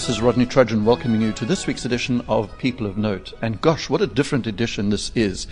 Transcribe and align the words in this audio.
This 0.00 0.08
is 0.08 0.22
Rodney 0.22 0.46
Trudgeon 0.46 0.86
welcoming 0.86 1.20
you 1.20 1.30
to 1.32 1.44
this 1.44 1.66
week's 1.66 1.84
edition 1.84 2.22
of 2.26 2.56
People 2.56 2.86
of 2.86 2.96
Note. 2.96 3.34
And 3.42 3.60
gosh, 3.60 3.90
what 3.90 4.00
a 4.00 4.06
different 4.06 4.46
edition 4.46 4.88
this 4.88 5.12
is. 5.14 5.46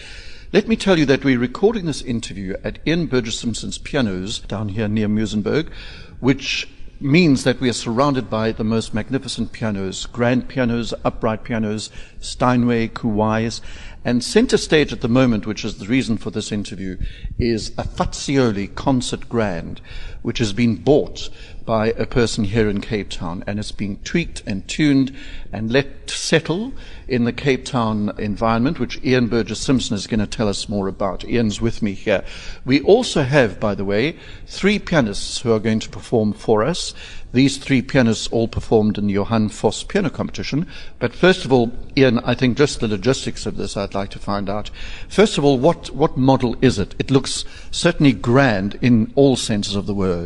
Let 0.54 0.66
me 0.66 0.74
tell 0.74 0.98
you 0.98 1.04
that 1.04 1.22
we're 1.22 1.38
recording 1.38 1.84
this 1.84 2.00
interview 2.00 2.56
at 2.64 2.78
Ian 2.86 3.08
Burgess 3.08 3.38
Simpson's 3.38 3.76
pianos 3.76 4.38
down 4.38 4.70
here 4.70 4.88
near 4.88 5.06
Muizenberg, 5.06 5.68
which 6.20 6.66
means 6.98 7.44
that 7.44 7.60
we 7.60 7.68
are 7.68 7.74
surrounded 7.74 8.28
by 8.30 8.50
the 8.50 8.64
most 8.64 8.94
magnificent 8.94 9.52
pianos, 9.52 10.06
grand 10.06 10.48
pianos, 10.48 10.94
upright 11.04 11.44
pianos, 11.44 11.90
Steinway, 12.18 12.88
Kawais, 12.88 13.60
and 14.02 14.24
center 14.24 14.56
stage 14.56 14.92
at 14.92 15.02
the 15.02 15.08
moment, 15.08 15.46
which 15.46 15.64
is 15.64 15.76
the 15.78 15.86
reason 15.86 16.16
for 16.16 16.30
this 16.30 16.50
interview, 16.50 16.96
is 17.38 17.68
a 17.76 17.84
Fazioli 17.84 18.74
concert 18.74 19.28
grand, 19.28 19.80
which 20.28 20.40
has 20.40 20.52
been 20.52 20.76
bought 20.76 21.30
by 21.64 21.86
a 21.92 22.04
person 22.04 22.44
here 22.44 22.68
in 22.68 22.82
Cape 22.82 23.08
Town 23.08 23.42
and 23.46 23.58
it's 23.58 23.72
being 23.72 23.98
tweaked 24.04 24.42
and 24.46 24.68
tuned 24.68 25.14
and 25.52 25.72
let 25.72 26.10
settle 26.10 26.72
in 27.06 27.24
the 27.24 27.32
Cape 27.32 27.64
Town 27.64 28.12
environment, 28.18 28.78
which 28.78 29.02
Ian 29.02 29.28
Burgess 29.28 29.60
Simpson 29.60 29.94
is 29.94 30.06
going 30.06 30.20
to 30.20 30.26
tell 30.26 30.48
us 30.48 30.68
more 30.68 30.86
about. 30.86 31.24
Ian's 31.24 31.62
with 31.62 31.80
me 31.80 31.94
here. 31.94 32.24
We 32.66 32.82
also 32.82 33.22
have, 33.22 33.58
by 33.58 33.74
the 33.74 33.86
way, 33.86 34.18
three 34.46 34.78
pianists 34.78 35.40
who 35.40 35.52
are 35.52 35.58
going 35.58 35.80
to 35.80 35.88
perform 35.88 36.34
for 36.34 36.62
us. 36.62 36.92
These 37.32 37.58
three 37.58 37.82
pianists 37.82 38.28
all 38.28 38.48
performed 38.48 38.96
in 38.96 39.06
the 39.06 39.12
Johann 39.12 39.50
Voss 39.50 39.82
piano 39.82 40.08
competition. 40.08 40.66
But 40.98 41.14
first 41.14 41.44
of 41.44 41.52
all, 41.52 41.72
Ian, 41.96 42.18
I 42.20 42.34
think 42.34 42.56
just 42.56 42.80
the 42.80 42.88
logistics 42.88 43.44
of 43.44 43.56
this 43.56 43.76
I'd 43.76 43.94
like 43.94 44.10
to 44.10 44.18
find 44.18 44.48
out. 44.48 44.70
First 45.08 45.36
of 45.36 45.44
all, 45.44 45.58
what, 45.58 45.90
what 45.90 46.16
model 46.16 46.56
is 46.62 46.78
it? 46.78 46.94
It 46.98 47.10
looks 47.10 47.44
certainly 47.70 48.12
grand 48.12 48.78
in 48.80 49.12
all 49.14 49.36
senses 49.36 49.76
of 49.76 49.86
the 49.86 49.94
word. 49.94 50.17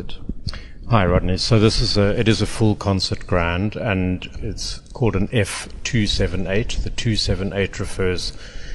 Hi, 0.88 1.06
Rodney. 1.06 1.38
So 1.38 1.58
this 1.58 1.80
is 1.80 1.96
a, 1.96 2.18
it 2.18 2.28
is 2.28 2.42
a 2.42 2.46
full 2.46 2.74
concert 2.74 3.26
grand, 3.26 3.76
and 3.76 4.28
it's 4.42 4.78
called 4.92 5.16
an 5.16 5.28
F278. 5.28 6.82
The 6.82 6.90
278 6.90 7.80
refers 7.80 8.32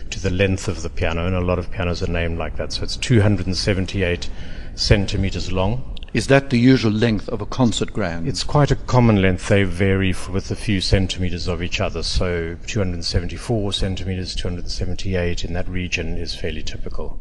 to 0.09 0.19
the 0.19 0.29
length 0.29 0.67
of 0.67 0.81
the 0.81 0.89
piano, 0.89 1.27
and 1.27 1.35
a 1.35 1.41
lot 1.41 1.59
of 1.59 1.71
pianos 1.71 2.01
are 2.01 2.11
named 2.11 2.37
like 2.37 2.55
that. 2.57 2.73
So 2.73 2.83
it's 2.83 2.97
278 2.97 4.29
centimeters 4.75 5.51
long. 5.51 5.96
Is 6.13 6.27
that 6.27 6.49
the 6.49 6.57
usual 6.57 6.93
length 6.93 7.27
of 7.27 7.41
a 7.41 7.45
concert 7.45 7.91
grand? 7.91 8.27
It's 8.27 8.43
quite 8.43 8.71
a 8.71 8.75
common 8.75 9.21
length. 9.21 9.49
They 9.49 9.63
vary 9.63 10.11
f- 10.11 10.29
with 10.29 10.49
a 10.49 10.55
few 10.55 10.79
centimeters 10.79 11.47
of 11.47 11.61
each 11.61 11.81
other. 11.81 12.01
So 12.01 12.55
274 12.65 13.73
centimeters, 13.73 14.33
278 14.33 15.43
in 15.43 15.53
that 15.53 15.67
region 15.67 16.17
is 16.17 16.33
fairly 16.33 16.63
typical. 16.63 17.19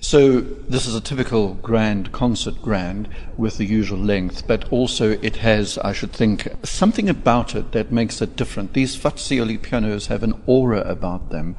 So 0.00 0.40
this 0.40 0.86
is 0.86 0.96
a 0.96 1.00
typical 1.00 1.54
grand 1.54 2.10
concert 2.10 2.60
grand 2.62 3.08
with 3.36 3.58
the 3.58 3.66
usual 3.66 3.98
length, 3.98 4.46
but 4.48 4.66
also 4.72 5.10
it 5.10 5.36
has, 5.36 5.78
I 5.78 5.92
should 5.92 6.12
think, 6.12 6.48
something 6.64 7.08
about 7.08 7.54
it 7.54 7.72
that 7.72 7.92
makes 7.92 8.20
it 8.22 8.34
different. 8.34 8.72
These 8.72 8.96
Fazioli 8.96 9.62
pianos 9.62 10.06
have 10.06 10.22
an 10.22 10.42
aura 10.46 10.80
about 10.80 11.30
them. 11.30 11.56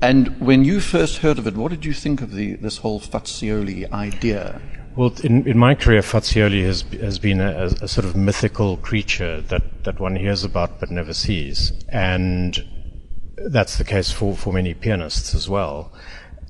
And 0.00 0.40
when 0.40 0.64
you 0.64 0.80
first 0.80 1.18
heard 1.18 1.38
of 1.38 1.46
it, 1.46 1.56
what 1.56 1.70
did 1.70 1.84
you 1.84 1.92
think 1.94 2.20
of 2.20 2.32
the, 2.34 2.54
this 2.54 2.78
whole 2.78 3.00
Fazioli 3.00 3.90
idea? 3.90 4.60
Well, 4.94 5.14
in, 5.24 5.48
in 5.48 5.56
my 5.56 5.74
career, 5.74 6.02
Fazioli 6.02 6.64
has, 6.66 6.82
has 7.00 7.18
been 7.18 7.40
a, 7.40 7.64
a 7.80 7.88
sort 7.88 8.04
of 8.04 8.14
mythical 8.14 8.76
creature 8.76 9.40
that, 9.40 9.84
that 9.84 9.98
one 9.98 10.16
hears 10.16 10.44
about 10.44 10.80
but 10.80 10.90
never 10.90 11.14
sees. 11.14 11.72
And 11.88 12.62
that's 13.36 13.78
the 13.78 13.84
case 13.84 14.12
for, 14.12 14.36
for 14.36 14.52
many 14.52 14.74
pianists 14.74 15.34
as 15.34 15.48
well. 15.48 15.92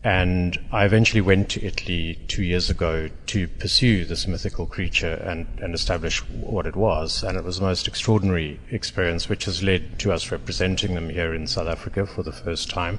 And 0.03 0.59
I 0.73 0.85
eventually 0.85 1.21
went 1.21 1.51
to 1.51 1.65
Italy 1.65 2.19
two 2.27 2.43
years 2.43 2.69
ago 2.69 3.09
to 3.27 3.47
pursue 3.47 4.05
this 4.05 4.27
mythical 4.27 4.67
creature 4.67 5.15
and, 5.15 5.47
and 5.61 5.73
establish 5.73 6.19
what 6.29 6.67
it 6.67 6.75
was. 6.75 7.23
And 7.23 7.39
it 7.39 7.45
was 7.45 7.61
the 7.61 7.67
most 7.67 7.87
extraordinary 7.87 8.59
experience, 8.73 9.29
which 9.29 9.45
has 9.45 9.63
led 9.63 10.01
to 10.01 10.13
us 10.13 10.33
representing 10.33 10.97
them 10.97 11.11
here 11.11 11.33
in 11.33 11.47
South 11.47 11.69
Africa 11.69 12.05
for 12.05 12.25
the 12.25 12.33
first 12.33 12.69
time. 12.69 12.99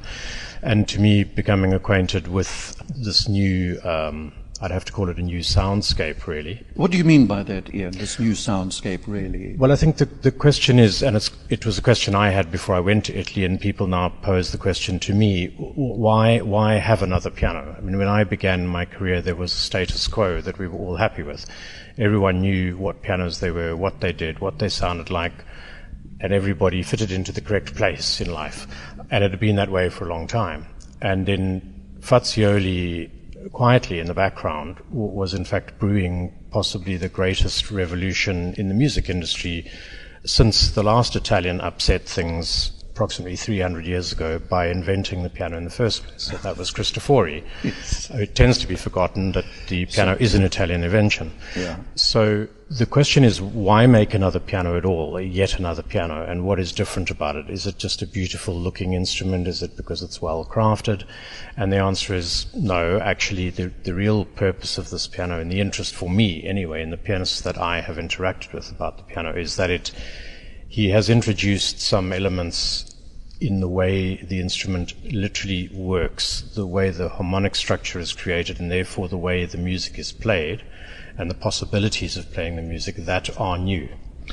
And 0.61 0.87
to 0.87 1.01
me, 1.01 1.25
becoming 1.25 1.73
acquainted 1.73 2.29
with 2.29 2.81
this 2.95 3.27
new, 3.27 3.81
um, 3.83 4.31
I'd 4.63 4.71
have 4.71 4.85
to 4.85 4.93
call 4.93 5.09
it 5.09 5.17
a 5.17 5.21
new 5.21 5.39
soundscape, 5.39 6.25
really. 6.25 6.65
What 6.75 6.89
do 6.89 6.97
you 6.97 7.03
mean 7.03 7.27
by 7.27 7.43
that, 7.43 7.75
Ian, 7.75 7.91
this 7.91 8.17
new 8.17 8.31
soundscape, 8.31 9.01
really? 9.07 9.57
Well, 9.57 9.73
I 9.73 9.75
think 9.75 9.97
the, 9.97 10.05
the 10.05 10.31
question 10.31 10.79
is, 10.79 11.03
and 11.03 11.17
it 11.49 11.65
was 11.65 11.77
a 11.77 11.81
question 11.81 12.15
I 12.15 12.29
had 12.29 12.49
before 12.49 12.73
I 12.73 12.79
went 12.79 13.03
to 13.05 13.13
Italy, 13.13 13.43
and 13.43 13.59
people 13.59 13.87
now 13.87 14.07
pose 14.21 14.53
the 14.53 14.57
question 14.57 14.99
to 14.99 15.13
me, 15.13 15.47
why, 15.57 16.39
why 16.39 16.75
have 16.75 17.03
another 17.03 17.29
piano? 17.29 17.75
I 17.77 17.81
mean, 17.81 17.97
when 17.97 18.07
I 18.07 18.23
began 18.23 18.65
my 18.65 18.85
career, 18.85 19.21
there 19.21 19.35
was 19.35 19.51
a 19.51 19.57
status 19.57 20.07
quo 20.07 20.39
that 20.39 20.57
we 20.57 20.69
were 20.69 20.79
all 20.79 20.95
happy 20.95 21.23
with. 21.23 21.45
Everyone 21.97 22.39
knew 22.39 22.77
what 22.77 23.01
pianos 23.01 23.41
they 23.41 23.51
were, 23.51 23.75
what 23.75 23.99
they 23.99 24.13
did, 24.13 24.39
what 24.39 24.59
they 24.59 24.69
sounded 24.69 25.09
like, 25.09 25.43
and 26.21 26.31
everybody 26.31 26.83
fitted 26.83 27.11
into 27.11 27.33
the 27.33 27.41
correct 27.41 27.75
place 27.75 28.21
in 28.21 28.31
life. 28.31 28.65
And 29.11 29.25
it 29.25 29.31
had 29.31 29.41
been 29.41 29.57
that 29.57 29.69
way 29.69 29.89
for 29.89 30.05
a 30.05 30.09
long 30.09 30.25
time. 30.25 30.67
And 31.01 31.25
then 31.25 31.97
Fazioli 31.99 33.11
quietly 33.51 33.99
in 33.99 34.07
the 34.07 34.13
background 34.13 34.77
was 34.91 35.33
in 35.33 35.45
fact 35.45 35.79
brewing 35.79 36.33
possibly 36.51 36.97
the 36.97 37.09
greatest 37.09 37.71
revolution 37.71 38.53
in 38.57 38.67
the 38.67 38.73
music 38.73 39.09
industry 39.09 39.69
since 40.25 40.71
the 40.71 40.83
last 40.83 41.15
Italian 41.15 41.59
upset 41.61 42.03
things 42.03 42.71
approximately 42.93 43.35
300 43.35 43.87
years 43.87 44.11
ago 44.11 44.37
by 44.37 44.67
inventing 44.67 45.23
the 45.23 45.29
piano 45.29 45.57
in 45.57 45.63
the 45.63 45.69
first 45.71 46.03
place. 46.03 46.23
So 46.23 46.37
that 46.37 46.57
was 46.57 46.71
Cristofori. 46.71 47.43
It 48.21 48.35
tends 48.35 48.59
to 48.59 48.67
be 48.67 48.75
forgotten 48.75 49.31
that 49.31 49.45
the 49.67 49.87
piano 49.87 50.15
is 50.19 50.35
an 50.35 50.43
Italian 50.43 50.83
invention. 50.83 51.31
Yeah. 51.55 51.77
So 51.95 52.47
the 52.77 52.85
question 52.87 53.23
is, 53.23 53.39
why 53.39 53.85
make 53.85 54.15
another 54.15 54.39
piano 54.39 54.75
at 54.75 54.85
all, 54.85 55.21
yet 55.21 55.59
another 55.59 55.83
piano, 55.83 56.23
and 56.23 56.43
what 56.43 56.59
is 56.59 56.71
different 56.71 57.11
about 57.11 57.35
it? 57.35 57.47
Is 57.49 57.67
it 57.67 57.77
just 57.77 58.01
a 58.01 58.07
beautiful 58.07 58.55
looking 58.55 58.93
instrument? 58.93 59.47
Is 59.47 59.61
it 59.61 59.77
because 59.77 60.01
it's 60.01 60.21
well 60.21 60.43
crafted? 60.43 61.03
And 61.55 61.71
the 61.71 61.77
answer 61.77 62.15
is 62.15 62.47
no. 62.55 62.99
Actually, 62.99 63.51
the, 63.51 63.71
the 63.83 63.93
real 63.93 64.25
purpose 64.25 64.79
of 64.79 64.89
this 64.89 65.05
piano, 65.05 65.39
and 65.39 65.51
the 65.51 65.61
interest 65.61 65.93
for 65.93 66.09
me 66.09 66.43
anyway, 66.43 66.81
and 66.81 66.91
the 66.91 66.97
pianists 66.97 67.41
that 67.41 67.59
I 67.59 67.81
have 67.81 67.97
interacted 67.97 68.53
with 68.53 68.71
about 68.71 68.97
the 68.97 69.03
piano, 69.03 69.33
is 69.33 69.55
that 69.57 69.69
it 69.69 69.91
he 70.67 70.89
has 70.89 71.07
introduced 71.07 71.79
some 71.79 72.11
elements 72.11 72.92
in 73.43 73.59
the 73.59 73.67
way 73.67 74.15
the 74.15 74.39
instrument 74.39 74.93
literally 75.03 75.67
works, 75.73 76.43
the 76.55 76.65
way 76.65 76.89
the 76.89 77.09
harmonic 77.09 77.55
structure 77.55 77.99
is 77.99 78.13
created, 78.13 78.59
and 78.59 78.71
therefore 78.71 79.09
the 79.09 79.17
way 79.17 79.45
the 79.45 79.57
music 79.57 79.99
is 79.99 80.11
played, 80.11 80.63
and 81.17 81.29
the 81.29 81.35
possibilities 81.35 82.15
of 82.15 82.31
playing 82.31 82.55
the 82.55 82.61
music 82.61 82.95
that 82.95 83.29
are 83.39 83.57
new 83.57 83.89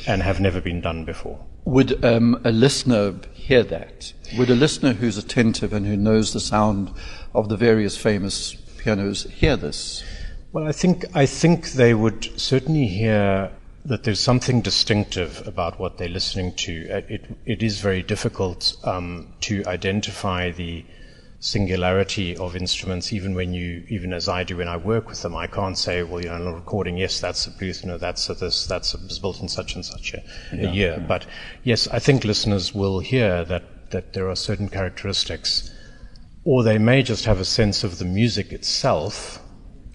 and 0.06 0.22
have 0.22 0.41
never 0.41 0.60
been 0.60 0.81
done 0.81 1.04
before. 1.04 1.44
Would 1.65 2.04
um, 2.04 2.41
a 2.44 2.53
listener 2.53 3.16
hear 3.34 3.62
that? 3.65 4.12
Would 4.38 4.50
a 4.50 4.54
listener 4.54 4.93
who's 4.93 5.19
attentive 5.19 5.72
and 5.72 5.87
who 5.87 5.97
knows 5.97 6.32
the 6.32 6.41
sound 6.41 6.92
of 7.34 7.48
the 7.48 7.56
various 7.56 7.97
famous 7.97 8.54
pianos 8.78 9.25
hear 9.25 9.56
this? 9.56 10.04
Well, 10.53 10.66
I 10.66 10.72
think 10.72 11.04
I 11.15 11.27
think 11.27 11.72
they 11.72 11.94
would 11.94 12.41
certainly 12.41 12.87
hear 12.87 13.53
that 13.84 14.04
there's 14.04 14.20
something 14.20 14.60
distinctive 14.60 15.42
about 15.46 15.78
what 15.80 15.98
they're 15.98 16.08
listening 16.08 16.54
to. 16.54 16.88
Uh, 16.91 17.00
It, 17.08 17.24
it 17.46 17.62
is 17.62 17.80
very 17.80 18.02
difficult 18.02 18.76
um, 18.84 19.32
to 19.41 19.64
identify 19.66 20.50
the 20.50 20.84
singularity 21.42 22.36
of 22.36 22.54
instruments, 22.54 23.12
even 23.12 23.34
when 23.34 23.54
you, 23.54 23.82
even 23.88 24.12
as 24.12 24.28
I 24.28 24.44
do 24.44 24.59
when 24.59 24.68
I 24.68 24.77
work 24.77 25.09
with 25.09 25.22
them. 25.22 25.34
I 25.34 25.47
can't 25.47 25.78
say, 25.78 26.03
well, 26.03 26.21
you 26.22 26.28
know, 26.28 26.36
in 26.36 26.47
a 26.47 26.53
recording, 26.53 26.98
yes, 26.98 27.18
that's 27.18 27.47
a 27.47 27.50
Bluth, 27.50 27.82
no, 27.82 27.97
that's 27.97 28.28
a 28.28 28.34
this, 28.34 28.66
that's 28.66 28.92
a, 28.94 28.98
was 28.98 29.18
built 29.18 29.41
in 29.41 29.48
such 29.48 29.74
and 29.74 29.84
such 29.84 30.12
a, 30.12 30.22
a 30.53 30.71
year. 30.71 31.03
But 31.09 31.27
yes, 31.65 31.88
I 31.88 31.98
think 31.98 32.24
listeners 32.24 32.74
will 32.74 33.00
hear 33.00 33.44
that, 33.47 33.91
that 33.91 34.12
there 34.12 34.28
are 34.28 34.36
certain 34.36 34.68
characteristics, 34.68 35.74
or 36.44 36.62
they 36.62 36.77
may 36.77 37.03
just 37.03 37.24
have 37.24 37.41
a 37.41 37.44
sense 37.47 37.84
of 37.84 37.98
the 37.98 38.04
music 38.04 38.53
itself 38.53 39.41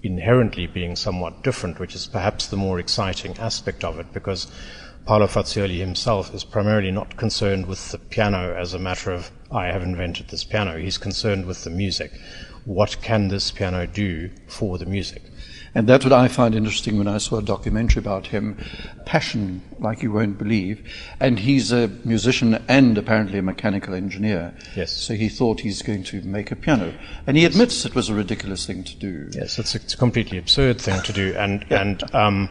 inherently 0.02 0.66
being 0.66 0.96
somewhat 0.96 1.42
different, 1.42 1.78
which 1.78 1.94
is 1.94 2.06
perhaps 2.06 2.46
the 2.46 2.56
more 2.56 2.78
exciting 2.78 3.36
aspect 3.38 3.84
of 3.84 3.98
it, 3.98 4.12
because 4.12 4.46
Paolo 5.06 5.26
Fazioli 5.26 5.78
himself 5.78 6.34
is 6.34 6.42
primarily 6.42 6.90
not 6.90 7.16
concerned 7.16 7.66
with 7.66 7.92
the 7.92 7.98
piano 7.98 8.54
as 8.54 8.74
a 8.74 8.78
matter 8.78 9.12
of, 9.12 9.30
I 9.52 9.66
have 9.66 9.82
invented 9.82 10.28
this 10.28 10.42
piano. 10.44 10.78
He's 10.78 10.98
concerned 10.98 11.46
with 11.46 11.62
the 11.62 11.70
music. 11.70 12.12
What 12.64 13.00
can 13.02 13.28
this 13.28 13.52
piano 13.52 13.86
do 13.86 14.30
for 14.48 14.78
the 14.78 14.86
music? 14.86 15.22
And 15.76 15.86
that's 15.86 16.06
what 16.06 16.12
I 16.14 16.28
find 16.28 16.54
interesting 16.54 16.96
when 16.96 17.06
I 17.06 17.18
saw 17.18 17.36
a 17.36 17.42
documentary 17.42 18.00
about 18.00 18.28
him. 18.28 18.56
Passion, 19.04 19.60
like 19.78 20.02
you 20.02 20.10
won't 20.10 20.38
believe. 20.38 20.82
And 21.20 21.38
he's 21.38 21.70
a 21.70 21.88
musician 22.02 22.64
and 22.66 22.96
apparently 22.96 23.40
a 23.40 23.42
mechanical 23.42 23.92
engineer. 23.92 24.54
Yes. 24.74 24.90
So 24.90 25.12
he 25.12 25.28
thought 25.28 25.60
he's 25.60 25.82
going 25.82 26.02
to 26.04 26.22
make 26.22 26.50
a 26.50 26.56
piano. 26.56 26.94
And 27.26 27.36
he 27.36 27.44
admits 27.44 27.84
it 27.84 27.94
was 27.94 28.08
a 28.08 28.14
ridiculous 28.14 28.64
thing 28.64 28.84
to 28.84 28.96
do. 28.96 29.28
Yes, 29.34 29.58
it's 29.58 29.74
a, 29.74 29.78
it's 29.78 29.92
a 29.92 29.98
completely 29.98 30.38
absurd 30.38 30.80
thing 30.80 31.02
to 31.02 31.12
do. 31.12 31.34
And, 31.46 31.70
and, 31.70 32.14
um, 32.14 32.48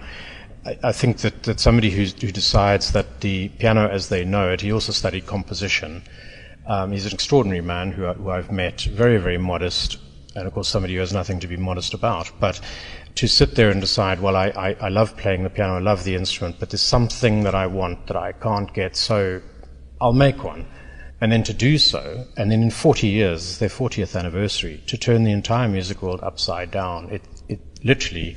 I, 0.64 0.78
I 0.84 0.92
think 0.92 1.18
that, 1.20 1.44
that 1.44 1.60
somebody 1.60 1.90
who's, 1.90 2.14
who 2.14 2.32
decides 2.32 2.92
that 2.92 3.22
the 3.22 3.50
piano 3.50 3.90
as 3.90 4.10
they 4.10 4.24
know 4.24 4.52
it, 4.52 4.62
he 4.62 4.72
also 4.72 4.92
studied 4.92 5.26
composition. 5.26 6.04
Um, 6.68 6.92
he's 6.92 7.08
an 7.08 7.14
extraordinary 7.14 7.62
man 7.62 7.92
who, 7.92 8.06
who 8.06 8.30
I've 8.30 8.52
met, 8.52 8.82
very, 8.82 9.18
very 9.18 9.40
modest, 9.40 9.98
and 10.36 10.46
of 10.46 10.54
course 10.54 10.68
somebody 10.68 10.94
who 10.94 11.00
has 11.00 11.12
nothing 11.12 11.40
to 11.40 11.48
be 11.48 11.58
modest 11.58 11.96
about. 11.96 12.32
But 12.40 12.62
to 13.16 13.28
sit 13.28 13.56
there 13.56 13.70
and 13.70 13.80
decide, 13.82 14.20
well, 14.20 14.36
I, 14.36 14.48
I, 14.50 14.74
I 14.82 14.90
love 14.90 15.16
playing 15.18 15.44
the 15.44 15.50
piano, 15.50 15.76
I 15.76 15.80
love 15.80 16.04
the 16.04 16.16
instrument, 16.16 16.58
but 16.60 16.70
there's 16.70 16.82
something 16.82 17.44
that 17.44 17.56
I 17.56 17.68
want 17.68 18.08
that 18.08 18.18
I 18.18 18.34
can't 18.34 18.74
get, 18.74 18.96
so 18.96 19.42
I'll 20.02 20.14
make 20.14 20.44
one. 20.44 20.68
And 21.22 21.32
then 21.32 21.44
to 21.44 21.54
do 21.54 21.78
so, 21.78 22.26
and 22.36 22.52
then 22.52 22.62
in 22.62 22.72
40 22.72 23.08
years, 23.08 23.60
their 23.60 23.70
40th 23.70 24.20
anniversary, 24.20 24.84
to 24.88 24.98
turn 24.98 25.24
the 25.24 25.32
entire 25.32 25.70
music 25.70 26.02
world 26.02 26.20
upside 26.22 26.72
down, 26.72 27.10
it, 27.10 27.22
it 27.48 27.62
literally 27.84 28.36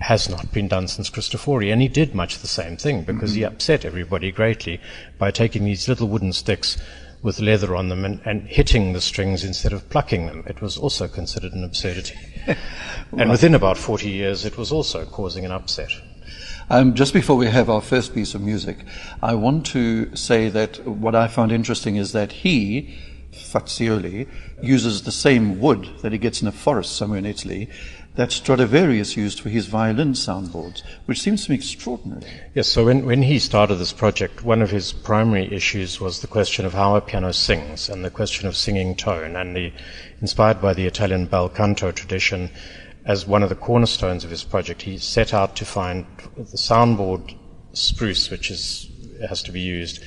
has 0.00 0.28
not 0.28 0.52
been 0.52 0.66
done 0.66 0.88
since 0.88 1.08
Cristofori. 1.08 1.72
And 1.72 1.80
he 1.80 1.88
did 1.88 2.14
much 2.14 2.40
the 2.40 2.48
same 2.48 2.76
thing 2.76 3.04
because 3.04 3.30
mm-hmm. 3.30 3.38
he 3.38 3.44
upset 3.44 3.84
everybody 3.84 4.32
greatly 4.32 4.80
by 5.18 5.30
taking 5.30 5.64
these 5.64 5.88
little 5.88 6.08
wooden 6.08 6.32
sticks 6.32 6.76
with 7.24 7.40
leather 7.40 7.74
on 7.74 7.88
them 7.88 8.04
and, 8.04 8.20
and, 8.26 8.42
hitting 8.42 8.92
the 8.92 9.00
strings 9.00 9.42
instead 9.42 9.72
of 9.72 9.88
plucking 9.88 10.26
them. 10.26 10.44
It 10.46 10.60
was 10.60 10.76
also 10.76 11.08
considered 11.08 11.54
an 11.54 11.64
absurdity. 11.64 12.18
and 13.16 13.30
within 13.30 13.54
about 13.54 13.78
40 13.78 14.10
years, 14.10 14.44
it 14.44 14.58
was 14.58 14.70
also 14.70 15.06
causing 15.06 15.46
an 15.46 15.50
upset. 15.50 15.90
Um, 16.68 16.94
just 16.94 17.14
before 17.14 17.36
we 17.36 17.46
have 17.46 17.70
our 17.70 17.80
first 17.80 18.14
piece 18.14 18.34
of 18.34 18.42
music, 18.42 18.76
I 19.22 19.34
want 19.34 19.64
to 19.66 20.14
say 20.14 20.50
that 20.50 20.86
what 20.86 21.14
I 21.14 21.26
found 21.28 21.50
interesting 21.50 21.96
is 21.96 22.12
that 22.12 22.30
he, 22.30 22.94
Fazioli, 23.32 24.28
uses 24.62 25.02
the 25.02 25.12
same 25.12 25.60
wood 25.60 25.88
that 26.02 26.12
he 26.12 26.18
gets 26.18 26.42
in 26.42 26.48
a 26.48 26.52
forest 26.52 26.94
somewhere 26.94 27.18
in 27.18 27.26
Italy 27.26 27.70
that 28.16 28.30
Stradivarius 28.30 29.16
used 29.16 29.40
for 29.40 29.48
his 29.48 29.66
violin 29.66 30.12
soundboards, 30.12 30.82
which 31.06 31.20
seems 31.20 31.44
to 31.44 31.50
me 31.50 31.56
extraordinary. 31.56 32.22
Yes, 32.54 32.68
so 32.68 32.84
when, 32.84 33.04
when 33.04 33.22
he 33.22 33.40
started 33.40 33.76
this 33.76 33.92
project, 33.92 34.44
one 34.44 34.62
of 34.62 34.70
his 34.70 34.92
primary 34.92 35.52
issues 35.52 36.00
was 36.00 36.20
the 36.20 36.28
question 36.28 36.64
of 36.64 36.74
how 36.74 36.94
a 36.94 37.00
piano 37.00 37.32
sings 37.32 37.88
and 37.88 38.04
the 38.04 38.10
question 38.10 38.46
of 38.46 38.56
singing 38.56 38.94
tone. 38.94 39.34
And 39.34 39.56
the, 39.56 39.72
inspired 40.20 40.62
by 40.62 40.74
the 40.74 40.86
Italian 40.86 41.26
bel 41.26 41.48
canto 41.48 41.90
tradition, 41.90 42.50
as 43.04 43.26
one 43.26 43.42
of 43.42 43.48
the 43.48 43.56
cornerstones 43.56 44.22
of 44.22 44.30
his 44.30 44.44
project, 44.44 44.82
he 44.82 44.96
set 44.96 45.34
out 45.34 45.56
to 45.56 45.64
find 45.64 46.06
the 46.36 46.56
soundboard 46.56 47.36
spruce, 47.72 48.30
which 48.30 48.48
is, 48.50 48.90
has 49.28 49.42
to 49.42 49.52
be 49.52 49.60
used. 49.60 50.02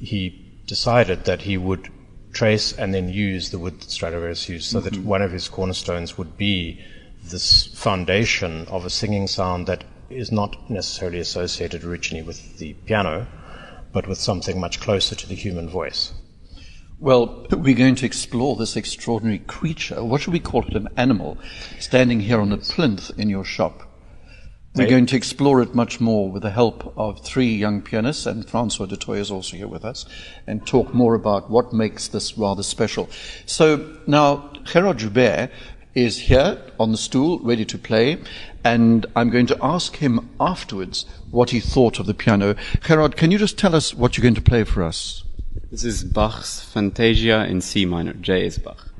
He 0.00 0.62
decided 0.66 1.24
that 1.24 1.42
he 1.42 1.56
would 1.56 1.88
trace 2.32 2.72
and 2.72 2.92
then 2.92 3.08
use 3.08 3.50
the 3.50 3.58
wood 3.58 3.80
that 3.80 3.90
Stradivarius 3.90 4.48
used, 4.48 4.68
so 4.68 4.80
mm-hmm. 4.80 4.88
that 4.88 5.04
one 5.04 5.22
of 5.22 5.30
his 5.30 5.48
cornerstones 5.48 6.18
would 6.18 6.36
be 6.36 6.84
this 7.30 7.66
foundation 7.66 8.66
of 8.68 8.84
a 8.84 8.90
singing 8.90 9.26
sound 9.26 9.66
that 9.66 9.84
is 10.10 10.30
not 10.30 10.70
necessarily 10.70 11.18
associated 11.18 11.84
originally 11.84 12.22
with 12.22 12.58
the 12.58 12.74
piano, 12.74 13.26
but 13.92 14.06
with 14.06 14.18
something 14.18 14.60
much 14.60 14.80
closer 14.80 15.14
to 15.14 15.28
the 15.28 15.34
human 15.34 15.68
voice. 15.68 16.12
Well, 16.98 17.46
we're 17.50 17.76
going 17.76 17.96
to 17.96 18.06
explore 18.06 18.56
this 18.56 18.76
extraordinary 18.76 19.40
creature. 19.40 20.02
What 20.02 20.22
should 20.22 20.32
we 20.32 20.40
call 20.40 20.66
it? 20.66 20.74
An 20.74 20.88
animal 20.96 21.36
standing 21.78 22.20
here 22.20 22.40
on 22.40 22.52
a 22.52 22.56
plinth 22.56 23.10
in 23.18 23.28
your 23.28 23.44
shop. 23.44 23.82
We're 24.74 24.90
going 24.90 25.06
to 25.06 25.16
explore 25.16 25.62
it 25.62 25.74
much 25.74 26.02
more 26.02 26.30
with 26.30 26.42
the 26.42 26.50
help 26.50 26.92
of 26.98 27.24
three 27.24 27.54
young 27.54 27.80
pianists, 27.80 28.26
and 28.26 28.46
Francois 28.46 28.84
du 28.84 28.96
Toit 28.96 29.18
is 29.18 29.30
also 29.30 29.56
here 29.56 29.68
with 29.68 29.86
us, 29.86 30.04
and 30.46 30.66
talk 30.66 30.92
more 30.92 31.14
about 31.14 31.50
what 31.50 31.72
makes 31.72 32.08
this 32.08 32.36
rather 32.36 32.62
special. 32.62 33.08
So 33.46 33.96
now, 34.06 34.52
Gerard 34.64 34.98
Joubert 34.98 35.50
is 35.96 36.18
here 36.18 36.58
on 36.78 36.92
the 36.92 36.98
stool, 36.98 37.38
ready 37.38 37.64
to 37.64 37.78
play, 37.78 38.18
and 38.62 39.06
I'm 39.16 39.30
going 39.30 39.46
to 39.46 39.58
ask 39.62 39.96
him 39.96 40.28
afterwards 40.38 41.06
what 41.30 41.50
he 41.50 41.58
thought 41.58 41.98
of 41.98 42.04
the 42.04 42.12
piano. 42.12 42.54
Gerard, 42.82 43.16
can 43.16 43.30
you 43.30 43.38
just 43.38 43.58
tell 43.58 43.74
us 43.74 43.94
what 43.94 44.16
you're 44.16 44.22
going 44.22 44.34
to 44.34 44.42
play 44.42 44.62
for 44.62 44.82
us? 44.82 45.24
This 45.70 45.84
is 45.84 46.04
Bach's 46.04 46.60
Fantasia 46.60 47.46
in 47.46 47.62
C 47.62 47.86
minor. 47.86 48.12
J.S. 48.12 48.58
Bach. 48.58 48.90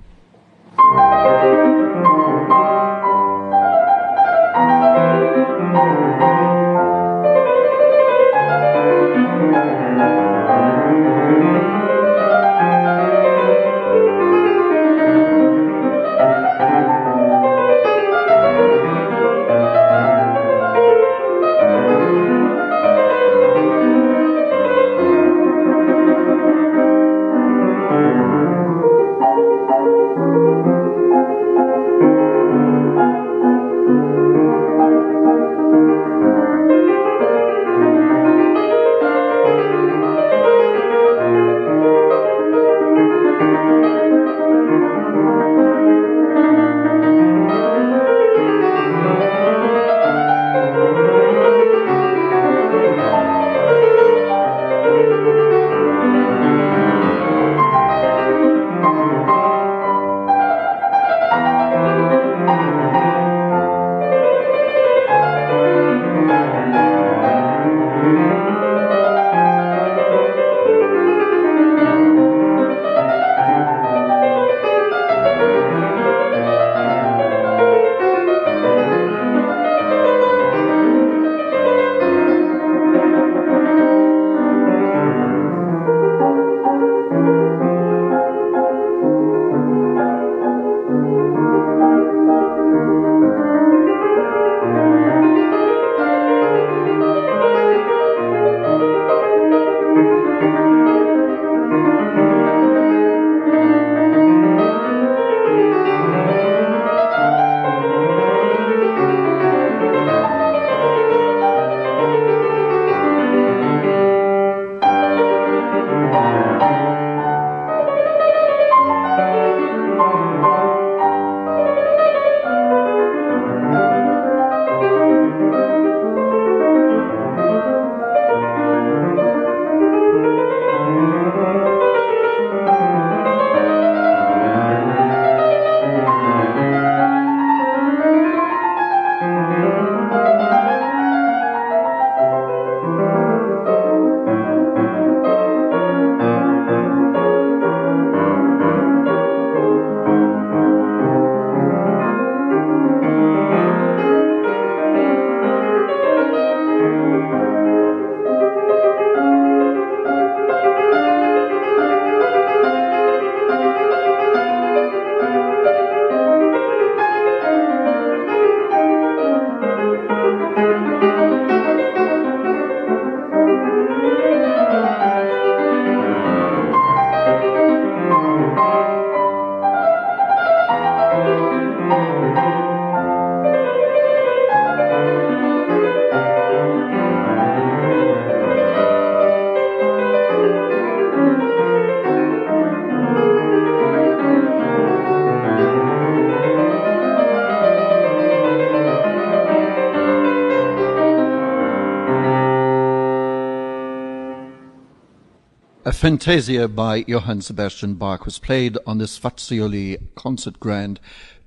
Fantasia 206.07 206.69
by 206.69 207.05
Johann 207.09 207.41
Sebastian 207.41 207.95
Bach 207.95 208.25
was 208.25 208.39
played 208.39 208.79
on 208.87 208.99
this 208.99 209.19
Fazioli 209.19 210.01
concert 210.15 210.61
grand 210.61 211.01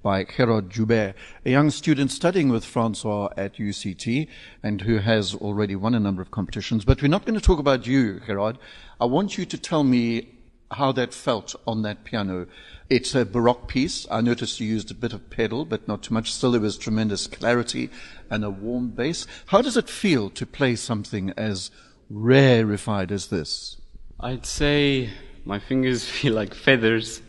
by 0.03 0.25
Gerard 0.25 0.69
Joubert, 0.69 1.15
a 1.45 1.49
young 1.49 1.69
student 1.69 2.11
studying 2.11 2.49
with 2.49 2.65
Francois 2.65 3.29
at 3.37 3.55
UCT 3.55 4.27
and 4.61 4.81
who 4.81 4.97
has 4.97 5.33
already 5.33 5.77
won 5.77 5.95
a 5.95 5.99
number 6.01 6.21
of 6.21 6.31
competitions. 6.31 6.83
But 6.83 7.01
we're 7.01 7.07
not 7.07 7.23
going 7.23 7.39
to 7.39 7.45
talk 7.45 7.59
about 7.59 7.87
you, 7.87 8.19
Gerard. 8.27 8.57
I 8.99 9.05
want 9.05 9.37
you 9.37 9.45
to 9.45 9.57
tell 9.57 9.85
me 9.85 10.27
how 10.71 10.91
that 10.91 11.13
felt 11.13 11.55
on 11.65 11.83
that 11.83 12.03
piano. 12.03 12.45
It's 12.89 13.15
a 13.15 13.23
Baroque 13.23 13.69
piece. 13.69 14.05
I 14.11 14.19
noticed 14.19 14.59
you 14.59 14.67
used 14.67 14.91
a 14.91 14.93
bit 14.93 15.13
of 15.13 15.29
pedal, 15.29 15.63
but 15.63 15.87
not 15.87 16.03
too 16.03 16.13
much. 16.13 16.33
Still, 16.33 16.51
there 16.51 16.59
was 16.59 16.77
tremendous 16.77 17.27
clarity 17.27 17.89
and 18.29 18.43
a 18.43 18.49
warm 18.49 18.89
bass. 18.89 19.25
How 19.45 19.61
does 19.61 19.77
it 19.77 19.87
feel 19.87 20.29
to 20.31 20.45
play 20.45 20.75
something 20.75 21.31
as 21.37 21.71
rarefied 22.09 23.13
as 23.13 23.27
this? 23.27 23.77
I'd 24.21 24.45
say 24.45 25.09
my 25.45 25.59
fingers 25.59 26.03
feel 26.09 26.33
like 26.33 26.53
feathers 26.53 27.21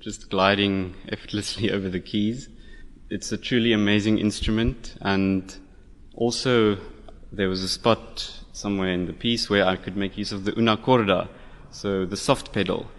just 0.00 0.28
gliding 0.28 0.94
effortlessly 1.08 1.70
over 1.76 1.88
the 1.88 2.00
keys. 2.00 2.50
It's 3.08 3.32
a 3.32 3.38
truly 3.38 3.72
amazing 3.72 4.18
instrument 4.18 4.94
and 5.00 5.56
also 6.14 6.76
there 7.32 7.48
was 7.48 7.62
a 7.62 7.68
spot 7.68 8.42
somewhere 8.52 8.90
in 8.90 9.06
the 9.06 9.14
piece 9.14 9.48
where 9.48 9.66
I 9.66 9.76
could 9.76 9.96
make 9.96 10.18
use 10.18 10.32
of 10.32 10.44
the 10.44 10.56
una 10.58 10.76
corda, 10.76 11.30
so 11.70 12.04
the 12.04 12.16
soft 12.16 12.52
pedal. 12.52 12.90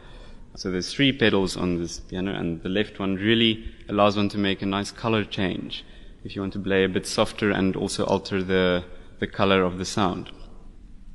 So 0.55 0.71
there's 0.71 0.91
three 0.91 1.11
pedals 1.11 1.55
on 1.55 1.79
this 1.79 1.99
piano 1.99 2.33
and 2.33 2.63
the 2.63 2.69
left 2.69 2.99
one 2.99 3.15
really 3.15 3.63
allows 3.89 4.17
one 4.17 4.29
to 4.29 4.39
make 4.39 4.63
a 4.63 4.65
nice 4.65 4.89
color 4.89 5.23
change 5.23 5.85
if 6.23 6.35
you 6.35 6.41
want 6.41 6.53
to 6.53 6.59
play 6.59 6.83
a 6.83 6.89
bit 6.89 7.05
softer 7.05 7.51
and 7.51 7.75
also 7.75 8.05
alter 8.05 8.41
the, 8.43 8.83
the 9.19 9.27
color 9.27 9.61
of 9.61 9.77
the 9.77 9.85
sound. 9.85 10.31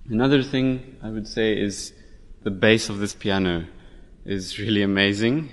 Another 0.09 0.45
thing 0.45 0.97
I 1.03 1.11
would 1.11 1.27
say 1.27 1.59
is 1.61 1.93
the 2.43 2.51
bass 2.51 2.89
of 2.89 2.99
this 2.99 3.15
piano 3.15 3.67
is 4.25 4.59
really 4.59 4.83
amazing. 4.83 5.51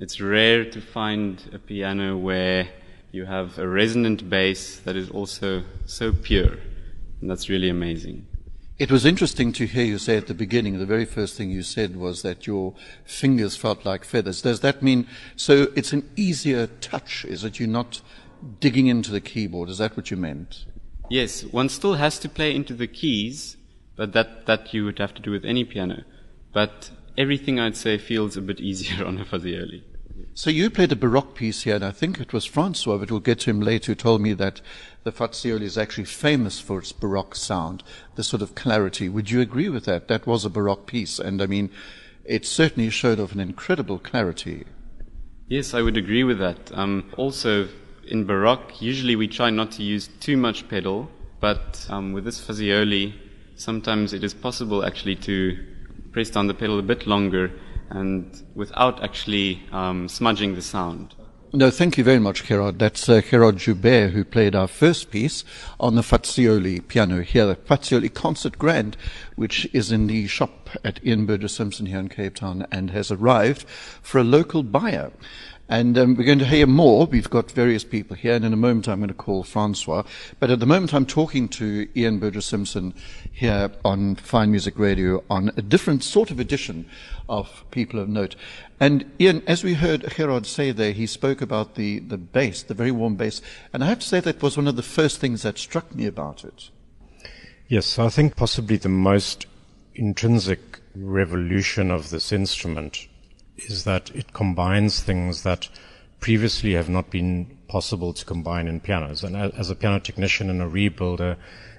It's 0.00 0.20
rare 0.20 0.64
to 0.64 0.80
find 0.80 1.40
a 1.52 1.58
piano 1.58 2.16
where 2.16 2.68
you 3.12 3.24
have 3.26 3.58
a 3.58 3.68
resonant 3.68 4.28
bass 4.28 4.78
that 4.80 4.96
is 4.96 5.10
also 5.10 5.62
so 5.86 6.12
pure. 6.12 6.58
And 7.20 7.30
that's 7.30 7.48
really 7.48 7.68
amazing. 7.68 8.26
It 8.76 8.90
was 8.90 9.06
interesting 9.06 9.52
to 9.52 9.66
hear 9.66 9.84
you 9.84 9.98
say 9.98 10.16
at 10.16 10.26
the 10.26 10.34
beginning, 10.34 10.80
the 10.80 10.86
very 10.86 11.04
first 11.04 11.36
thing 11.36 11.50
you 11.50 11.62
said 11.62 11.94
was 11.94 12.22
that 12.22 12.48
your 12.48 12.74
fingers 13.04 13.56
felt 13.56 13.84
like 13.84 14.04
feathers. 14.04 14.42
Does 14.42 14.60
that 14.60 14.82
mean, 14.82 15.06
so 15.36 15.68
it's 15.76 15.92
an 15.92 16.10
easier 16.16 16.66
touch, 16.66 17.24
is 17.24 17.44
it? 17.44 17.60
You're 17.60 17.68
not 17.68 18.00
digging 18.58 18.88
into 18.88 19.12
the 19.12 19.20
keyboard. 19.20 19.68
Is 19.68 19.78
that 19.78 19.96
what 19.96 20.10
you 20.10 20.16
meant? 20.16 20.64
Yes, 21.08 21.44
one 21.44 21.68
still 21.68 21.94
has 21.94 22.18
to 22.18 22.28
play 22.28 22.52
into 22.52 22.74
the 22.74 22.88
keys, 22.88 23.56
but 23.94 24.12
that, 24.12 24.46
that 24.46 24.74
you 24.74 24.84
would 24.84 24.98
have 24.98 25.14
to 25.14 25.22
do 25.22 25.30
with 25.30 25.44
any 25.44 25.62
piano. 25.62 26.02
But 26.54 26.90
everything 27.18 27.60
I'd 27.60 27.76
say 27.76 27.98
feels 27.98 28.36
a 28.36 28.40
bit 28.40 28.60
easier 28.60 29.04
on 29.06 29.18
a 29.18 29.24
Fazioli. 29.24 29.82
So 30.36 30.50
you 30.50 30.70
played 30.70 30.90
a 30.90 30.96
Baroque 30.96 31.34
piece 31.34 31.62
here, 31.62 31.76
and 31.76 31.84
I 31.84 31.90
think 31.90 32.18
it 32.20 32.32
was 32.32 32.44
Francois, 32.44 32.98
but 32.98 33.10
we'll 33.10 33.20
get 33.20 33.40
to 33.40 33.50
him 33.50 33.60
later, 33.60 33.92
who 33.92 33.96
told 33.96 34.20
me 34.20 34.32
that 34.32 34.60
the 35.04 35.12
Fazioli 35.12 35.62
is 35.62 35.78
actually 35.78 36.06
famous 36.06 36.60
for 36.60 36.80
its 36.80 36.92
Baroque 36.92 37.36
sound, 37.36 37.84
the 38.16 38.24
sort 38.24 38.42
of 38.42 38.54
clarity. 38.54 39.08
Would 39.08 39.30
you 39.30 39.40
agree 39.40 39.68
with 39.68 39.84
that? 39.84 40.08
That 40.08 40.26
was 40.26 40.44
a 40.44 40.50
Baroque 40.50 40.86
piece, 40.86 41.18
and 41.18 41.40
I 41.40 41.46
mean, 41.46 41.70
it 42.24 42.46
certainly 42.46 42.90
showed 42.90 43.20
off 43.20 43.32
an 43.32 43.40
incredible 43.40 43.98
clarity. 43.98 44.64
Yes, 45.46 45.74
I 45.74 45.82
would 45.82 45.96
agree 45.96 46.24
with 46.24 46.38
that. 46.38 46.72
Um, 46.72 47.12
also, 47.16 47.68
in 48.06 48.24
Baroque, 48.24 48.80
usually 48.80 49.14
we 49.14 49.28
try 49.28 49.50
not 49.50 49.70
to 49.72 49.82
use 49.82 50.08
too 50.20 50.36
much 50.36 50.68
pedal, 50.68 51.10
but 51.38 51.86
um, 51.90 52.12
with 52.12 52.24
this 52.24 52.40
Fazioli, 52.44 53.14
sometimes 53.56 54.12
it 54.12 54.24
is 54.24 54.34
possible 54.34 54.84
actually 54.84 55.16
to 55.16 55.64
press 56.14 56.30
down 56.30 56.46
the 56.46 56.54
pedal 56.54 56.78
a 56.78 56.82
bit 56.82 57.06
longer 57.08 57.50
and 57.90 58.42
without 58.54 59.02
actually 59.02 59.60
um, 59.72 60.08
smudging 60.08 60.54
the 60.54 60.62
sound. 60.62 61.14
No, 61.52 61.70
thank 61.70 61.98
you 61.98 62.04
very 62.04 62.18
much, 62.18 62.44
Gerard. 62.44 62.78
That's 62.78 63.08
uh, 63.08 63.20
Gerard 63.20 63.58
Joubert 63.58 64.12
who 64.12 64.24
played 64.24 64.54
our 64.54 64.66
first 64.66 65.10
piece 65.10 65.44
on 65.78 65.96
the 65.96 66.02
Fazioli 66.02 66.86
piano 66.86 67.20
here, 67.20 67.46
the 67.46 67.56
Fazioli 67.56 68.12
Concert 68.12 68.58
Grand, 68.58 68.96
which 69.36 69.68
is 69.72 69.92
in 69.92 70.06
the 70.06 70.26
shop 70.28 70.70
at 70.84 71.04
Ian 71.04 71.26
Burgess 71.26 71.54
Simpson 71.54 71.86
here 71.86 71.98
in 71.98 72.08
Cape 72.08 72.36
Town 72.36 72.66
and 72.72 72.90
has 72.90 73.10
arrived 73.10 73.68
for 73.68 74.18
a 74.18 74.24
local 74.24 74.62
buyer. 74.62 75.12
And 75.68 75.96
um, 75.96 76.14
we're 76.14 76.24
going 76.24 76.40
to 76.40 76.44
hear 76.44 76.66
more. 76.66 77.06
We've 77.06 77.30
got 77.30 77.50
various 77.50 77.84
people 77.84 78.16
here, 78.16 78.34
and 78.34 78.44
in 78.44 78.52
a 78.52 78.56
moment 78.56 78.86
I'm 78.86 78.98
going 78.98 79.08
to 79.08 79.14
call 79.14 79.44
Francois. 79.44 80.02
But 80.38 80.50
at 80.50 80.60
the 80.60 80.66
moment 80.66 80.92
I'm 80.92 81.06
talking 81.06 81.48
to 81.50 81.88
Ian 81.96 82.18
Burgess 82.18 82.46
Simpson 82.46 82.92
here 83.32 83.70
on 83.82 84.16
Fine 84.16 84.50
Music 84.50 84.78
Radio 84.78 85.24
on 85.30 85.52
a 85.56 85.62
different 85.62 86.04
sort 86.04 86.30
of 86.30 86.38
edition 86.38 86.86
of 87.30 87.64
People 87.70 87.98
of 87.98 88.10
Note. 88.10 88.36
And 88.78 89.10
Ian, 89.18 89.42
as 89.46 89.64
we 89.64 89.74
heard 89.74 90.04
Gerard 90.14 90.44
say 90.44 90.70
there, 90.70 90.92
he 90.92 91.06
spoke 91.06 91.40
about 91.40 91.76
the, 91.76 92.00
the 92.00 92.18
bass, 92.18 92.62
the 92.62 92.74
very 92.74 92.90
warm 92.90 93.16
bass. 93.16 93.40
And 93.72 93.82
I 93.82 93.86
have 93.86 94.00
to 94.00 94.06
say 94.06 94.20
that 94.20 94.42
was 94.42 94.58
one 94.58 94.68
of 94.68 94.76
the 94.76 94.82
first 94.82 95.18
things 95.18 95.42
that 95.42 95.56
struck 95.56 95.94
me 95.94 96.04
about 96.04 96.44
it. 96.44 96.70
Yes, 97.68 97.98
I 97.98 98.10
think 98.10 98.36
possibly 98.36 98.76
the 98.76 98.90
most 98.90 99.46
intrinsic 99.94 100.80
revolution 100.94 101.90
of 101.90 102.10
this 102.10 102.32
instrument 102.32 103.08
is 103.56 103.84
that 103.84 104.10
it 104.14 104.32
combines 104.32 105.00
things 105.00 105.42
that 105.42 105.68
previously 106.20 106.72
have 106.72 106.88
not 106.88 107.10
been 107.10 107.58
possible 107.68 108.12
to 108.12 108.24
combine 108.24 108.66
in 108.66 108.80
pianos. 108.80 109.22
And 109.22 109.36
as 109.36 109.70
a 109.70 109.74
piano 109.74 110.00
technician 110.00 110.48
and 110.48 110.62
a 110.62 110.66
rebuilder, 110.66 111.36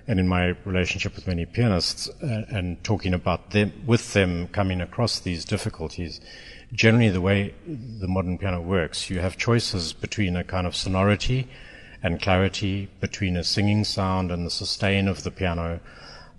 and 0.08 0.20
in 0.20 0.28
my 0.28 0.56
relationship 0.66 1.16
with 1.16 1.28
many 1.28 1.46
pianists, 1.46 2.10
uh, 2.22 2.46
and 2.50 2.84
talking 2.84 3.14
about 3.14 3.52
them 3.52 3.74
with 3.88 4.14
them 4.14 4.48
coming 4.50 4.82
across 4.82 5.20
these 5.20 5.46
difficulties, 5.46 6.22
generally 6.74 7.10
the 7.10 7.22
way 7.22 7.54
the 7.66 8.08
modern 8.08 8.38
piano 8.38 8.62
works, 8.62 9.10
you 9.10 9.20
have 9.20 9.38
choices 9.38 9.94
between 9.94 10.36
a 10.36 10.44
kind 10.44 10.68
of 10.68 10.76
sonority 10.76 11.48
and 12.04 12.22
clarity, 12.22 12.88
between 13.00 13.36
a 13.36 13.44
singing 13.44 13.84
sound 13.84 14.32
and 14.32 14.46
the 14.46 14.52
sustain 14.52 15.08
of 15.08 15.24
the 15.24 15.32
piano. 15.32 15.80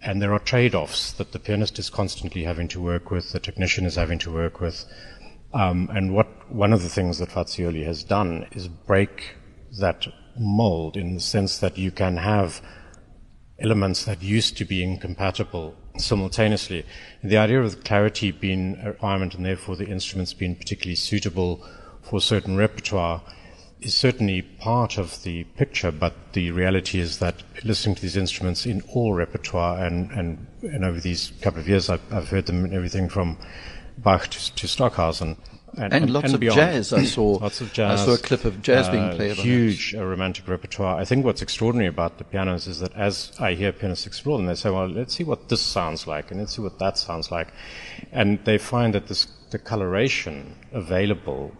And 0.00 0.22
there 0.22 0.32
are 0.32 0.38
trade-offs 0.38 1.10
that 1.14 1.32
the 1.32 1.40
pianist 1.40 1.78
is 1.80 1.90
constantly 1.90 2.44
having 2.44 2.68
to 2.68 2.80
work 2.80 3.10
with, 3.10 3.32
the 3.32 3.40
technician 3.40 3.84
is 3.84 3.96
having 3.96 4.20
to 4.20 4.32
work 4.32 4.60
with. 4.60 4.84
Um, 5.56 5.88
and 5.90 6.12
what 6.12 6.28
one 6.52 6.74
of 6.74 6.82
the 6.82 6.90
things 6.90 7.16
that 7.18 7.30
Fazioli 7.30 7.86
has 7.86 8.04
done 8.04 8.46
is 8.52 8.68
break 8.68 9.36
that 9.80 10.06
mold 10.38 10.98
in 10.98 11.14
the 11.14 11.20
sense 11.20 11.56
that 11.58 11.78
you 11.78 11.90
can 11.90 12.18
have 12.18 12.60
elements 13.58 14.04
that 14.04 14.22
used 14.22 14.58
to 14.58 14.66
be 14.66 14.82
incompatible 14.82 15.74
simultaneously. 15.96 16.84
The 17.24 17.38
idea 17.38 17.62
of 17.62 17.84
clarity 17.84 18.32
being 18.32 18.78
a 18.82 18.88
requirement 18.88 19.34
and 19.34 19.46
therefore 19.46 19.76
the 19.76 19.88
instruments 19.88 20.34
being 20.34 20.56
particularly 20.56 20.94
suitable 20.94 21.66
for 22.02 22.16
a 22.16 22.20
certain 22.20 22.58
repertoire 22.58 23.22
is 23.80 23.94
certainly 23.94 24.42
part 24.42 24.98
of 24.98 25.22
the 25.22 25.44
picture, 25.44 25.90
but 25.90 26.34
the 26.34 26.50
reality 26.50 27.00
is 27.00 27.18
that 27.20 27.42
listening 27.64 27.94
to 27.94 28.02
these 28.02 28.16
instruments 28.16 28.66
in 28.66 28.82
all 28.92 29.14
repertoire 29.14 29.86
and, 29.86 30.10
and, 30.10 30.46
and 30.60 30.84
over 30.84 31.00
these 31.00 31.32
couple 31.40 31.60
of 31.60 31.68
years, 31.68 31.88
I've, 31.88 32.12
I've 32.12 32.28
heard 32.28 32.44
them 32.44 32.66
in 32.66 32.74
everything 32.74 33.08
from 33.08 33.38
Bach 33.98 34.28
to, 34.28 34.54
to 34.54 34.68
Stockhausen. 34.68 35.36
And, 35.78 35.92
and, 35.92 36.10
lots 36.10 36.26
and 36.26 36.34
of 36.34 36.40
beyond. 36.40 36.56
jazz. 36.56 36.92
I 36.92 37.04
saw. 37.04 37.38
lots 37.42 37.60
of 37.60 37.72
jazz. 37.72 38.00
I 38.00 38.04
saw 38.06 38.14
a 38.14 38.18
clip 38.18 38.44
of 38.46 38.62
jazz 38.62 38.88
uh, 38.88 38.92
being 38.92 39.10
played. 39.10 39.36
Huge 39.36 39.94
uh, 39.94 40.04
romantic 40.04 40.48
repertoire. 40.48 40.96
I 40.98 41.04
think 41.04 41.24
what's 41.24 41.42
extraordinary 41.42 41.88
about 41.88 42.16
the 42.16 42.24
pianos 42.24 42.66
is 42.66 42.80
that 42.80 42.94
as 42.94 43.32
I 43.38 43.52
hear 43.52 43.72
pianists 43.72 44.06
explore 44.06 44.38
them, 44.38 44.46
they 44.46 44.54
say, 44.54 44.70
"Well, 44.70 44.88
let's 44.88 45.14
see 45.14 45.24
what 45.24 45.50
this 45.50 45.60
sounds 45.60 46.06
like, 46.06 46.30
and 46.30 46.40
let's 46.40 46.56
see 46.56 46.62
what 46.62 46.78
that 46.78 46.96
sounds 46.96 47.30
like," 47.30 47.48
and 48.10 48.42
they 48.46 48.56
find 48.56 48.94
that 48.94 49.08
this, 49.08 49.26
the 49.50 49.58
coloration 49.58 50.56
available 50.72 51.52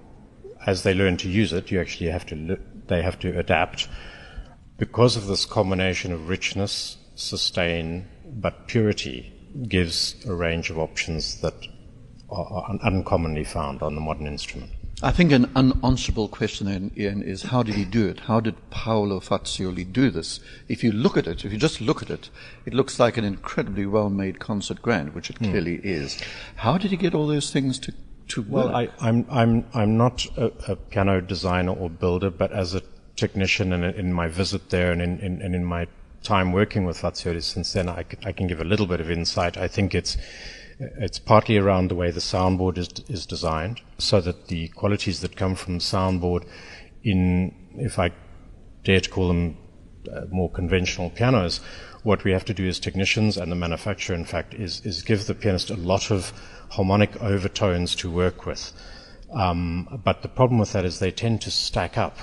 as 0.66 0.82
they 0.82 0.94
learn 0.94 1.18
to 1.18 1.28
use 1.28 1.52
it, 1.52 1.70
you 1.70 1.78
actually 1.78 2.08
have 2.08 2.24
to 2.26 2.58
they 2.86 3.02
have 3.02 3.18
to 3.18 3.38
adapt 3.38 3.88
because 4.78 5.16
of 5.16 5.26
this 5.26 5.44
combination 5.44 6.12
of 6.12 6.28
richness, 6.28 6.96
sustain, 7.14 8.06
but 8.24 8.66
purity 8.66 9.32
gives 9.68 10.24
a 10.26 10.34
range 10.34 10.70
of 10.70 10.78
options 10.78 11.40
that 11.40 11.54
are 12.30 12.78
uncommonly 12.82 13.44
found 13.44 13.82
on 13.82 13.94
the 13.94 14.00
modern 14.00 14.26
instrument. 14.26 14.70
I 15.02 15.10
think 15.10 15.30
an 15.30 15.50
unanswerable 15.54 16.28
question 16.28 16.66
then, 16.66 16.90
Ian, 16.96 17.22
is 17.22 17.42
how 17.42 17.62
did 17.62 17.74
he 17.74 17.84
do 17.84 18.08
it? 18.08 18.20
How 18.20 18.40
did 18.40 18.70
Paolo 18.70 19.20
Fazioli 19.20 19.90
do 19.92 20.08
this? 20.08 20.40
If 20.68 20.82
you 20.82 20.90
look 20.90 21.18
at 21.18 21.26
it, 21.26 21.44
if 21.44 21.52
you 21.52 21.58
just 21.58 21.82
look 21.82 22.00
at 22.00 22.08
it, 22.08 22.30
it 22.64 22.72
looks 22.72 22.98
like 22.98 23.18
an 23.18 23.24
incredibly 23.24 23.84
well-made 23.84 24.38
concert 24.38 24.80
grand, 24.80 25.14
which 25.14 25.28
it 25.28 25.38
mm. 25.38 25.50
clearly 25.50 25.80
is. 25.84 26.18
How 26.56 26.78
did 26.78 26.92
he 26.92 26.96
get 26.96 27.14
all 27.14 27.26
those 27.26 27.50
things 27.50 27.78
to, 27.80 27.92
to 28.28 28.42
well, 28.42 28.68
work? 28.68 28.72
Well, 28.72 28.94
I, 28.98 29.08
am 29.08 29.26
I'm, 29.28 29.38
I'm, 29.38 29.66
I'm 29.74 29.96
not 29.98 30.24
a, 30.38 30.46
a, 30.66 30.76
piano 30.76 31.20
designer 31.20 31.72
or 31.72 31.90
builder, 31.90 32.30
but 32.30 32.50
as 32.52 32.74
a 32.74 32.80
technician 33.16 33.74
and 33.74 33.84
in 33.84 34.14
my 34.14 34.28
visit 34.28 34.70
there 34.70 34.92
and 34.92 35.02
in, 35.02 35.18
in, 35.18 35.42
and 35.42 35.54
in 35.54 35.64
my 35.64 35.88
time 36.22 36.52
working 36.52 36.86
with 36.86 36.96
Fazioli 36.96 37.42
since 37.42 37.74
then, 37.74 37.90
I, 37.90 38.06
I 38.24 38.32
can 38.32 38.46
give 38.46 38.62
a 38.62 38.64
little 38.64 38.86
bit 38.86 39.02
of 39.02 39.10
insight. 39.10 39.58
I 39.58 39.68
think 39.68 39.94
it's, 39.94 40.16
it's 40.78 41.18
partly 41.18 41.56
around 41.56 41.88
the 41.88 41.94
way 41.94 42.10
the 42.10 42.20
soundboard 42.20 42.78
is, 42.78 42.88
is 43.08 43.26
designed, 43.26 43.80
so 43.98 44.20
that 44.20 44.48
the 44.48 44.68
qualities 44.68 45.20
that 45.20 45.36
come 45.36 45.54
from 45.54 45.74
the 45.74 45.84
soundboard 45.84 46.46
in, 47.02 47.54
if 47.76 47.98
I 47.98 48.10
dare 48.84 49.00
to 49.00 49.10
call 49.10 49.28
them 49.28 49.56
uh, 50.12 50.22
more 50.30 50.50
conventional 50.50 51.10
pianos, 51.10 51.60
what 52.02 52.24
we 52.24 52.32
have 52.32 52.44
to 52.44 52.54
do 52.54 52.68
as 52.68 52.78
technicians 52.78 53.36
and 53.36 53.50
the 53.50 53.56
manufacturer, 53.56 54.14
in 54.14 54.24
fact, 54.24 54.54
is, 54.54 54.84
is 54.84 55.02
give 55.02 55.26
the 55.26 55.34
pianist 55.34 55.70
a 55.70 55.76
lot 55.76 56.10
of 56.10 56.32
harmonic 56.70 57.20
overtones 57.20 57.94
to 57.96 58.10
work 58.10 58.46
with. 58.46 58.72
Um, 59.32 60.00
but 60.04 60.22
the 60.22 60.28
problem 60.28 60.60
with 60.60 60.72
that 60.72 60.84
is 60.84 60.98
they 60.98 61.10
tend 61.10 61.40
to 61.42 61.50
stack 61.50 61.98
up 61.98 62.16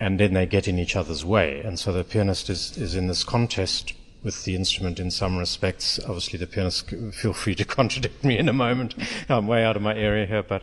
and 0.00 0.18
then 0.18 0.32
they 0.32 0.46
get 0.46 0.68
in 0.68 0.78
each 0.78 0.96
other's 0.96 1.24
way. 1.24 1.60
And 1.60 1.78
so 1.78 1.92
the 1.92 2.04
pianist 2.04 2.48
is, 2.48 2.78
is 2.78 2.94
in 2.94 3.08
this 3.08 3.24
contest 3.24 3.92
with 4.22 4.44
the 4.44 4.54
instrument 4.54 4.98
in 4.98 5.10
some 5.10 5.38
respects. 5.38 5.98
Obviously, 6.00 6.38
the 6.38 6.46
pianist, 6.46 6.90
feel 7.12 7.32
free 7.32 7.54
to 7.54 7.64
contradict 7.78 8.24
me 8.24 8.38
in 8.38 8.48
a 8.48 8.52
moment. 8.52 8.94
I'm 9.28 9.46
way 9.46 9.64
out 9.64 9.76
of 9.76 9.82
my 9.82 9.94
area 9.96 10.26
here, 10.26 10.42
but 10.42 10.62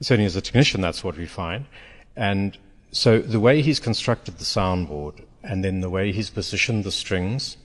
certainly 0.00 0.26
as 0.26 0.36
a 0.36 0.40
technician, 0.40 0.80
that's 0.80 1.04
what 1.04 1.16
we 1.16 1.26
find. 1.26 1.66
And 2.16 2.56
so 2.90 3.18
the 3.18 3.40
way 3.40 3.62
he's 3.62 3.80
constructed 3.80 4.38
the 4.38 4.44
soundboard 4.44 5.24
and 5.42 5.64
then 5.64 5.80
the 5.80 5.90
way 5.90 6.12
he's 6.12 6.30
positioned 6.30 6.84
the 6.84 6.92
strings, 6.92 7.56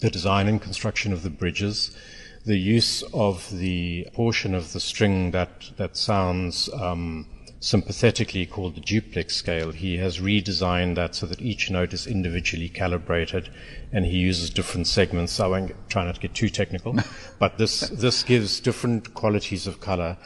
the 0.00 0.10
design 0.10 0.48
and 0.48 0.60
construction 0.60 1.12
of 1.12 1.22
the 1.22 1.30
bridges, 1.30 1.96
the 2.44 2.58
use 2.58 3.02
of 3.14 3.50
the 3.58 4.08
portion 4.14 4.54
of 4.54 4.72
the 4.72 4.80
string 4.80 5.30
that 5.30 5.70
that 5.76 5.96
sounds 5.96 6.68
um, 6.72 7.26
sympathetically 7.60 8.46
called 8.46 8.74
the 8.74 8.80
duplex 8.80 9.36
scale. 9.36 9.70
He 9.70 9.98
has 9.98 10.18
redesigned 10.18 10.94
that 10.96 11.14
so 11.14 11.26
that 11.26 11.42
each 11.42 11.70
note 11.70 11.92
is 11.92 12.06
individually 12.06 12.70
calibrated, 12.70 13.50
and 13.92 14.06
he 14.06 14.18
uses 14.18 14.50
different 14.50 14.86
segments. 14.86 15.32
So 15.32 15.44
I 15.44 15.48
won't 15.48 15.90
try 15.90 16.04
not 16.04 16.16
to 16.16 16.20
get 16.20 16.34
too 16.34 16.48
technical, 16.48 16.96
but 17.38 17.58
this 17.58 17.80
this 17.90 18.22
gives 18.22 18.60
different 18.60 19.14
qualities 19.14 19.66
of 19.66 19.80
color. 19.80 20.16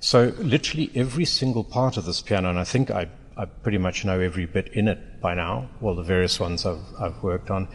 So 0.00 0.32
literally 0.38 0.90
every 0.94 1.26
single 1.26 1.64
part 1.64 1.96
of 1.96 2.06
this 2.06 2.22
piano, 2.22 2.48
and 2.48 2.58
I 2.58 2.64
think 2.64 2.90
I 2.90 3.08
I 3.36 3.44
pretty 3.44 3.78
much 3.78 4.04
know 4.04 4.18
every 4.18 4.46
bit 4.46 4.68
in 4.72 4.88
it 4.88 5.20
by 5.20 5.34
now, 5.34 5.68
all 5.80 5.94
the 5.94 6.02
various 6.02 6.40
ones 6.40 6.66
I've, 6.66 6.82
I've 6.98 7.22
worked 7.22 7.52
on. 7.52 7.68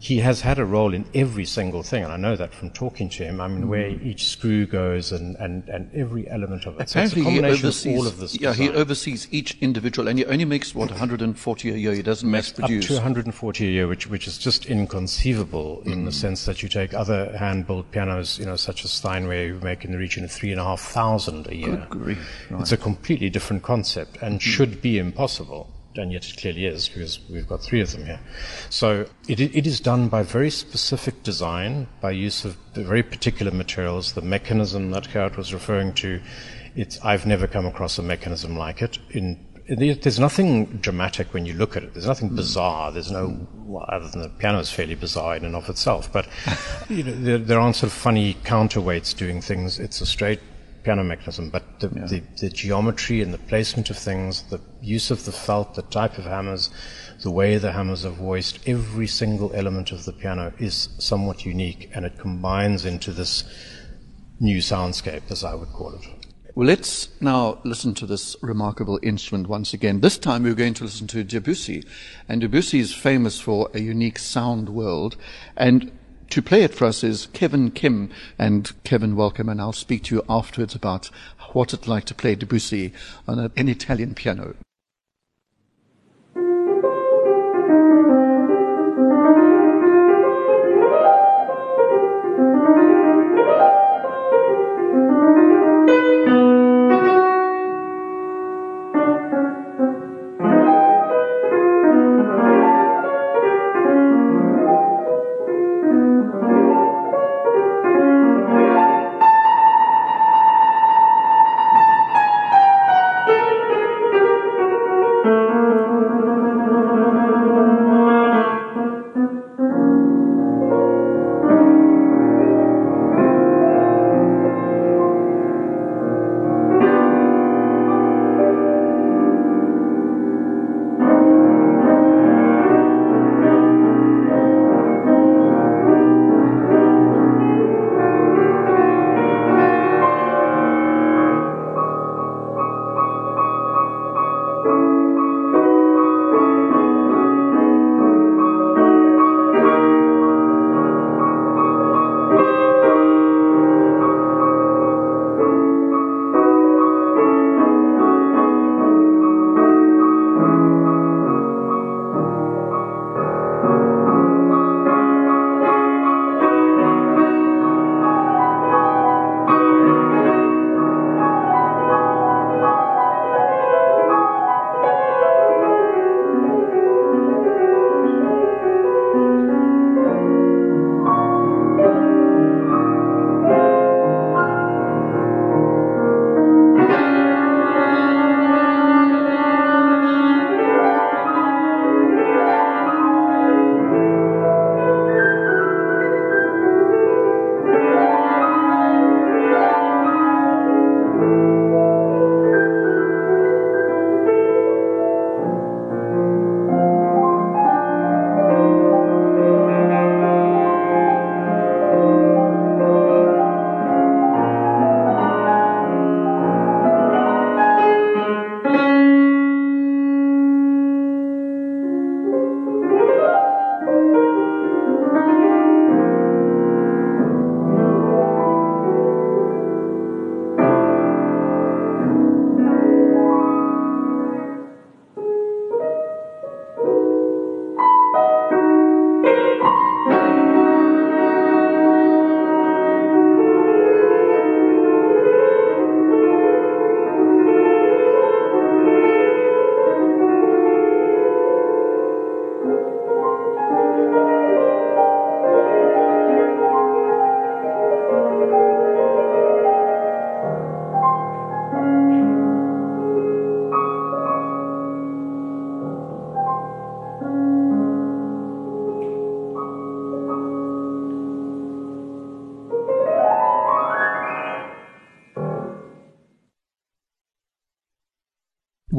He 0.00 0.18
has 0.18 0.40
had 0.42 0.60
a 0.60 0.64
role 0.64 0.94
in 0.94 1.06
every 1.12 1.44
single 1.44 1.82
thing, 1.82 2.04
and 2.04 2.12
I 2.12 2.16
know 2.16 2.36
that 2.36 2.54
from 2.54 2.70
talking 2.70 3.08
to 3.10 3.24
him. 3.24 3.40
I 3.40 3.48
mean, 3.48 3.64
mm. 3.64 3.68
where 3.68 3.88
each 3.88 4.28
screw 4.28 4.64
goes 4.64 5.10
and, 5.10 5.34
and, 5.36 5.68
and 5.68 5.90
every 5.92 6.28
element 6.28 6.66
of 6.66 6.78
it. 6.78 6.90
Apparently, 6.90 7.24
so 7.24 7.30
he 7.30 7.42
oversees, 7.42 7.98
all 7.98 8.06
of 8.06 8.18
this. 8.18 8.40
Yeah, 8.40 8.54
he 8.54 8.70
oversees 8.70 9.26
each 9.32 9.58
individual, 9.60 10.06
and 10.06 10.16
he 10.18 10.24
only 10.26 10.44
makes, 10.44 10.72
what, 10.72 10.90
140 10.90 11.70
a 11.70 11.74
year? 11.74 11.94
He 11.94 12.02
doesn't 12.02 12.30
mass 12.30 12.52
produce. 12.52 12.84
Up 12.84 12.88
to 12.88 12.94
140 12.94 13.66
a 13.66 13.70
year, 13.70 13.88
which, 13.88 14.08
which 14.08 14.28
is 14.28 14.38
just 14.38 14.66
inconceivable 14.66 15.82
mm. 15.84 15.92
in 15.92 16.04
the 16.04 16.12
mm. 16.12 16.14
sense 16.14 16.44
that 16.44 16.62
you 16.62 16.68
take 16.68 16.94
other 16.94 17.36
hand-built 17.36 17.90
pianos, 17.90 18.38
you 18.38 18.46
know, 18.46 18.56
such 18.56 18.84
as 18.84 18.92
Steinway, 18.92 19.48
who 19.48 19.58
make 19.60 19.84
in 19.84 19.90
the 19.90 19.98
region 19.98 20.22
of 20.22 20.30
3,500 20.30 21.48
a 21.48 21.56
year. 21.56 21.86
Good 21.90 21.90
grief. 21.90 22.46
Right. 22.50 22.60
It's 22.60 22.72
a 22.72 22.76
completely 22.76 23.30
different 23.30 23.64
concept 23.64 24.18
and 24.22 24.38
mm. 24.38 24.42
should 24.42 24.80
be 24.80 24.98
impossible 24.98 25.68
and 25.98 26.12
yet 26.12 26.28
it 26.28 26.36
clearly 26.36 26.66
is 26.66 26.88
because 26.88 27.20
we've 27.28 27.48
got 27.48 27.62
three 27.62 27.80
of 27.80 27.92
them 27.92 28.06
here. 28.06 28.20
So 28.70 29.06
it, 29.28 29.40
it 29.40 29.66
is 29.66 29.80
done 29.80 30.08
by 30.08 30.22
very 30.22 30.50
specific 30.50 31.22
design, 31.22 31.88
by 32.00 32.12
use 32.12 32.44
of 32.44 32.56
very 32.74 33.02
particular 33.02 33.52
materials. 33.52 34.12
The 34.12 34.22
mechanism 34.22 34.90
that 34.92 35.08
Gerard 35.08 35.36
was 35.36 35.52
referring 35.52 35.92
to, 35.94 36.20
it's, 36.76 36.98
I've 37.04 37.26
never 37.26 37.46
come 37.46 37.66
across 37.66 37.98
a 37.98 38.02
mechanism 38.02 38.56
like 38.56 38.80
it. 38.82 38.98
In, 39.10 39.44
there's 39.68 40.18
nothing 40.18 40.64
dramatic 40.78 41.34
when 41.34 41.44
you 41.44 41.52
look 41.52 41.76
at 41.76 41.82
it. 41.82 41.92
There's 41.92 42.06
nothing 42.06 42.30
hmm. 42.30 42.36
bizarre. 42.36 42.90
There's 42.90 43.10
no, 43.10 43.46
well, 43.54 43.84
other 43.88 44.08
than 44.08 44.22
the 44.22 44.30
piano 44.30 44.60
is 44.60 44.70
fairly 44.70 44.94
bizarre 44.94 45.36
in 45.36 45.44
and 45.44 45.54
of 45.54 45.68
itself. 45.68 46.10
But 46.10 46.26
you 46.88 47.02
know, 47.02 47.12
there, 47.12 47.38
there 47.38 47.60
aren't 47.60 47.76
sort 47.76 47.92
of 47.92 47.98
funny 47.98 48.34
counterweights 48.44 49.16
doing 49.16 49.42
things. 49.42 49.78
It's 49.78 50.00
a 50.00 50.06
straight 50.06 50.40
piano 50.88 51.04
mechanism, 51.04 51.50
but 51.50 51.80
the, 51.80 51.90
yeah. 51.94 52.06
the, 52.06 52.22
the, 52.40 52.48
geometry 52.48 53.20
and 53.20 53.34
the 53.34 53.44
placement 53.50 53.90
of 53.90 53.98
things, 53.98 54.44
the 54.44 54.58
use 54.80 55.10
of 55.10 55.22
the 55.26 55.32
felt, 55.32 55.74
the 55.74 55.82
type 55.82 56.16
of 56.16 56.24
hammers, 56.24 56.70
the 57.22 57.30
way 57.30 57.58
the 57.58 57.72
hammers 57.72 58.06
are 58.06 58.16
voiced, 58.28 58.58
every 58.66 59.06
single 59.06 59.52
element 59.54 59.92
of 59.92 60.06
the 60.06 60.14
piano 60.14 60.50
is 60.58 60.88
somewhat 60.98 61.44
unique, 61.44 61.90
and 61.94 62.06
it 62.06 62.18
combines 62.18 62.86
into 62.86 63.12
this 63.12 63.44
new 64.40 64.60
soundscape, 64.60 65.30
as 65.30 65.44
I 65.44 65.54
would 65.54 65.68
call 65.68 65.92
it. 65.92 66.00
Well, 66.54 66.66
let's 66.66 67.10
now 67.20 67.60
listen 67.64 67.92
to 67.96 68.06
this 68.06 68.34
remarkable 68.40 68.98
instrument 69.02 69.46
once 69.46 69.74
again. 69.74 70.00
This 70.00 70.16
time 70.16 70.44
we're 70.44 70.54
going 70.54 70.72
to 70.74 70.84
listen 70.84 71.06
to 71.08 71.22
Debussy. 71.22 71.84
And 72.30 72.40
Debussy 72.40 72.78
is 72.78 72.94
famous 72.94 73.38
for 73.38 73.68
a 73.74 73.80
unique 73.80 74.18
sound 74.18 74.70
world. 74.70 75.16
And 75.54 75.92
to 76.30 76.42
play 76.42 76.62
it 76.62 76.74
for 76.74 76.86
us 76.86 77.02
is 77.02 77.28
Kevin 77.32 77.70
Kim. 77.70 78.10
And 78.38 78.72
Kevin, 78.84 79.16
welcome. 79.16 79.48
And 79.48 79.60
I'll 79.60 79.72
speak 79.72 80.04
to 80.04 80.16
you 80.16 80.22
afterwards 80.28 80.74
about 80.74 81.10
what 81.52 81.72
it's 81.72 81.88
like 81.88 82.04
to 82.04 82.14
play 82.14 82.34
Debussy 82.34 82.92
on 83.26 83.50
an 83.56 83.68
Italian 83.68 84.14
piano. 84.14 84.54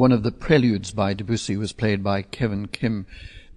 One 0.00 0.12
of 0.12 0.22
the 0.22 0.32
preludes 0.32 0.92
by 0.92 1.12
Debussy 1.12 1.58
was 1.58 1.72
played 1.72 2.02
by 2.02 2.22
Kevin 2.22 2.68
Kim. 2.68 3.04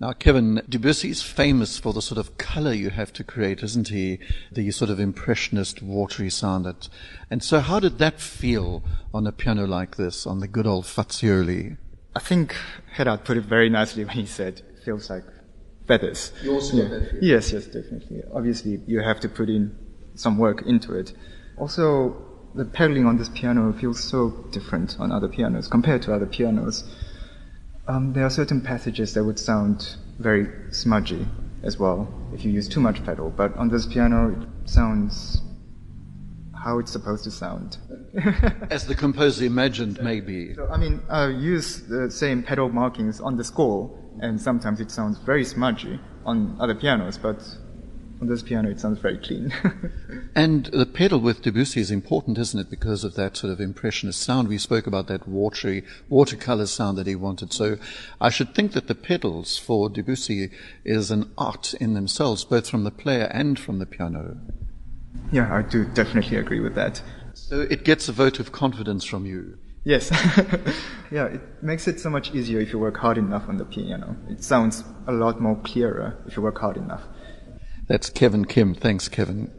Now, 0.01 0.11
Kevin, 0.11 0.61
Debussy 0.67 1.09
is 1.09 1.21
famous 1.21 1.79
for 1.79 1.93
the 1.93 2.01
sort 2.01 2.17
of 2.17 2.37
color 2.37 2.73
you 2.73 2.89
have 2.89 3.13
to 3.13 3.23
create, 3.23 3.63
isn't 3.63 3.87
he? 3.87 4.19
The 4.51 4.69
sort 4.71 4.91
of 4.91 4.99
impressionist, 4.99 5.81
watery 5.81 6.29
sound. 6.29 6.65
That, 6.65 6.89
and 7.31 7.41
so 7.41 7.61
how 7.61 7.79
did 7.79 7.97
that 7.99 8.19
feel 8.19 8.83
on 9.13 9.25
a 9.25 9.31
piano 9.31 9.65
like 9.65 9.95
this, 9.95 10.27
on 10.27 10.41
the 10.41 10.49
good 10.49 10.67
old 10.67 10.83
Fazioli? 10.83 11.77
I 12.13 12.19
think 12.19 12.57
Gerard 12.97 13.23
put 13.23 13.37
it 13.37 13.45
very 13.45 13.69
nicely 13.69 14.03
when 14.03 14.17
he 14.17 14.25
said, 14.25 14.63
feels 14.83 15.09
like 15.09 15.23
feathers. 15.87 16.33
You 16.43 16.55
also 16.55 16.75
yeah. 16.75 16.89
that 16.89 17.19
Yes, 17.21 17.53
yes, 17.53 17.67
definitely. 17.67 18.21
Obviously, 18.33 18.81
you 18.85 18.99
have 18.99 19.21
to 19.21 19.29
put 19.29 19.47
in 19.47 19.73
some 20.15 20.37
work 20.37 20.61
into 20.63 20.93
it. 20.93 21.13
Also, 21.57 22.32
the 22.55 22.65
pedaling 22.65 23.05
on 23.05 23.17
this 23.17 23.29
piano 23.29 23.73
feels 23.73 24.03
so 24.03 24.29
different 24.51 24.97
on 24.99 25.11
other 25.11 25.27
pianos 25.27 25.67
compared 25.67 26.01
to 26.03 26.13
other 26.13 26.25
pianos. 26.25 26.83
Um, 27.87 28.13
there 28.13 28.25
are 28.25 28.29
certain 28.29 28.61
passages 28.61 29.13
that 29.13 29.23
would 29.23 29.39
sound 29.39 29.95
very 30.19 30.47
smudgy 30.71 31.25
as 31.63 31.79
well 31.79 32.07
if 32.33 32.45
you 32.45 32.51
use 32.51 32.67
too 32.67 32.79
much 32.79 33.03
pedal, 33.03 33.29
but 33.29 33.55
on 33.57 33.69
this 33.69 33.85
piano 33.85 34.35
it 34.39 34.69
sounds 34.69 35.41
how 36.63 36.79
it's 36.79 36.91
supposed 36.91 37.23
to 37.25 37.31
sound. 37.31 37.77
As 38.71 38.85
the 38.85 38.95
composer 38.95 39.45
imagined, 39.45 40.01
maybe. 40.01 40.53
So, 40.53 40.67
I 40.69 40.77
mean, 40.77 41.01
I 41.09 41.27
use 41.27 41.81
the 41.81 42.09
same 42.09 42.41
pedal 42.41 42.69
markings 42.69 43.19
on 43.19 43.35
the 43.35 43.43
score, 43.43 43.91
and 44.21 44.39
sometimes 44.39 44.79
it 44.79 44.89
sounds 44.89 45.17
very 45.17 45.43
smudgy 45.43 45.99
on 46.25 46.55
other 46.59 46.75
pianos, 46.75 47.17
but 47.17 47.43
on 48.23 48.29
this 48.29 48.41
piano 48.41 48.69
it 48.69 48.79
sounds 48.79 48.99
very 48.99 49.17
clean. 49.17 49.53
and 50.35 50.67
the 50.67 50.85
pedal 50.85 51.19
with 51.19 51.41
Debussy 51.41 51.81
is 51.81 51.91
important, 51.91 52.37
isn't 52.37 52.59
it, 52.59 52.69
because 52.69 53.03
of 53.03 53.15
that 53.15 53.35
sort 53.35 53.51
of 53.51 53.59
impressionist 53.59 54.21
sound. 54.21 54.47
We 54.47 54.57
spoke 54.57 54.87
about 54.87 55.07
that 55.07 55.27
watery, 55.27 55.83
watercolor 56.07 56.67
sound 56.67 56.97
that 56.97 57.07
he 57.07 57.15
wanted. 57.15 57.51
So 57.51 57.77
I 58.21 58.29
should 58.29 58.55
think 58.55 58.71
that 58.71 58.87
the 58.87 58.95
pedals 58.95 59.57
for 59.57 59.89
Debussy 59.89 60.51
is 60.85 61.11
an 61.11 61.31
art 61.37 61.73
in 61.81 61.95
themselves, 61.95 62.45
both 62.45 62.69
from 62.69 62.85
the 62.85 62.91
player 62.91 63.25
and 63.25 63.59
from 63.59 63.79
the 63.79 63.85
piano. 63.85 64.37
Yeah, 65.33 65.53
I 65.53 65.61
do 65.61 65.83
definitely 65.83 66.37
agree 66.37 66.61
with 66.61 66.75
that. 66.75 67.01
So 67.33 67.59
it 67.59 67.83
gets 67.83 68.07
a 68.07 68.13
vote 68.13 68.39
of 68.39 68.53
confidence 68.53 69.03
from 69.03 69.25
you. 69.25 69.57
Yes. 69.83 70.11
yeah, 71.11 71.25
it 71.25 71.41
makes 71.61 71.89
it 71.89 71.99
so 71.99 72.09
much 72.09 72.33
easier 72.33 72.61
if 72.61 72.71
you 72.71 72.79
work 72.79 72.95
hard 72.95 73.17
enough 73.17 73.49
on 73.49 73.57
the 73.57 73.65
piano. 73.65 74.15
It 74.29 74.41
sounds 74.41 74.85
a 75.07 75.11
lot 75.11 75.41
more 75.41 75.57
clearer 75.57 76.17
if 76.25 76.37
you 76.37 76.41
work 76.41 76.59
hard 76.59 76.77
enough. 76.77 77.01
That's 77.87 78.09
Kevin 78.09 78.45
Kim. 78.45 78.73
Thanks, 78.73 79.09
Kevin. 79.09 79.51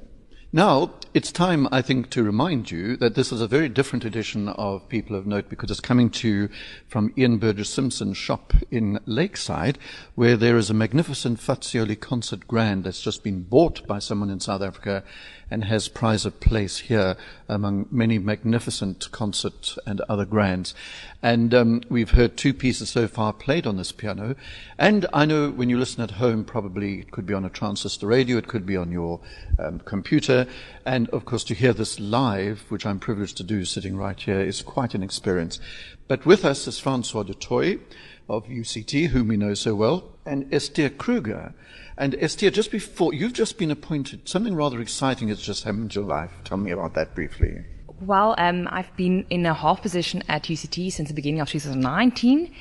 Now, 0.50 0.94
it's 1.12 1.30
time, 1.30 1.68
I 1.70 1.82
think, 1.82 2.08
to 2.10 2.22
remind 2.22 2.70
you 2.70 2.96
that 2.96 3.16
this 3.16 3.32
is 3.32 3.40
a 3.40 3.48
very 3.48 3.68
different 3.68 4.04
edition 4.04 4.48
of 4.48 4.88
People 4.88 5.14
of 5.14 5.26
Note 5.26 5.50
because 5.50 5.70
it's 5.70 5.80
coming 5.80 6.08
to 6.10 6.28
you 6.28 6.48
from 6.88 7.12
Ian 7.18 7.36
Burgess 7.36 7.68
Simpson's 7.68 8.16
shop 8.16 8.54
in 8.70 8.98
Lakeside, 9.04 9.78
where 10.14 10.36
there 10.36 10.56
is 10.56 10.70
a 10.70 10.74
magnificent 10.74 11.38
Fazioli 11.38 12.00
concert 12.00 12.48
grand 12.48 12.84
that's 12.84 13.02
just 13.02 13.22
been 13.22 13.42
bought 13.42 13.86
by 13.86 13.98
someone 13.98 14.30
in 14.30 14.40
South 14.40 14.62
Africa 14.62 15.04
and 15.50 15.64
has 15.64 15.88
prize 15.88 16.24
of 16.24 16.40
place 16.40 16.78
here 16.78 17.16
among 17.48 17.86
many 17.90 18.18
magnificent 18.18 19.10
concert 19.12 19.76
and 19.86 20.00
other 20.02 20.24
grands. 20.24 20.74
And 21.22 21.54
um, 21.54 21.82
we've 21.88 22.10
heard 22.10 22.36
two 22.36 22.52
pieces 22.52 22.90
so 22.90 23.08
far 23.08 23.32
played 23.32 23.66
on 23.66 23.76
this 23.76 23.92
piano. 23.92 24.34
And 24.78 25.06
I 25.12 25.24
know 25.24 25.50
when 25.50 25.70
you 25.70 25.78
listen 25.78 26.02
at 26.02 26.12
home, 26.12 26.44
probably 26.44 27.00
it 27.00 27.10
could 27.10 27.26
be 27.26 27.34
on 27.34 27.44
a 27.44 27.50
transistor 27.50 28.06
radio, 28.06 28.36
it 28.36 28.48
could 28.48 28.66
be 28.66 28.76
on 28.76 28.92
your 28.92 29.20
um, 29.58 29.80
computer. 29.80 30.46
And 30.84 31.08
of 31.10 31.24
course, 31.24 31.44
to 31.44 31.54
hear 31.54 31.72
this 31.72 31.98
live, 31.98 32.64
which 32.68 32.86
I'm 32.86 32.98
privileged 32.98 33.36
to 33.38 33.42
do 33.42 33.64
sitting 33.64 33.96
right 33.96 34.20
here, 34.20 34.40
is 34.40 34.62
quite 34.62 34.94
an 34.94 35.02
experience. 35.02 35.60
But 36.08 36.26
with 36.26 36.44
us 36.44 36.66
is 36.66 36.78
Francois 36.78 37.22
du 37.22 37.34
Toit 37.34 37.80
of 38.28 38.46
UCT, 38.46 39.08
whom 39.08 39.28
we 39.28 39.36
know 39.36 39.54
so 39.54 39.74
well, 39.74 40.12
and 40.26 40.52
Esther 40.52 40.88
Kruger. 40.88 41.54
And 41.96 42.16
Esther, 42.18 42.50
just 42.50 42.70
before, 42.70 43.14
you've 43.14 43.32
just 43.32 43.56
been 43.56 43.70
appointed, 43.70 44.28
something 44.28 44.54
rather 44.54 44.80
exciting 44.80 45.28
has 45.28 45.40
just 45.40 45.64
happened 45.64 45.92
in 45.92 46.02
your 46.02 46.08
life. 46.08 46.30
Tell 46.42 46.56
me 46.56 46.72
about 46.72 46.94
that 46.94 47.14
briefly. 47.14 47.64
Well, 48.00 48.34
um, 48.38 48.68
I've 48.70 48.94
been 48.96 49.24
in 49.30 49.46
a 49.46 49.54
half 49.54 49.80
position 49.80 50.22
at 50.28 50.44
UCT 50.44 50.92
since 50.92 51.08
the 51.08 51.14
beginning 51.14 51.40
of 51.40 51.48
2019, 51.48 52.52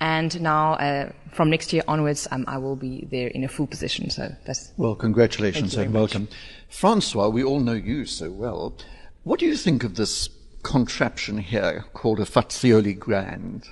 and 0.00 0.40
now 0.42 0.74
uh, 0.74 1.10
from 1.32 1.48
next 1.48 1.72
year 1.72 1.82
onwards, 1.88 2.28
um, 2.30 2.44
I 2.46 2.58
will 2.58 2.76
be 2.76 3.08
there 3.10 3.28
in 3.28 3.44
a 3.44 3.48
full 3.48 3.66
position. 3.66 4.10
So 4.10 4.34
that's 4.44 4.72
well, 4.76 4.94
congratulations 4.94 5.74
and 5.74 5.92
welcome, 5.94 6.22
much. 6.24 6.32
Francois. 6.68 7.28
We 7.28 7.42
all 7.42 7.60
know 7.60 7.72
you 7.72 8.04
so 8.04 8.30
well. 8.30 8.76
What 9.22 9.40
do 9.40 9.46
you 9.46 9.56
think 9.56 9.84
of 9.84 9.96
this 9.96 10.28
contraption 10.62 11.38
here 11.38 11.86
called 11.94 12.20
a 12.20 12.24
Fazioli 12.24 12.98
Grand? 12.98 13.66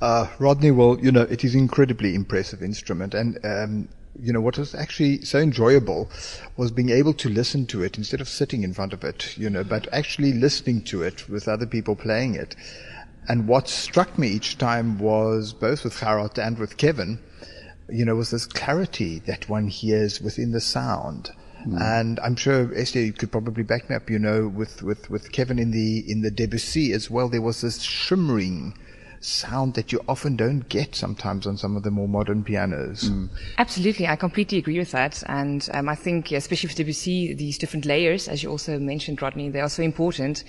Uh, 0.00 0.28
Rodney, 0.38 0.70
well, 0.70 0.98
you 1.00 1.12
know, 1.12 1.22
it 1.22 1.44
is 1.44 1.54
incredibly 1.54 2.14
impressive 2.14 2.62
instrument, 2.62 3.14
and 3.14 3.38
um, 3.44 3.88
you 4.20 4.32
know, 4.32 4.40
what 4.40 4.58
was 4.58 4.74
actually 4.74 5.22
so 5.24 5.38
enjoyable 5.38 6.10
was 6.56 6.70
being 6.70 6.90
able 6.90 7.14
to 7.14 7.28
listen 7.28 7.66
to 7.66 7.82
it 7.82 7.96
instead 7.98 8.20
of 8.20 8.28
sitting 8.28 8.62
in 8.64 8.74
front 8.74 8.92
of 8.92 9.04
it, 9.04 9.36
you 9.38 9.48
know, 9.48 9.64
but 9.64 9.86
actually 9.92 10.32
listening 10.32 10.82
to 10.82 11.02
it 11.02 11.28
with 11.28 11.48
other 11.48 11.66
people 11.66 11.94
playing 11.94 12.34
it. 12.34 12.56
And 13.28 13.46
what 13.46 13.68
struck 13.68 14.18
me 14.18 14.28
each 14.28 14.58
time 14.58 14.98
was 14.98 15.52
both 15.52 15.84
with 15.84 16.00
Gerard 16.00 16.38
and 16.38 16.58
with 16.58 16.78
Kevin, 16.78 17.20
you 17.88 18.04
know, 18.04 18.16
was 18.16 18.30
this 18.30 18.46
clarity 18.46 19.18
that 19.20 19.48
one 19.48 19.68
hears 19.68 20.20
within 20.20 20.52
the 20.52 20.60
sound. 20.60 21.30
Mm. 21.66 21.80
And 21.80 22.20
I'm 22.20 22.36
sure 22.36 22.72
Esther 22.74 23.10
could 23.12 23.32
probably 23.32 23.62
back 23.62 23.90
me 23.90 23.96
up, 23.96 24.08
you 24.08 24.18
know, 24.18 24.48
with, 24.48 24.82
with, 24.82 25.10
with 25.10 25.32
Kevin 25.32 25.58
in 25.58 25.70
the, 25.70 26.10
in 26.10 26.22
the 26.22 26.30
Debussy 26.30 26.92
as 26.92 27.10
well, 27.10 27.28
there 27.28 27.42
was 27.42 27.60
this 27.60 27.82
shimmering, 27.82 28.74
sound 29.20 29.74
that 29.74 29.92
you 29.92 30.00
often 30.08 30.36
don't 30.36 30.68
get 30.68 30.94
sometimes 30.94 31.46
on 31.46 31.56
some 31.56 31.76
of 31.76 31.82
the 31.82 31.90
more 31.90 32.08
modern 32.08 32.44
pianos. 32.44 33.10
Mm. 33.10 33.28
Absolutely, 33.58 34.06
I 34.06 34.16
completely 34.16 34.58
agree 34.58 34.78
with 34.78 34.92
that. 34.92 35.22
And 35.26 35.68
um, 35.72 35.88
I 35.88 35.94
think, 35.94 36.32
especially 36.32 36.68
for 36.68 36.76
Debussy, 36.76 37.34
these 37.34 37.58
different 37.58 37.84
layers, 37.84 38.28
as 38.28 38.42
you 38.42 38.50
also 38.50 38.78
mentioned, 38.78 39.20
Rodney, 39.20 39.50
they 39.50 39.60
are 39.60 39.68
so 39.68 39.82
important 39.82 40.44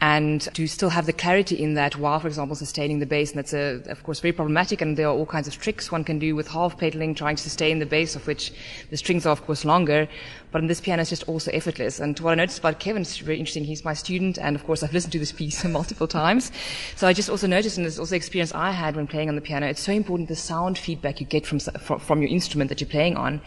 and 0.00 0.40
to 0.54 0.66
still 0.66 0.88
have 0.88 1.04
the 1.04 1.12
clarity 1.12 1.62
in 1.62 1.74
that 1.74 1.96
while, 1.96 2.18
for 2.18 2.26
example, 2.26 2.56
sustaining 2.56 3.00
the 3.00 3.06
bass. 3.06 3.30
And 3.30 3.38
that's, 3.38 3.52
a, 3.52 3.82
of 3.90 4.02
course, 4.02 4.20
very 4.20 4.32
problematic. 4.32 4.80
And 4.80 4.96
there 4.96 5.06
are 5.06 5.14
all 5.14 5.26
kinds 5.26 5.46
of 5.46 5.58
tricks 5.58 5.92
one 5.92 6.04
can 6.04 6.18
do 6.18 6.34
with 6.34 6.48
half 6.48 6.78
pedaling, 6.78 7.14
trying 7.14 7.36
to 7.36 7.42
sustain 7.42 7.80
the 7.80 7.86
bass, 7.86 8.16
of 8.16 8.26
which 8.26 8.50
the 8.88 8.96
strings 8.96 9.26
are, 9.26 9.30
of 9.30 9.44
course, 9.44 9.64
longer. 9.64 10.08
But 10.52 10.62
in 10.62 10.68
this 10.68 10.80
piano, 10.80 11.02
it's 11.02 11.10
just 11.10 11.28
also 11.28 11.50
effortless. 11.52 12.00
And 12.00 12.18
what 12.20 12.32
I 12.32 12.34
noticed 12.34 12.58
about 12.58 12.80
Kevin 12.80 13.02
is 13.02 13.18
very 13.18 13.38
interesting. 13.38 13.64
He's 13.64 13.84
my 13.84 13.92
student. 13.92 14.38
And 14.38 14.56
of 14.56 14.64
course, 14.64 14.82
I've 14.82 14.94
listened 14.94 15.12
to 15.12 15.18
this 15.18 15.32
piece 15.32 15.62
multiple 15.66 16.08
times. 16.08 16.50
So 16.96 17.06
I 17.06 17.12
just 17.12 17.28
also 17.28 17.46
noticed, 17.46 17.76
and 17.76 17.86
is 17.86 17.98
also 17.98 18.16
experience 18.16 18.54
I 18.54 18.70
had 18.70 18.96
when 18.96 19.06
playing 19.06 19.28
on 19.28 19.34
the 19.34 19.42
piano, 19.42 19.66
it's 19.66 19.82
so 19.82 19.92
important 19.92 20.30
the 20.30 20.36
sound 20.36 20.78
feedback 20.78 21.20
you 21.20 21.26
get 21.26 21.46
from, 21.46 21.60
from 21.60 22.22
your 22.22 22.30
instrument 22.30 22.70
that 22.70 22.80
you're 22.80 22.88
playing 22.88 23.16
on 23.16 23.42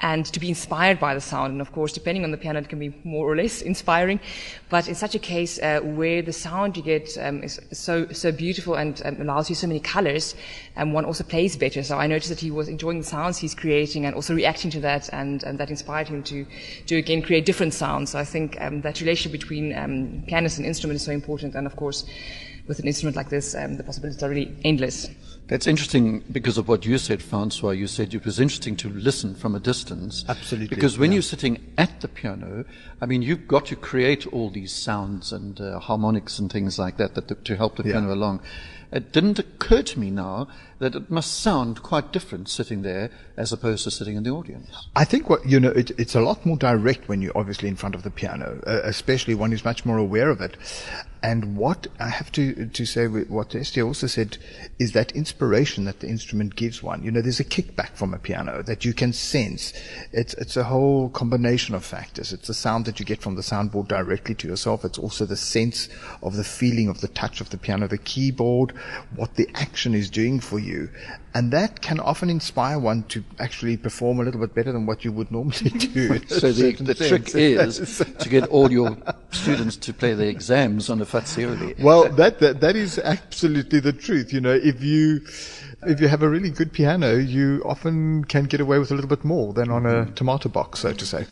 and 0.00 0.26
to 0.26 0.38
be 0.38 0.50
inspired 0.50 1.00
by 1.00 1.14
the 1.14 1.20
sound. 1.20 1.52
And 1.52 1.62
of 1.62 1.72
course, 1.72 1.92
depending 1.92 2.24
on 2.24 2.30
the 2.30 2.36
piano, 2.36 2.60
it 2.60 2.68
can 2.68 2.78
be 2.78 2.92
more 3.04 3.26
or 3.26 3.36
less 3.36 3.62
inspiring. 3.72 4.20
But 4.68 4.86
in 4.86 4.94
such 4.94 5.14
a 5.14 5.18
case, 5.18 5.58
uh, 5.58 5.80
where 5.96 6.22
the 6.22 6.32
sound 6.32 6.76
you 6.76 6.82
get 6.82 7.16
um, 7.18 7.42
is 7.42 7.60
so 7.72 8.06
so 8.12 8.30
beautiful 8.32 8.74
and 8.74 9.00
um, 9.04 9.20
allows 9.20 9.48
you 9.48 9.54
so 9.54 9.66
many 9.66 9.80
colors, 9.80 10.34
and 10.76 10.94
one 10.94 11.04
also 11.04 11.24
plays 11.24 11.56
better. 11.56 11.82
So 11.82 11.98
I 11.98 12.06
noticed 12.06 12.28
that 12.30 12.40
he 12.40 12.50
was 12.50 12.68
enjoying 12.68 12.98
the 12.98 13.06
sounds 13.06 13.38
he's 13.38 13.54
creating 13.54 14.06
and 14.06 14.14
also 14.14 14.34
reacting 14.34 14.70
to 14.72 14.80
that, 14.80 15.08
and, 15.12 15.42
and 15.44 15.58
that 15.58 15.70
inspired 15.70 16.08
him 16.08 16.22
to 16.24 16.46
to 16.86 16.96
again 16.96 17.22
create 17.22 17.44
different 17.44 17.74
sounds. 17.74 18.10
So 18.10 18.18
I 18.18 18.24
think 18.24 18.60
um, 18.60 18.80
that 18.82 19.00
relationship 19.00 19.32
between 19.40 19.76
um, 19.76 20.24
pianist 20.26 20.58
and 20.58 20.66
instrument 20.66 20.96
is 20.96 21.04
so 21.04 21.12
important, 21.12 21.54
and 21.54 21.66
of 21.66 21.76
course, 21.76 22.04
with 22.66 22.78
an 22.78 22.86
instrument 22.86 23.16
like 23.16 23.28
this, 23.28 23.54
um, 23.54 23.76
the 23.76 23.84
possibilities 23.84 24.22
are 24.22 24.28
really 24.28 24.56
endless. 24.64 25.08
That's 25.46 25.66
interesting 25.66 26.24
because 26.32 26.56
of 26.56 26.68
what 26.68 26.86
you 26.86 26.96
said, 26.96 27.22
Francois. 27.22 27.72
You 27.72 27.86
said 27.86 28.14
it 28.14 28.24
was 28.24 28.40
interesting 28.40 28.76
to 28.76 28.88
listen 28.88 29.34
from 29.34 29.54
a 29.54 29.60
distance. 29.60 30.24
Absolutely. 30.26 30.74
Because 30.74 30.98
when 30.98 31.10
yeah. 31.10 31.16
you're 31.16 31.22
sitting 31.22 31.72
at 31.76 32.00
the 32.00 32.08
piano, 32.08 32.64
I 33.00 33.06
mean, 33.06 33.20
you've 33.20 33.46
got 33.46 33.66
to 33.66 33.76
create 33.76 34.26
all 34.28 34.48
these 34.48 34.72
sounds 34.72 35.32
and 35.32 35.60
uh, 35.60 35.80
harmonics 35.80 36.38
and 36.38 36.50
things 36.50 36.78
like 36.78 36.96
that, 36.96 37.14
that 37.14 37.44
to 37.44 37.56
help 37.56 37.76
the 37.76 37.82
piano 37.82 38.12
along. 38.12 38.40
It 38.92 39.12
didn't 39.12 39.38
occur 39.38 39.82
to 39.82 39.98
me 39.98 40.10
now 40.10 40.48
that 40.78 40.94
it 40.94 41.10
must 41.10 41.40
sound 41.40 41.82
quite 41.82 42.12
different 42.12 42.48
sitting 42.48 42.82
there 42.82 43.10
as 43.36 43.52
opposed 43.52 43.84
to 43.84 43.90
sitting 43.90 44.16
in 44.16 44.22
the 44.22 44.30
audience. 44.30 44.88
I 44.94 45.04
think 45.04 45.28
what, 45.28 45.46
you 45.46 45.58
know, 45.58 45.70
it, 45.70 45.90
it's 45.98 46.14
a 46.14 46.20
lot 46.20 46.44
more 46.44 46.56
direct 46.56 47.08
when 47.08 47.22
you're 47.22 47.36
obviously 47.36 47.68
in 47.68 47.76
front 47.76 47.94
of 47.94 48.02
the 48.02 48.10
piano, 48.10 48.60
uh, 48.66 48.80
especially 48.84 49.34
one 49.34 49.50
who's 49.50 49.64
much 49.64 49.84
more 49.84 49.98
aware 49.98 50.30
of 50.30 50.40
it. 50.40 50.56
And 51.22 51.56
what 51.56 51.86
I 51.98 52.10
have 52.10 52.30
to, 52.32 52.66
to 52.66 52.84
say, 52.84 53.06
what 53.06 53.54
Esther 53.54 53.80
also 53.80 54.06
said, 54.06 54.36
is 54.78 54.92
that 54.92 55.12
inspiration 55.12 55.86
that 55.86 56.00
the 56.00 56.08
instrument 56.08 56.54
gives 56.54 56.82
one. 56.82 57.02
You 57.02 57.10
know, 57.10 57.22
there's 57.22 57.40
a 57.40 57.44
kickback 57.44 57.96
from 57.96 58.12
a 58.12 58.18
piano 58.18 58.62
that 58.64 58.84
you 58.84 58.92
can 58.92 59.14
sense. 59.14 59.72
It's, 60.12 60.34
it's 60.34 60.58
a 60.58 60.64
whole 60.64 61.08
combination 61.08 61.74
of 61.74 61.82
factors. 61.82 62.34
It's 62.34 62.48
the 62.48 62.52
sound 62.52 62.84
that 62.84 63.00
you 63.00 63.06
get 63.06 63.22
from 63.22 63.36
the 63.36 63.42
soundboard 63.42 63.88
directly 63.88 64.34
to 64.34 64.48
yourself. 64.48 64.84
It's 64.84 64.98
also 64.98 65.24
the 65.24 65.36
sense 65.36 65.64
sense 65.64 65.88
of 66.22 66.36
the 66.36 66.44
feeling 66.44 66.88
of 66.88 67.00
the 67.00 67.08
touch 67.08 67.40
of 67.40 67.50
the 67.50 67.56
piano, 67.56 67.88
the 67.88 67.98
keyboard, 67.98 68.73
what 69.16 69.34
the 69.34 69.48
action 69.54 69.94
is 69.94 70.10
doing 70.10 70.40
for 70.40 70.58
you. 70.58 70.88
And 71.34 71.50
that 71.52 71.82
can 71.82 71.98
often 71.98 72.30
inspire 72.30 72.78
one 72.78 73.02
to 73.04 73.24
actually 73.40 73.76
perform 73.76 74.20
a 74.20 74.22
little 74.22 74.40
bit 74.40 74.54
better 74.54 74.72
than 74.72 74.86
what 74.86 75.04
you 75.04 75.12
would 75.12 75.30
normally 75.30 75.70
do. 75.70 76.20
So 76.28 76.52
the, 76.52 76.72
the 76.72 76.94
trick 76.94 77.34
is 77.34 77.98
to 78.18 78.28
get 78.28 78.46
all 78.48 78.70
your 78.70 78.96
students 79.30 79.76
to 79.76 79.92
play 79.92 80.14
the 80.14 80.28
exams 80.28 80.90
on 80.90 81.00
a 81.00 81.06
Fazioli. 81.06 81.78
Well, 81.80 82.08
that, 82.10 82.38
that, 82.40 82.60
that 82.60 82.76
is 82.76 82.98
absolutely 82.98 83.80
the 83.80 83.92
truth. 83.92 84.32
You 84.32 84.40
know, 84.40 84.52
if 84.52 84.82
you, 84.82 85.22
if 85.86 86.00
you 86.00 86.08
have 86.08 86.22
a 86.22 86.28
really 86.28 86.50
good 86.50 86.72
piano, 86.72 87.16
you 87.16 87.62
often 87.64 88.24
can 88.24 88.44
get 88.44 88.60
away 88.60 88.78
with 88.78 88.90
a 88.90 88.94
little 88.94 89.08
bit 89.08 89.24
more 89.24 89.52
than 89.52 89.70
on 89.70 89.86
a 89.86 90.06
tomato 90.12 90.48
box, 90.48 90.80
so 90.80 90.92
to 90.92 91.06
say. 91.06 91.26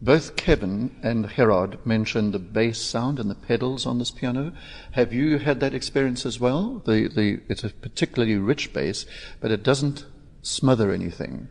Both 0.00 0.36
Kevin 0.36 0.94
and 1.02 1.28
Gerard 1.28 1.84
mentioned 1.84 2.32
the 2.32 2.38
bass 2.38 2.80
sound 2.80 3.18
and 3.18 3.28
the 3.28 3.34
pedals 3.34 3.84
on 3.84 3.98
this 3.98 4.12
piano. 4.12 4.52
Have 4.92 5.12
you 5.12 5.38
had 5.38 5.58
that 5.58 5.74
experience 5.74 6.24
as 6.24 6.38
well? 6.38 6.82
The, 6.86 7.08
the, 7.08 7.40
it's 7.48 7.64
a 7.64 7.70
particularly 7.70 8.36
rich 8.36 8.72
bass, 8.72 9.06
but 9.40 9.50
it 9.50 9.64
doesn't 9.64 10.06
smother 10.40 10.92
anything. 10.92 11.48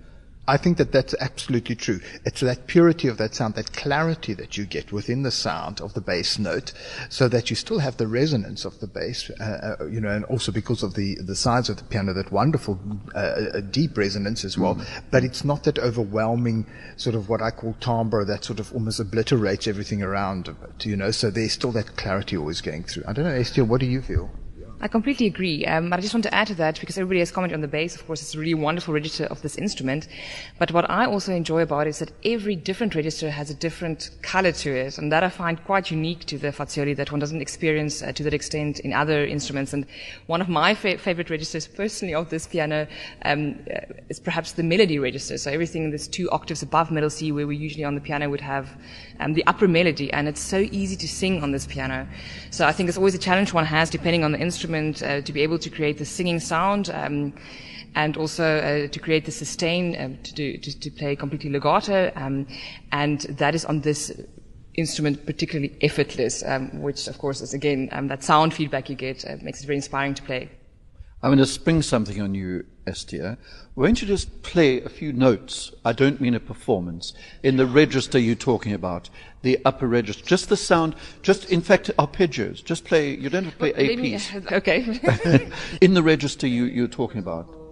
I 0.47 0.55
think 0.55 0.77
that 0.77 0.93
that's 0.93 1.13
absolutely 1.19 1.75
true. 1.75 1.99
It's 2.25 2.39
that 2.39 2.67
purity 2.67 3.09
of 3.09 3.17
that 3.17 3.35
sound, 3.35 3.55
that 3.55 3.73
clarity 3.73 4.33
that 4.35 4.57
you 4.57 4.65
get 4.65 4.93
within 4.93 5.23
the 5.23 5.31
sound 5.31 5.81
of 5.81 5.93
the 5.93 5.99
bass 5.99 6.39
note, 6.39 6.71
so 7.09 7.27
that 7.27 7.49
you 7.49 7.55
still 7.55 7.79
have 7.79 7.97
the 7.97 8.07
resonance 8.07 8.63
of 8.63 8.79
the 8.79 8.87
bass, 8.87 9.29
uh, 9.41 9.75
uh, 9.81 9.85
you 9.87 9.99
know, 9.99 10.09
and 10.09 10.23
also 10.25 10.53
because 10.53 10.83
of 10.83 10.93
the, 10.93 11.15
the 11.15 11.35
size 11.35 11.67
of 11.67 11.77
the 11.77 11.83
piano, 11.83 12.13
that 12.13 12.31
wonderful 12.31 12.79
uh, 13.13 13.17
uh 13.17 13.59
deep 13.59 13.97
resonance 13.97 14.45
as 14.45 14.57
well. 14.57 14.75
Mm. 14.75 14.87
But 15.11 15.25
it's 15.25 15.43
not 15.43 15.63
that 15.65 15.79
overwhelming 15.79 16.65
sort 16.95 17.15
of 17.15 17.27
what 17.27 17.41
I 17.41 17.51
call 17.51 17.75
timbre 17.81 18.23
that 18.23 18.45
sort 18.45 18.61
of 18.61 18.71
almost 18.73 19.01
obliterates 19.01 19.67
everything 19.67 20.01
around 20.01 20.47
it, 20.47 20.85
you 20.85 20.95
know, 20.95 21.11
so 21.11 21.29
there's 21.29 21.51
still 21.51 21.73
that 21.73 21.97
clarity 21.97 22.37
always 22.37 22.61
going 22.61 22.83
through. 22.83 23.03
I 23.05 23.11
don't 23.11 23.25
know, 23.25 23.31
Esther, 23.31 23.65
what 23.65 23.81
do 23.81 23.85
you 23.85 24.01
feel? 24.01 24.31
I 24.79 24.87
completely 24.87 25.25
agree. 25.25 25.65
Um, 25.65 25.89
but 25.89 25.97
I 25.97 26.01
just 26.03 26.13
want 26.13 26.23
to 26.25 26.33
add 26.33 26.47
to 26.47 26.55
that 26.55 26.79
because 26.79 26.99
everybody 26.99 27.19
has 27.19 27.31
commented 27.31 27.55
on 27.55 27.61
the 27.61 27.67
bass. 27.67 27.95
Of 27.95 28.05
course, 28.05 28.21
it's 28.21 28.35
a 28.35 28.39
really 28.39 28.53
wonderful 28.53 28.93
register 28.93 29.25
of 29.25 29.41
this 29.41 29.57
instrument. 29.57 30.07
But 30.59 30.71
what 30.71 30.87
I 30.87 31.07
also 31.07 31.33
enjoy 31.33 31.63
about 31.63 31.87
it 31.87 31.91
is 31.91 31.99
that 31.99 32.11
every 32.23 32.55
different 32.55 32.93
register 32.93 33.31
has 33.31 33.49
a 33.49 33.55
different 33.55 34.11
color 34.21 34.51
to 34.51 34.69
it. 34.69 34.99
And 34.99 35.11
that 35.11 35.23
I 35.23 35.29
find 35.29 35.63
quite 35.65 35.89
unique 35.89 36.25
to 36.25 36.37
the 36.37 36.49
Fazioli 36.49 36.95
that 36.95 37.11
one 37.11 37.19
doesn't 37.19 37.41
experience 37.41 38.03
uh, 38.03 38.11
to 38.11 38.23
that 38.23 38.35
extent 38.35 38.79
in 38.81 38.93
other 38.93 39.25
instruments. 39.25 39.73
And 39.73 39.87
one 40.27 40.41
of 40.41 40.47
my 40.47 40.75
fa- 40.75 40.99
favorite 40.99 41.31
registers 41.31 41.65
personally 41.65 42.13
of 42.13 42.29
this 42.29 42.45
piano 42.45 42.85
um, 43.25 43.57
uh, 43.73 43.79
is 44.09 44.19
perhaps 44.19 44.51
the 44.51 44.63
melody 44.63 44.99
register. 44.99 45.39
So 45.39 45.49
everything 45.49 45.89
that's 45.89 46.07
two 46.07 46.29
octaves 46.29 46.61
above 46.61 46.91
middle 46.91 47.09
C 47.09 47.31
where 47.31 47.47
we 47.47 47.57
usually 47.57 47.83
on 47.83 47.95
the 47.95 48.01
piano 48.01 48.29
would 48.29 48.41
have 48.41 48.69
um, 49.19 49.33
the 49.33 49.45
upper 49.47 49.67
melody. 49.67 50.13
And 50.13 50.27
it's 50.27 50.41
so 50.41 50.59
easy 50.71 50.95
to 50.97 51.07
sing 51.07 51.41
on 51.41 51.51
this 51.51 51.65
piano. 51.65 52.07
So 52.51 52.67
I 52.67 52.71
think 52.71 52.89
it's 52.89 52.97
always 52.99 53.15
a 53.15 53.19
challenge 53.19 53.53
one 53.53 53.65
has 53.65 53.89
depending 53.89 54.23
on 54.23 54.31
the 54.33 54.39
instrument 54.39 54.66
instrument 54.67 55.03
uh, 55.03 55.21
to 55.21 55.33
be 55.33 55.41
able 55.41 55.59
to 55.59 55.69
create 55.69 55.97
the 55.97 56.05
singing 56.05 56.39
sound. 56.39 56.89
Um, 56.89 57.33
and 57.95 58.15
also 58.15 58.43
uh, 58.43 58.87
to 58.89 58.99
create 58.99 59.25
the 59.25 59.31
sustain, 59.31 59.99
um, 59.99 60.17
to, 60.21 60.33
do, 60.35 60.57
to, 60.57 60.79
to, 60.79 60.91
play 60.91 61.15
completely 61.15 61.49
legato, 61.49 62.11
um, 62.15 62.45
and 62.91 63.21
that 63.21 63.55
is 63.55 63.65
on 63.65 63.81
this 63.81 64.11
instrument 64.75 65.25
particularly 65.25 65.75
effortless, 65.81 66.43
um, 66.45 66.83
which 66.83 67.07
of 67.07 67.17
course 67.17 67.41
is 67.41 67.55
again 67.55 67.89
that 68.07 68.23
sound 68.23 68.53
feedback 68.53 68.87
you 68.87 68.95
get 68.95 69.25
uh, 69.25 69.37
makes 69.41 69.63
it 69.63 69.65
very 69.65 69.77
inspiring 69.77 70.13
to 70.13 70.21
play. 70.21 70.47
I'm 71.21 71.29
going 71.29 71.39
to 71.39 71.47
spring 71.47 71.81
something 71.81 72.21
on 72.21 72.35
you, 72.35 72.65
Esther. 72.85 73.39
Won't 73.75 74.01
you 74.01 74.07
just 74.07 74.43
play 74.43 74.81
a 74.81 74.89
few 74.89 75.11
notes? 75.11 75.71
I 75.83 75.91
don't 75.91 76.21
mean 76.21 76.35
a 76.35 76.39
performance. 76.39 77.13
In 77.41 77.57
the 77.57 77.65
register 77.65 78.19
you're 78.19 78.35
talking 78.35 78.71
about, 78.71 79.09
the 79.41 79.59
upper 79.65 79.87
register, 79.87 80.23
just 80.23 80.49
the 80.49 80.57
sound, 80.57 80.95
just, 81.23 81.49
in 81.49 81.61
fact, 81.61 81.89
arpeggios. 81.97 82.63
Just 82.63 82.85
play, 82.85 83.15
you 83.15 83.29
don't 83.29 83.45
have 83.45 83.53
to 83.53 83.59
play 83.59 83.73
well, 83.75 83.89
a 83.89 83.97
piece. 83.97 84.35
okay. 84.51 85.49
In 85.81 85.95
the 85.95 86.03
register 86.03 86.45
you, 86.45 86.65
you're 86.65 86.87
talking 86.87 87.19
about. 87.19 87.66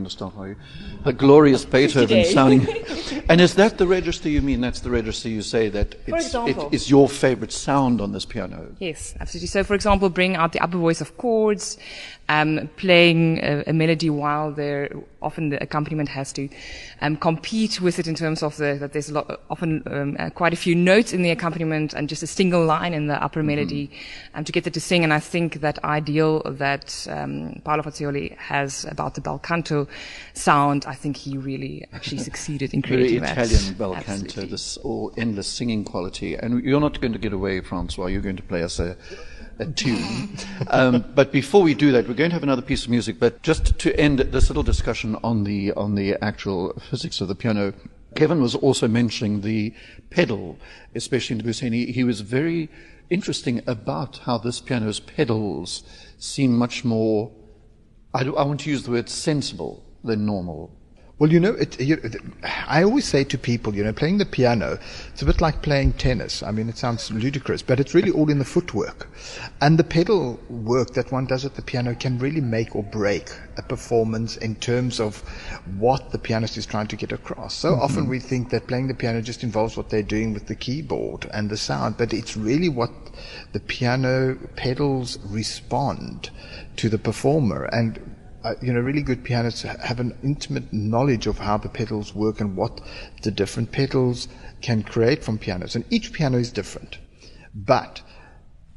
No, 0.00 0.08
you're 0.08 0.22
not 0.22 0.30
going 0.30 0.32
to 0.32 0.34
stop, 0.34 0.38
are 0.38 0.48
you? 0.48 0.56
A 1.04 1.12
glorious 1.12 1.64
Beethoven 1.64 2.24
sounding. 2.24 2.66
and 3.28 3.40
is 3.40 3.54
that 3.54 3.78
the 3.78 3.86
register 3.86 4.28
you 4.28 4.42
mean? 4.42 4.60
That's 4.60 4.80
the 4.80 4.90
register 4.90 5.28
you 5.28 5.42
say 5.42 5.68
that 5.70 5.94
it's, 6.06 6.34
it 6.34 6.72
is 6.72 6.90
your 6.90 7.08
favorite 7.08 7.52
sound 7.52 8.00
on 8.00 8.12
this 8.12 8.24
piano? 8.24 8.74
Yes, 8.78 9.14
absolutely. 9.20 9.48
So, 9.48 9.64
for 9.64 9.74
example, 9.74 10.08
bring 10.08 10.36
out 10.36 10.52
the 10.52 10.60
upper 10.60 10.78
voice 10.78 11.00
of 11.00 11.16
chords, 11.16 11.78
um, 12.30 12.70
playing 12.76 13.40
a, 13.42 13.64
a, 13.66 13.72
melody 13.72 14.08
while 14.08 14.52
there 14.52 14.88
often 15.20 15.48
the 15.48 15.60
accompaniment 15.60 16.08
has 16.08 16.32
to 16.32 16.48
um, 17.00 17.16
compete 17.16 17.80
with 17.80 17.98
it 17.98 18.06
in 18.06 18.14
terms 18.14 18.40
of 18.44 18.56
the, 18.56 18.76
that 18.78 18.92
there's 18.92 19.10
a 19.10 19.14
lot, 19.14 19.40
often 19.50 19.82
um, 19.86 20.16
uh, 20.16 20.30
quite 20.30 20.52
a 20.52 20.56
few 20.56 20.76
notes 20.76 21.12
in 21.12 21.22
the 21.22 21.30
accompaniment 21.30 21.92
and 21.92 22.08
just 22.08 22.22
a 22.22 22.28
single 22.28 22.64
line 22.64 22.94
in 22.94 23.08
the 23.08 23.20
upper 23.20 23.40
mm-hmm. 23.40 23.48
melody 23.48 23.90
um, 24.34 24.44
to 24.44 24.52
get 24.52 24.64
it 24.64 24.72
to 24.72 24.80
sing. 24.80 25.02
And 25.02 25.12
I 25.12 25.18
think 25.18 25.60
that 25.60 25.82
ideal 25.82 26.42
that 26.44 27.04
um, 27.10 27.60
Paolo 27.64 27.82
Fazioli 27.82 28.36
has 28.38 28.84
about 28.84 29.16
the 29.16 29.20
bel 29.20 29.40
canto 29.40 29.88
sound, 30.34 30.84
I 30.86 30.94
think 30.94 31.16
he 31.16 31.36
really 31.36 31.84
actually 31.92 32.18
succeeded 32.30 32.72
in 32.72 32.82
creating 32.82 33.20
Very 33.20 33.32
Italian 33.32 33.74
bel 33.78 33.94
canto, 33.96 34.46
this 34.46 34.76
all 34.78 35.12
endless 35.16 35.48
singing 35.48 35.84
quality. 35.84 36.36
And 36.36 36.62
you're 36.62 36.80
not 36.80 37.00
going 37.00 37.12
to 37.12 37.18
get 37.18 37.32
away, 37.32 37.60
Francois. 37.60 38.06
You're 38.06 38.22
going 38.22 38.36
to 38.36 38.42
play 38.44 38.62
us 38.62 38.78
a 38.78 38.96
tune. 39.76 40.36
Um, 40.68 41.04
but 41.14 41.32
before 41.32 41.62
we 41.62 41.74
do 41.74 41.92
that, 41.92 42.08
we're 42.08 42.14
going 42.14 42.30
to 42.30 42.34
have 42.34 42.42
another 42.42 42.62
piece 42.62 42.84
of 42.84 42.90
music. 42.90 43.18
But 43.18 43.42
just 43.42 43.78
to 43.78 43.98
end 43.98 44.18
this 44.18 44.48
little 44.48 44.62
discussion 44.62 45.16
on 45.22 45.44
the 45.44 45.72
on 45.72 45.94
the 45.94 46.16
actual 46.22 46.80
physics 46.90 47.20
of 47.20 47.28
the 47.28 47.34
piano, 47.34 47.72
Kevin 48.14 48.40
was 48.40 48.54
also 48.54 48.88
mentioning 48.88 49.40
the 49.40 49.74
pedal, 50.10 50.58
especially 50.94 51.34
in 51.34 51.38
the 51.38 51.44
Debussy. 51.44 51.92
He 51.92 52.04
was 52.04 52.20
very 52.22 52.68
interesting 53.08 53.62
about 53.66 54.18
how 54.18 54.38
this 54.38 54.60
piano's 54.60 55.00
pedals 55.00 55.82
seem 56.18 56.56
much 56.56 56.84
more. 56.84 57.30
I, 58.14 58.22
I 58.24 58.42
want 58.44 58.60
to 58.60 58.70
use 58.70 58.84
the 58.84 58.92
word 58.92 59.08
sensible 59.08 59.82
than 60.02 60.26
normal. 60.26 60.70
Well, 61.20 61.30
you 61.30 61.38
know, 61.38 61.52
it, 61.52 61.78
you, 61.78 62.00
I 62.66 62.82
always 62.82 63.04
say 63.04 63.24
to 63.24 63.36
people, 63.36 63.74
you 63.74 63.84
know, 63.84 63.92
playing 63.92 64.16
the 64.16 64.24
piano, 64.24 64.78
it's 65.12 65.20
a 65.20 65.26
bit 65.26 65.42
like 65.42 65.60
playing 65.60 65.92
tennis. 65.92 66.42
I 66.42 66.50
mean, 66.50 66.70
it 66.70 66.78
sounds 66.78 67.10
ludicrous, 67.10 67.60
but 67.60 67.78
it's 67.78 67.92
really 67.92 68.10
all 68.10 68.30
in 68.30 68.38
the 68.38 68.44
footwork. 68.46 69.06
And 69.60 69.78
the 69.78 69.84
pedal 69.84 70.40
work 70.48 70.94
that 70.94 71.12
one 71.12 71.26
does 71.26 71.44
at 71.44 71.56
the 71.56 71.62
piano 71.62 71.94
can 71.94 72.18
really 72.18 72.40
make 72.40 72.74
or 72.74 72.82
break 72.82 73.28
a 73.58 73.62
performance 73.62 74.38
in 74.38 74.54
terms 74.56 74.98
of 74.98 75.18
what 75.76 76.10
the 76.10 76.16
pianist 76.16 76.56
is 76.56 76.64
trying 76.64 76.86
to 76.86 76.96
get 76.96 77.12
across. 77.12 77.54
So 77.54 77.72
mm-hmm. 77.72 77.82
often 77.82 78.08
we 78.08 78.18
think 78.18 78.48
that 78.48 78.66
playing 78.66 78.88
the 78.88 78.94
piano 78.94 79.20
just 79.20 79.42
involves 79.42 79.76
what 79.76 79.90
they're 79.90 80.02
doing 80.02 80.32
with 80.32 80.46
the 80.46 80.54
keyboard 80.54 81.28
and 81.34 81.50
the 81.50 81.58
sound, 81.58 81.98
but 81.98 82.14
it's 82.14 82.34
really 82.34 82.70
what 82.70 82.92
the 83.52 83.60
piano 83.60 84.38
pedals 84.56 85.18
respond 85.26 86.30
to 86.76 86.88
the 86.88 86.98
performer. 86.98 87.64
And 87.64 88.00
uh, 88.44 88.54
you 88.62 88.72
know, 88.72 88.80
really 88.80 89.02
good 89.02 89.24
pianists 89.24 89.62
have 89.62 90.00
an 90.00 90.16
intimate 90.22 90.72
knowledge 90.72 91.26
of 91.26 91.38
how 91.38 91.58
the 91.58 91.68
pedals 91.68 92.14
work 92.14 92.40
and 92.40 92.56
what 92.56 92.80
the 93.22 93.30
different 93.30 93.72
pedals 93.72 94.28
can 94.62 94.82
create 94.82 95.22
from 95.22 95.38
pianos. 95.38 95.74
And 95.74 95.84
each 95.90 96.12
piano 96.12 96.38
is 96.38 96.50
different. 96.50 96.98
But 97.54 98.02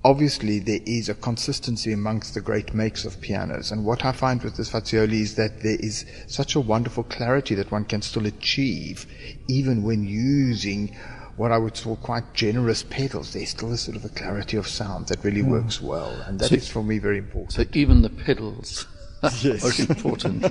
obviously 0.03 0.59
there 0.59 0.81
is 0.85 1.07
a 1.07 1.13
consistency 1.13 1.93
amongst 1.93 2.33
the 2.33 2.41
great 2.41 2.73
makes 2.73 3.05
of 3.05 3.21
pianos. 3.21 3.71
And 3.71 3.85
what 3.85 4.03
I 4.03 4.11
find 4.11 4.41
with 4.43 4.57
this 4.57 4.71
Fazioli 4.71 5.21
is 5.21 5.35
that 5.35 5.61
there 5.61 5.77
is 5.79 6.05
such 6.27 6.55
a 6.55 6.59
wonderful 6.59 7.03
clarity 7.03 7.55
that 7.55 7.71
one 7.71 7.85
can 7.85 8.01
still 8.01 8.25
achieve 8.25 9.05
even 9.47 9.83
when 9.83 10.03
using 10.03 10.95
what 11.35 11.51
I 11.51 11.57
would 11.57 11.81
call 11.81 11.95
quite 11.95 12.33
generous 12.33 12.83
pedals. 12.83 13.33
There's 13.33 13.49
still 13.49 13.71
a 13.71 13.77
sort 13.77 13.97
of 13.97 14.05
a 14.05 14.09
clarity 14.09 14.57
of 14.57 14.67
sound 14.67 15.07
that 15.07 15.23
really 15.23 15.41
mm. 15.41 15.49
works 15.49 15.81
well. 15.81 16.11
And 16.27 16.37
that 16.39 16.49
so, 16.49 16.55
is 16.55 16.67
for 16.67 16.83
me 16.83 16.99
very 16.99 17.17
important. 17.17 17.53
So 17.53 17.65
even 17.73 18.01
the 18.01 18.09
pedals 18.09 18.85
yes. 19.41 19.63
are 19.79 19.81
important. 19.89 20.43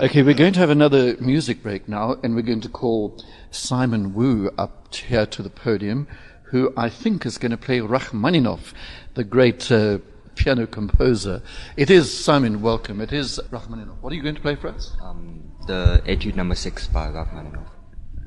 okay, 0.00 0.22
we're 0.22 0.34
going 0.34 0.52
to 0.52 0.58
have 0.58 0.70
another 0.70 1.16
music 1.20 1.62
break 1.62 1.88
now, 1.88 2.16
and 2.22 2.34
we're 2.34 2.42
going 2.42 2.60
to 2.62 2.68
call 2.68 3.22
Simon 3.52 4.14
Wu 4.14 4.50
up 4.58 4.92
here 4.92 5.26
to 5.26 5.42
the 5.42 5.50
podium, 5.50 6.08
who 6.44 6.72
I 6.76 6.88
think 6.88 7.24
is 7.24 7.38
going 7.38 7.52
to 7.52 7.56
play 7.56 7.78
Rachmaninoff, 7.80 8.74
the 9.14 9.22
great 9.22 9.70
uh, 9.70 9.98
piano 10.34 10.66
composer. 10.66 11.40
It 11.76 11.88
is, 11.88 12.12
Simon, 12.12 12.62
welcome. 12.62 13.00
It 13.00 13.12
is 13.12 13.40
Rachmaninoff. 13.50 14.00
What 14.00 14.12
are 14.12 14.16
you 14.16 14.22
going 14.22 14.34
to 14.34 14.40
play 14.40 14.56
for 14.56 14.68
us? 14.68 14.92
Um, 15.00 15.52
the 15.68 16.02
Etude 16.04 16.34
number 16.34 16.56
six 16.56 16.88
by 16.88 17.06
Rachmaninoff. 17.06 17.68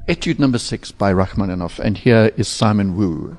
Etude 0.07 0.39
number 0.39 0.59
six 0.59 0.93
by 0.93 1.11
Rachmaninoff, 1.11 1.79
and 1.79 1.97
here 1.97 2.31
is 2.37 2.47
Simon 2.47 2.95
Wu. 2.95 3.37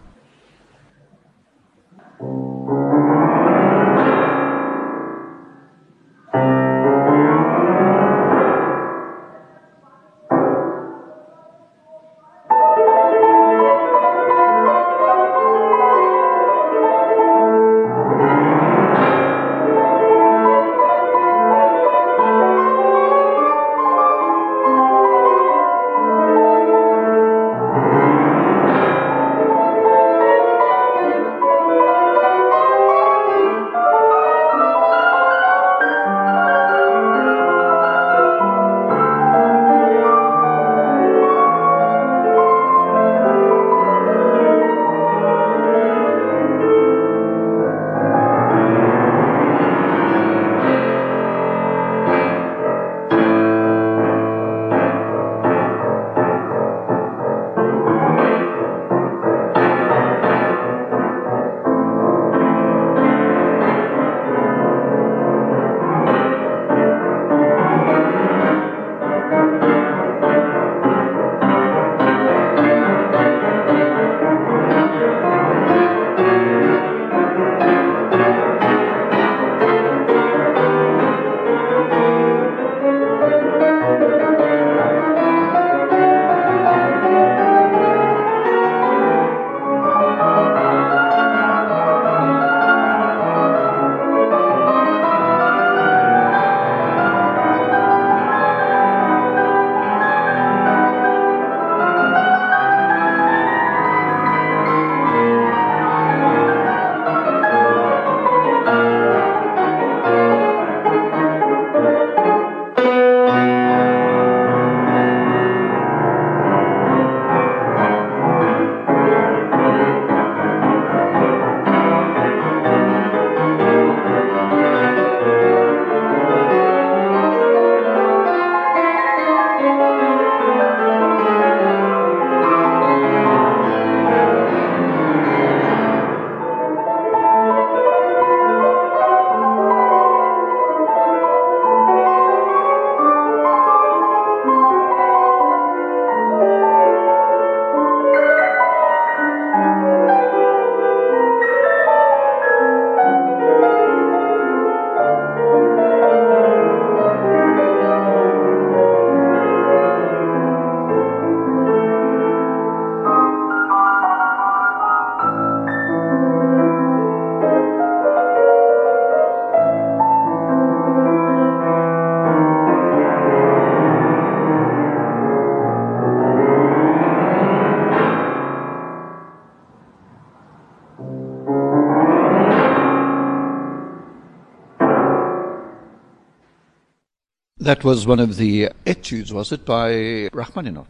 That 187.69 187.85
was 187.85 188.07
one 188.07 188.19
of 188.19 188.37
the 188.37 188.71
etudes, 188.87 189.31
was 189.31 189.53
it, 189.53 189.67
by 189.67 190.31
Rachmaninoff? 190.33 190.87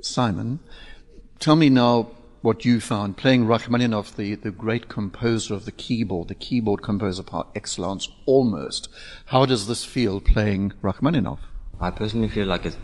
Simon, 0.00 0.58
tell 1.38 1.54
me 1.54 1.68
now 1.68 2.12
what 2.40 2.64
you 2.64 2.80
found 2.80 3.18
playing 3.18 3.44
Rachmaninoff, 3.44 4.16
the, 4.16 4.34
the 4.36 4.50
great 4.50 4.88
composer 4.88 5.52
of 5.52 5.66
the 5.66 5.70
keyboard, 5.72 6.28
the 6.28 6.34
keyboard 6.34 6.80
composer 6.80 7.22
par 7.22 7.48
excellence, 7.54 8.08
almost. 8.24 8.88
How 9.26 9.44
does 9.44 9.66
this 9.66 9.84
feel 9.84 10.18
playing 10.18 10.72
Rachmaninoff? 10.80 11.40
I 11.78 11.90
personally 11.90 12.30
feel 12.30 12.46
like 12.46 12.64
it 12.64 12.78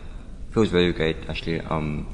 feels 0.51 0.69
very 0.69 0.93
great, 0.93 1.17
actually. 1.27 1.61
Um, 1.61 2.05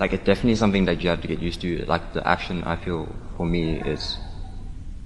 like 0.00 0.12
it's 0.12 0.24
definitely 0.24 0.56
something 0.56 0.86
that 0.86 1.04
you 1.04 1.10
have 1.10 1.20
to 1.20 1.28
get 1.28 1.38
used 1.38 1.60
to. 1.60 1.84
Like 1.84 2.14
the 2.14 2.26
action, 2.26 2.64
I 2.64 2.74
feel 2.74 3.14
for 3.36 3.46
me 3.46 3.80
is, 3.82 4.18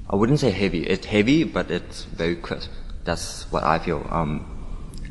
I 0.08 0.16
wouldn't 0.16 0.40
say 0.40 0.50
heavy. 0.50 0.86
It's 0.86 1.04
heavy, 1.04 1.44
but 1.44 1.70
it's 1.70 2.04
very 2.04 2.36
crisp. 2.36 2.70
That's 3.04 3.52
what 3.52 3.64
I 3.64 3.78
feel. 3.78 4.06
Um, 4.10 4.55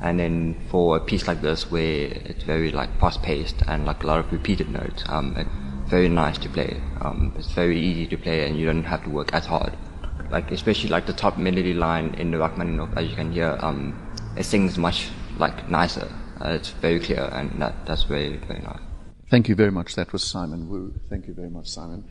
and 0.05 0.19
then 0.19 0.55
for 0.69 0.97
a 0.97 0.99
piece 0.99 1.27
like 1.27 1.41
this, 1.41 1.71
where 1.71 2.07
it's 2.29 2.43
very 2.43 2.71
like 2.71 2.91
fast-paced 2.99 3.63
and 3.67 3.85
like 3.85 4.03
a 4.03 4.07
lot 4.07 4.19
of 4.19 4.31
repeated 4.31 4.69
notes, 4.69 5.03
um, 5.07 5.35
it's 5.35 5.89
very 5.89 6.07
nice 6.07 6.37
to 6.37 6.49
play. 6.49 6.79
Um, 7.01 7.33
it's 7.35 7.51
very 7.51 7.79
easy 7.79 8.05
to 8.07 8.17
play, 8.17 8.47
and 8.47 8.55
you 8.57 8.67
don't 8.67 8.83
have 8.83 9.03
to 9.05 9.09
work 9.09 9.33
as 9.33 9.47
hard. 9.47 9.75
Like 10.29 10.51
especially 10.51 10.89
like 10.89 11.07
the 11.07 11.13
top 11.13 11.37
melody 11.37 11.73
line 11.73 12.13
in 12.15 12.29
the 12.29 12.37
Rachmaninoff, 12.37 12.95
as 12.95 13.09
you 13.09 13.15
can 13.15 13.31
hear, 13.31 13.57
um, 13.61 13.79
it 14.37 14.43
sings 14.43 14.77
much 14.77 15.09
like 15.37 15.69
nicer. 15.69 16.07
Uh, 16.39 16.49
it's 16.49 16.69
very 16.69 16.99
clear, 16.99 17.27
and 17.31 17.59
that 17.59 17.73
that's 17.87 18.03
very 18.03 18.37
very 18.37 18.61
nice. 18.61 18.81
Thank 19.31 19.49
you 19.49 19.55
very 19.55 19.71
much. 19.71 19.95
That 19.95 20.13
was 20.13 20.23
Simon 20.23 20.69
Wu. 20.69 20.93
Thank 21.09 21.27
you 21.27 21.33
very 21.33 21.49
much, 21.49 21.67
Simon. 21.67 22.03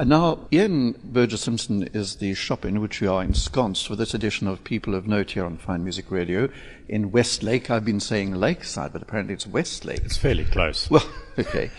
And 0.00 0.08
now, 0.08 0.46
Ian 0.50 0.92
Burgess 1.04 1.42
Simpson 1.42 1.82
is 1.92 2.16
the 2.16 2.32
shop 2.32 2.64
in 2.64 2.80
which 2.80 3.02
we 3.02 3.06
are 3.06 3.22
ensconced 3.22 3.86
for 3.86 3.96
this 3.96 4.14
edition 4.14 4.48
of 4.48 4.64
People 4.64 4.94
of 4.94 5.06
Note 5.06 5.32
here 5.32 5.44
on 5.44 5.58
Fine 5.58 5.84
Music 5.84 6.10
Radio 6.10 6.48
in 6.88 7.12
Westlake. 7.12 7.70
I've 7.70 7.84
been 7.84 8.00
saying 8.00 8.34
Lakeside, 8.34 8.94
but 8.94 9.02
apparently 9.02 9.34
it's 9.34 9.46
Westlake. 9.46 10.00
It's 10.02 10.16
fairly 10.16 10.46
close. 10.46 10.90
Well, 10.90 11.06
okay. 11.38 11.70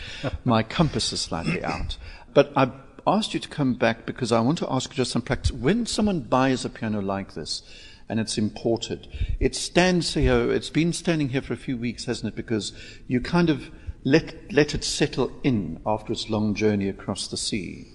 My 0.45 0.61
compass 0.61 1.11
is 1.11 1.21
slightly 1.21 1.63
out. 1.63 1.97
But 2.31 2.53
I 2.55 2.69
asked 3.07 3.33
you 3.33 3.39
to 3.39 3.49
come 3.49 3.73
back 3.73 4.05
because 4.05 4.31
I 4.31 4.39
want 4.41 4.59
to 4.59 4.71
ask 4.71 4.91
you 4.91 4.97
just 4.97 5.13
some 5.13 5.23
practice. 5.23 5.51
When 5.51 5.87
someone 5.87 6.19
buys 6.19 6.63
a 6.63 6.69
piano 6.69 7.01
like 7.01 7.33
this, 7.33 7.63
and 8.07 8.19
it's 8.19 8.37
imported, 8.37 9.07
it 9.39 9.55
stands 9.55 10.13
here, 10.13 10.51
it's 10.51 10.69
been 10.69 10.93
standing 10.93 11.29
here 11.29 11.41
for 11.41 11.53
a 11.53 11.57
few 11.57 11.75
weeks, 11.75 12.05
hasn't 12.05 12.31
it? 12.31 12.35
Because 12.35 12.71
you 13.07 13.19
kind 13.19 13.49
of 13.49 13.71
let, 14.03 14.53
let 14.53 14.75
it 14.75 14.83
settle 14.83 15.31
in 15.41 15.81
after 15.87 16.13
its 16.13 16.29
long 16.29 16.53
journey 16.53 16.87
across 16.87 17.27
the 17.27 17.35
sea. 17.35 17.87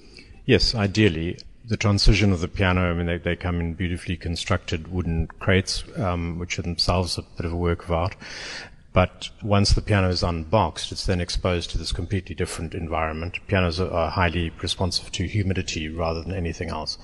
Yes, 0.47 0.77
ideally. 0.77 1.39
The 1.65 1.77
transition 1.77 2.33
of 2.33 2.41
the 2.41 2.47
piano, 2.47 2.89
I 2.89 2.95
mean, 2.95 3.07
they, 3.07 3.19
they 3.19 3.35
come 3.35 3.59
in 3.59 3.75
beautifully 3.75 4.17
constructed 4.17 4.87
wooden 4.87 5.27
crates, 5.27 5.83
um, 5.97 6.39
which 6.39 6.57
are 6.59 6.63
themselves 6.63 7.19
a 7.19 7.23
bit 7.23 7.45
of 7.45 7.53
a 7.53 7.57
work 7.57 7.83
of 7.83 7.91
art. 7.91 8.15
But 8.93 9.29
once 9.43 9.75
the 9.75 9.83
piano 9.83 10.09
is 10.09 10.23
unboxed, 10.23 10.93
it's 10.93 11.05
then 11.05 11.21
exposed 11.21 11.71
to 11.71 11.79
this 11.79 11.93
completely 11.93 12.35
different 12.35 12.75
environment. 12.75 13.41
Pianos 13.49 13.81
are, 13.81 13.91
are 13.91 14.11
highly 14.11 14.53
responsive 14.63 15.11
to 15.13 15.27
humidity 15.27 15.89
rather 15.89 16.23
than 16.23 16.33
anything 16.33 16.71
else. 16.71 16.97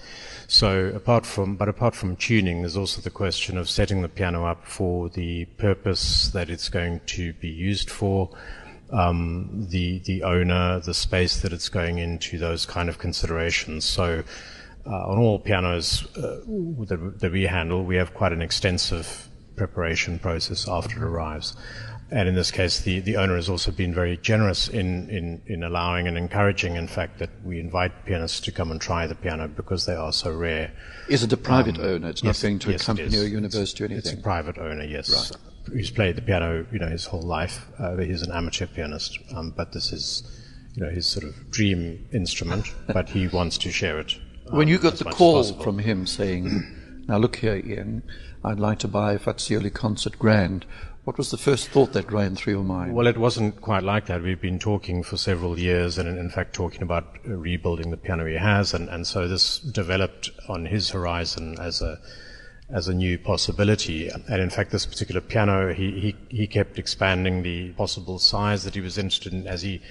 So 0.47 0.87
apart 0.95 1.27
from, 1.27 1.57
but 1.57 1.69
apart 1.69 1.97
from 1.97 2.17
tuning, 2.17 2.63
there's 2.63 2.77
also 2.77 3.03
the 3.03 3.11
question 3.11 3.59
of 3.59 3.69
setting 3.69 4.01
the 4.01 4.09
piano 4.09 4.47
up 4.47 4.65
for 4.65 5.09
the 5.09 5.47
purpose 5.59 6.29
that 6.29 6.49
it's 6.49 6.69
going 6.69 7.01
to 7.07 7.33
be 7.35 7.49
used 7.49 7.91
for, 7.91 8.31
um, 8.93 9.67
the 9.71 10.01
the 10.01 10.23
owner, 10.23 10.81
the 10.81 10.95
space 10.95 11.41
that 11.41 11.53
it's 11.53 11.69
going 11.69 11.99
into, 11.99 12.39
those 12.39 12.67
kind 12.67 12.89
of 12.89 12.99
considerations. 12.99 13.85
So, 13.85 14.23
uh, 14.87 14.91
on 14.91 15.19
all 15.19 15.39
pianos 15.39 16.05
uh, 16.17 16.41
that, 16.87 17.15
that, 17.21 17.33
we 17.33 17.45
handle, 17.45 17.85
we 17.85 17.97
have 17.97 18.15
quite 18.15 18.33
an 18.33 18.43
extensive 18.43 19.29
preparation 19.57 20.19
process 20.19 20.69
after 20.69 20.97
it 20.97 21.03
arrives. 21.03 21.57
And 22.11 22.29
in 22.29 22.35
this 22.35 22.51
case, 22.51 22.81
the, 22.81 23.01
the 23.01 23.17
owner 23.17 23.37
has 23.37 23.49
also 23.49 23.71
been 23.71 23.95
very 23.95 24.19
generous 24.19 24.69
in, 24.69 25.09
in, 25.09 25.41
in 25.47 25.63
allowing 25.63 26.07
and 26.07 26.19
encouraging, 26.19 26.77
in 26.77 26.87
fact, 26.87 27.19
that 27.21 27.31
we 27.43 27.59
invite 27.59 28.05
pianists 28.05 28.41
to 28.41 28.53
come 28.53 28.71
and 28.71 28.79
try 28.79 29.07
the 29.07 29.15
piano 29.15 29.49
because 29.49 29.87
they 29.87 29.95
are 29.95 30.13
so 30.13 30.31
rare. 30.31 30.73
Is 31.09 31.23
it 31.23 31.33
a 31.33 31.39
private 31.39 31.79
um, 31.79 31.87
owner? 31.87 32.09
It's 32.11 32.23
yes, 32.23 32.43
not 32.43 32.49
going 32.49 32.59
to 32.59 32.71
yes, 32.73 32.83
a 32.83 32.85
company 32.85 33.19
or 33.19 33.25
university 33.25 33.85
or 33.85 33.87
anything? 33.87 34.13
It's 34.13 34.13
a 34.13 34.23
private 34.23 34.59
owner, 34.59 34.85
yes. 34.85 35.33
Right 35.33 35.52
who's 35.67 35.91
played 35.91 36.17
the 36.17 36.23
piano, 36.23 36.67
you 36.73 36.79
know, 36.79 36.89
his 36.89 37.07
whole 37.07 37.23
life. 37.23 37.67
Uh, 37.79 37.97
he's 37.97 38.23
an 38.23 38.33
amateur 38.33 38.67
pianist, 38.67 39.19
um, 39.35 39.53
but 39.57 39.73
this 39.73 39.93
is, 39.93 40.23
you 40.75 40.83
know, 40.83 40.91
his 40.91 41.07
sort 41.07 41.25
of 41.25 41.51
dream 41.51 42.07
instrument. 42.13 42.73
but 42.87 43.09
he 43.11 43.29
wants 43.29 43.59
to 43.59 43.71
share 43.71 43.99
it. 43.99 44.19
Um, 44.49 44.59
when 44.59 44.69
you 44.69 44.79
got 44.79 44.97
the 44.97 45.05
call 45.05 45.43
from 45.45 45.79
him 45.79 46.07
saying, 46.07 47.05
"Now 47.09 47.19
look 47.19 47.37
here, 47.37 47.57
Ian, 47.57 48.03
I'd 48.45 48.61
like 48.61 48.79
to 48.81 48.89
buy 48.89 49.17
Fazioli 49.17 49.73
Concert 49.73 50.19
Grand," 50.19 50.67
what 51.05 51.19
was 51.19 51.33
the 51.33 51.37
first 51.37 51.69
thought 51.69 51.95
that 51.95 52.13
ran 52.13 52.37
through 52.37 52.53
your 52.53 52.63
mind? 52.63 52.95
Well, 52.95 53.09
it 53.09 53.19
wasn't 53.19 53.61
quite 53.61 53.83
like 53.83 54.07
that. 54.07 54.23
We've 54.23 54.41
been 54.41 54.61
talking 54.61 55.03
for 55.03 55.17
several 55.17 55.59
years, 55.59 55.99
and 55.99 56.17
in 56.17 56.31
fact, 56.31 56.55
talking 56.55 56.83
about 56.83 57.19
rebuilding 57.25 57.91
the 57.91 57.97
piano 57.97 58.25
he 58.25 58.37
has, 58.37 58.73
and, 58.73 58.89
and 58.89 59.05
so 59.05 59.27
this 59.27 59.59
developed 59.59 60.31
on 60.49 60.67
his 60.67 60.91
horizon 60.91 61.57
as 61.59 61.83
a 61.83 61.99
as 62.73 62.89
a 62.89 62.95
new 62.95 63.19
possibility. 63.19 64.09
And 64.09 64.41
in 64.41 64.51
fact, 64.51 64.71
this 64.71 64.87
particular 64.87 65.21
piano, 65.21 65.75
he, 65.75 66.01
he, 66.01 66.17
he 66.37 66.47
kept 66.47 66.79
expanding 66.79 67.43
the 67.43 67.71
possible 67.73 68.19
size 68.19 68.65
that 68.65 68.75
he 68.75 68.81
was 68.81 68.99
interested 68.99 69.33
in 69.33 69.47
as 69.47 69.63
he 69.63 69.83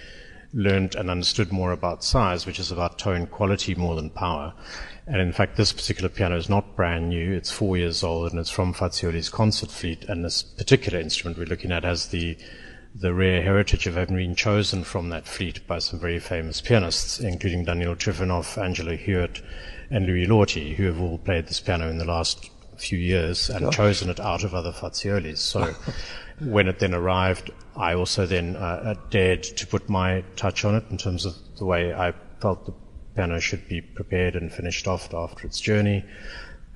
learned 0.54 0.96
and 0.96 1.10
understood 1.10 1.52
more 1.52 1.72
about 1.72 2.04
size, 2.04 2.46
which 2.46 2.60
is 2.60 2.72
about 2.72 3.00
tone 3.00 3.28
quality 3.28 3.76
more 3.76 3.96
than 3.96 4.10
power. 4.10 4.54
And 5.08 5.22
in 5.22 5.32
fact, 5.32 5.58
this 5.58 5.72
particular 5.72 6.10
piano 6.10 6.38
is 6.38 6.50
not 6.50 6.76
brand 6.76 7.10
new. 7.10 7.34
It's 7.34 7.52
four 7.52 7.78
years 7.78 8.04
old 8.04 8.32
and 8.32 8.40
it's 8.40 8.50
from 8.50 8.74
Fazioli's 8.74 9.30
concert 9.30 9.72
fleet. 9.72 10.04
And 10.06 10.26
this 10.26 10.44
particular 10.44 11.00
instrument 11.00 11.38
we're 11.38 11.46
looking 11.46 11.72
at 11.72 11.84
has 11.84 12.08
the 12.08 12.38
the 12.94 13.14
rare 13.14 13.42
heritage 13.42 13.88
of 13.88 13.96
having 13.96 14.18
been 14.18 14.36
chosen 14.36 14.84
from 14.84 15.08
that 15.08 15.26
fleet 15.26 15.66
by 15.66 15.80
some 15.80 15.98
very 15.98 16.20
famous 16.20 16.60
pianists, 16.60 17.22
including 17.22 17.64
Daniel 17.64 17.96
Trifonov, 17.96 18.62
Angela 18.62 18.96
Hewitt, 18.98 19.42
and 19.90 20.06
Louis 20.06 20.26
Lortie, 20.26 20.76
who 20.76 20.84
have 20.88 21.00
all 21.00 21.18
played 21.18 21.48
this 21.48 21.62
piano 21.62 21.90
in 21.90 22.00
the 22.00 22.06
last 22.06 22.51
few 22.82 22.98
years 22.98 23.50
and 23.50 23.72
chosen 23.72 24.10
it 24.10 24.20
out 24.20 24.44
of 24.44 24.54
other 24.54 24.72
Faziolis. 24.72 25.38
So 25.38 25.74
when 26.40 26.68
it 26.68 26.80
then 26.80 26.94
arrived, 26.94 27.52
I 27.76 27.94
also 27.94 28.26
then 28.26 28.56
uh, 28.56 28.96
dared 29.10 29.44
to 29.44 29.68
put 29.68 29.88
my 29.90 30.24
touch 30.36 30.66
on 30.66 30.76
it 30.76 30.84
in 30.90 30.98
terms 30.98 31.26
of 31.26 31.36
the 31.58 31.66
way 31.66 31.94
I 31.94 32.14
felt 32.42 32.66
the 32.66 32.74
piano 33.16 33.40
should 33.40 33.68
be 33.68 33.82
prepared 33.82 34.36
and 34.36 34.52
finished 34.52 34.88
off 34.88 35.14
after 35.14 35.46
its 35.46 35.60
journey, 35.60 36.04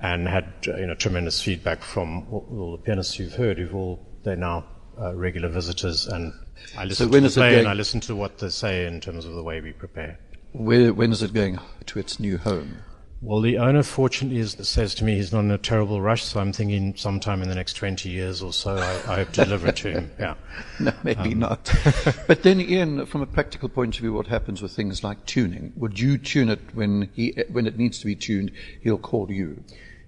and 0.00 0.28
had 0.28 0.52
uh, 0.68 0.76
you 0.76 0.86
know 0.86 0.94
tremendous 0.94 1.42
feedback 1.42 1.82
from 1.82 2.26
all, 2.30 2.46
all, 2.50 2.72
the 2.72 2.82
pianists 2.82 3.18
you've 3.18 3.34
heard, 3.34 3.58
who've 3.58 3.74
all 3.74 4.06
they're 4.22 4.36
now 4.36 4.64
uh, 5.00 5.14
regular 5.14 5.48
visitors, 5.48 6.06
and 6.06 6.32
I 6.76 6.84
listen 6.84 7.10
so 7.10 7.20
to 7.20 7.28
the 7.28 7.30
play 7.30 7.58
and 7.58 7.68
I 7.68 7.74
listen 7.74 8.00
to 8.00 8.16
what 8.16 8.38
they 8.38 8.48
say 8.48 8.86
in 8.86 9.00
terms 9.00 9.24
of 9.24 9.34
the 9.34 9.42
way 9.42 9.60
we 9.60 9.72
prepare. 9.72 10.18
Where, 10.52 10.92
when 10.94 11.12
is 11.12 11.22
it 11.22 11.34
going 11.34 11.58
to 11.86 11.98
its 11.98 12.18
new 12.18 12.38
home? 12.38 12.78
Well, 13.22 13.40
the 13.40 13.56
owner 13.56 13.82
fortunately 13.82 14.40
is, 14.40 14.56
says 14.60 14.94
to 14.96 15.04
me 15.04 15.16
he's 15.16 15.32
not 15.32 15.40
in 15.40 15.50
a 15.50 15.56
terrible 15.56 16.02
rush, 16.02 16.22
so 16.22 16.38
I'm 16.38 16.52
thinking 16.52 16.94
sometime 16.96 17.42
in 17.42 17.48
the 17.48 17.54
next 17.54 17.72
20 17.72 18.10
years 18.10 18.42
or 18.42 18.52
so 18.52 18.76
I, 18.76 18.90
I 19.10 19.16
hope 19.16 19.32
to 19.32 19.44
deliver 19.44 19.68
it 19.68 19.76
to 19.76 19.90
him. 19.90 20.10
Yeah. 20.18 20.34
No, 20.78 20.92
maybe 21.02 21.32
um. 21.32 21.38
not. 21.38 21.74
but 22.26 22.42
then, 22.42 22.60
Ian, 22.60 23.06
from 23.06 23.22
a 23.22 23.26
practical 23.26 23.70
point 23.70 23.94
of 23.94 24.02
view, 24.02 24.12
what 24.12 24.26
happens 24.26 24.60
with 24.60 24.72
things 24.72 25.02
like 25.02 25.24
tuning? 25.24 25.72
Would 25.76 25.98
you 25.98 26.18
tune 26.18 26.50
it 26.50 26.60
when, 26.74 27.08
he, 27.14 27.34
when 27.50 27.66
it 27.66 27.78
needs 27.78 27.98
to 28.00 28.06
be 28.06 28.14
tuned? 28.14 28.52
He'll 28.82 28.98
call 28.98 29.32
you. 29.32 29.64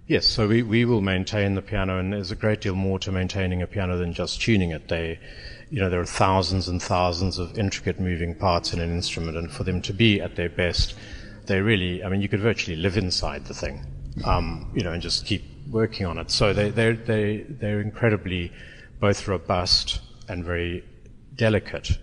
Yes, 0.07 0.27
so 0.27 0.47
we, 0.47 0.63
we 0.63 0.85
will 0.85 1.01
maintain 1.01 1.55
the 1.55 1.63
piano, 1.63 1.99
and 1.99 2.13
there's 2.13 2.31
a 2.31 2.37
great 2.37 2.61
deal 2.61 2.75
more 2.75 2.99
to 3.01 3.13
maintaining 3.13 3.63
a 3.63 3.67
piano 3.67 3.97
than 3.97 4.13
just 4.13 4.41
tuning 4.43 4.71
it. 4.71 4.89
They, 4.89 5.19
you 5.71 5.81
know, 5.81 5.89
there 5.89 6.01
are 6.01 6.07
thousands 6.07 6.69
and 6.69 6.83
thousands 6.83 7.39
of 7.39 7.59
intricate 7.59 7.99
moving 7.99 8.35
parts 8.35 8.73
in 8.73 8.81
an 8.81 8.91
instrument, 8.91 9.37
and 9.37 9.51
for 9.51 9.65
them 9.65 9.81
to 9.83 9.93
be 9.95 10.21
at 10.21 10.37
their 10.37 10.49
best, 10.49 10.95
they 11.49 11.61
really, 11.61 12.05
I 12.05 12.09
mean, 12.09 12.21
you 12.21 12.29
could 12.29 12.41
virtually 12.41 12.77
live 12.77 12.97
inside 12.97 13.47
the 13.47 13.55
thing, 13.55 13.85
um, 14.25 14.71
you 14.75 14.83
know, 14.83 14.93
and 14.93 15.03
just 15.03 15.27
keep 15.27 15.43
working 15.71 16.07
on 16.07 16.19
it. 16.19 16.31
So 16.31 16.53
they, 16.53 16.71
they're, 16.71 16.95
they, 16.95 17.45
they're 17.49 17.81
incredibly 17.81 18.53
both 19.01 19.27
robust 19.27 20.01
and 20.29 20.45
very 20.45 20.85
delicate. 21.35 21.99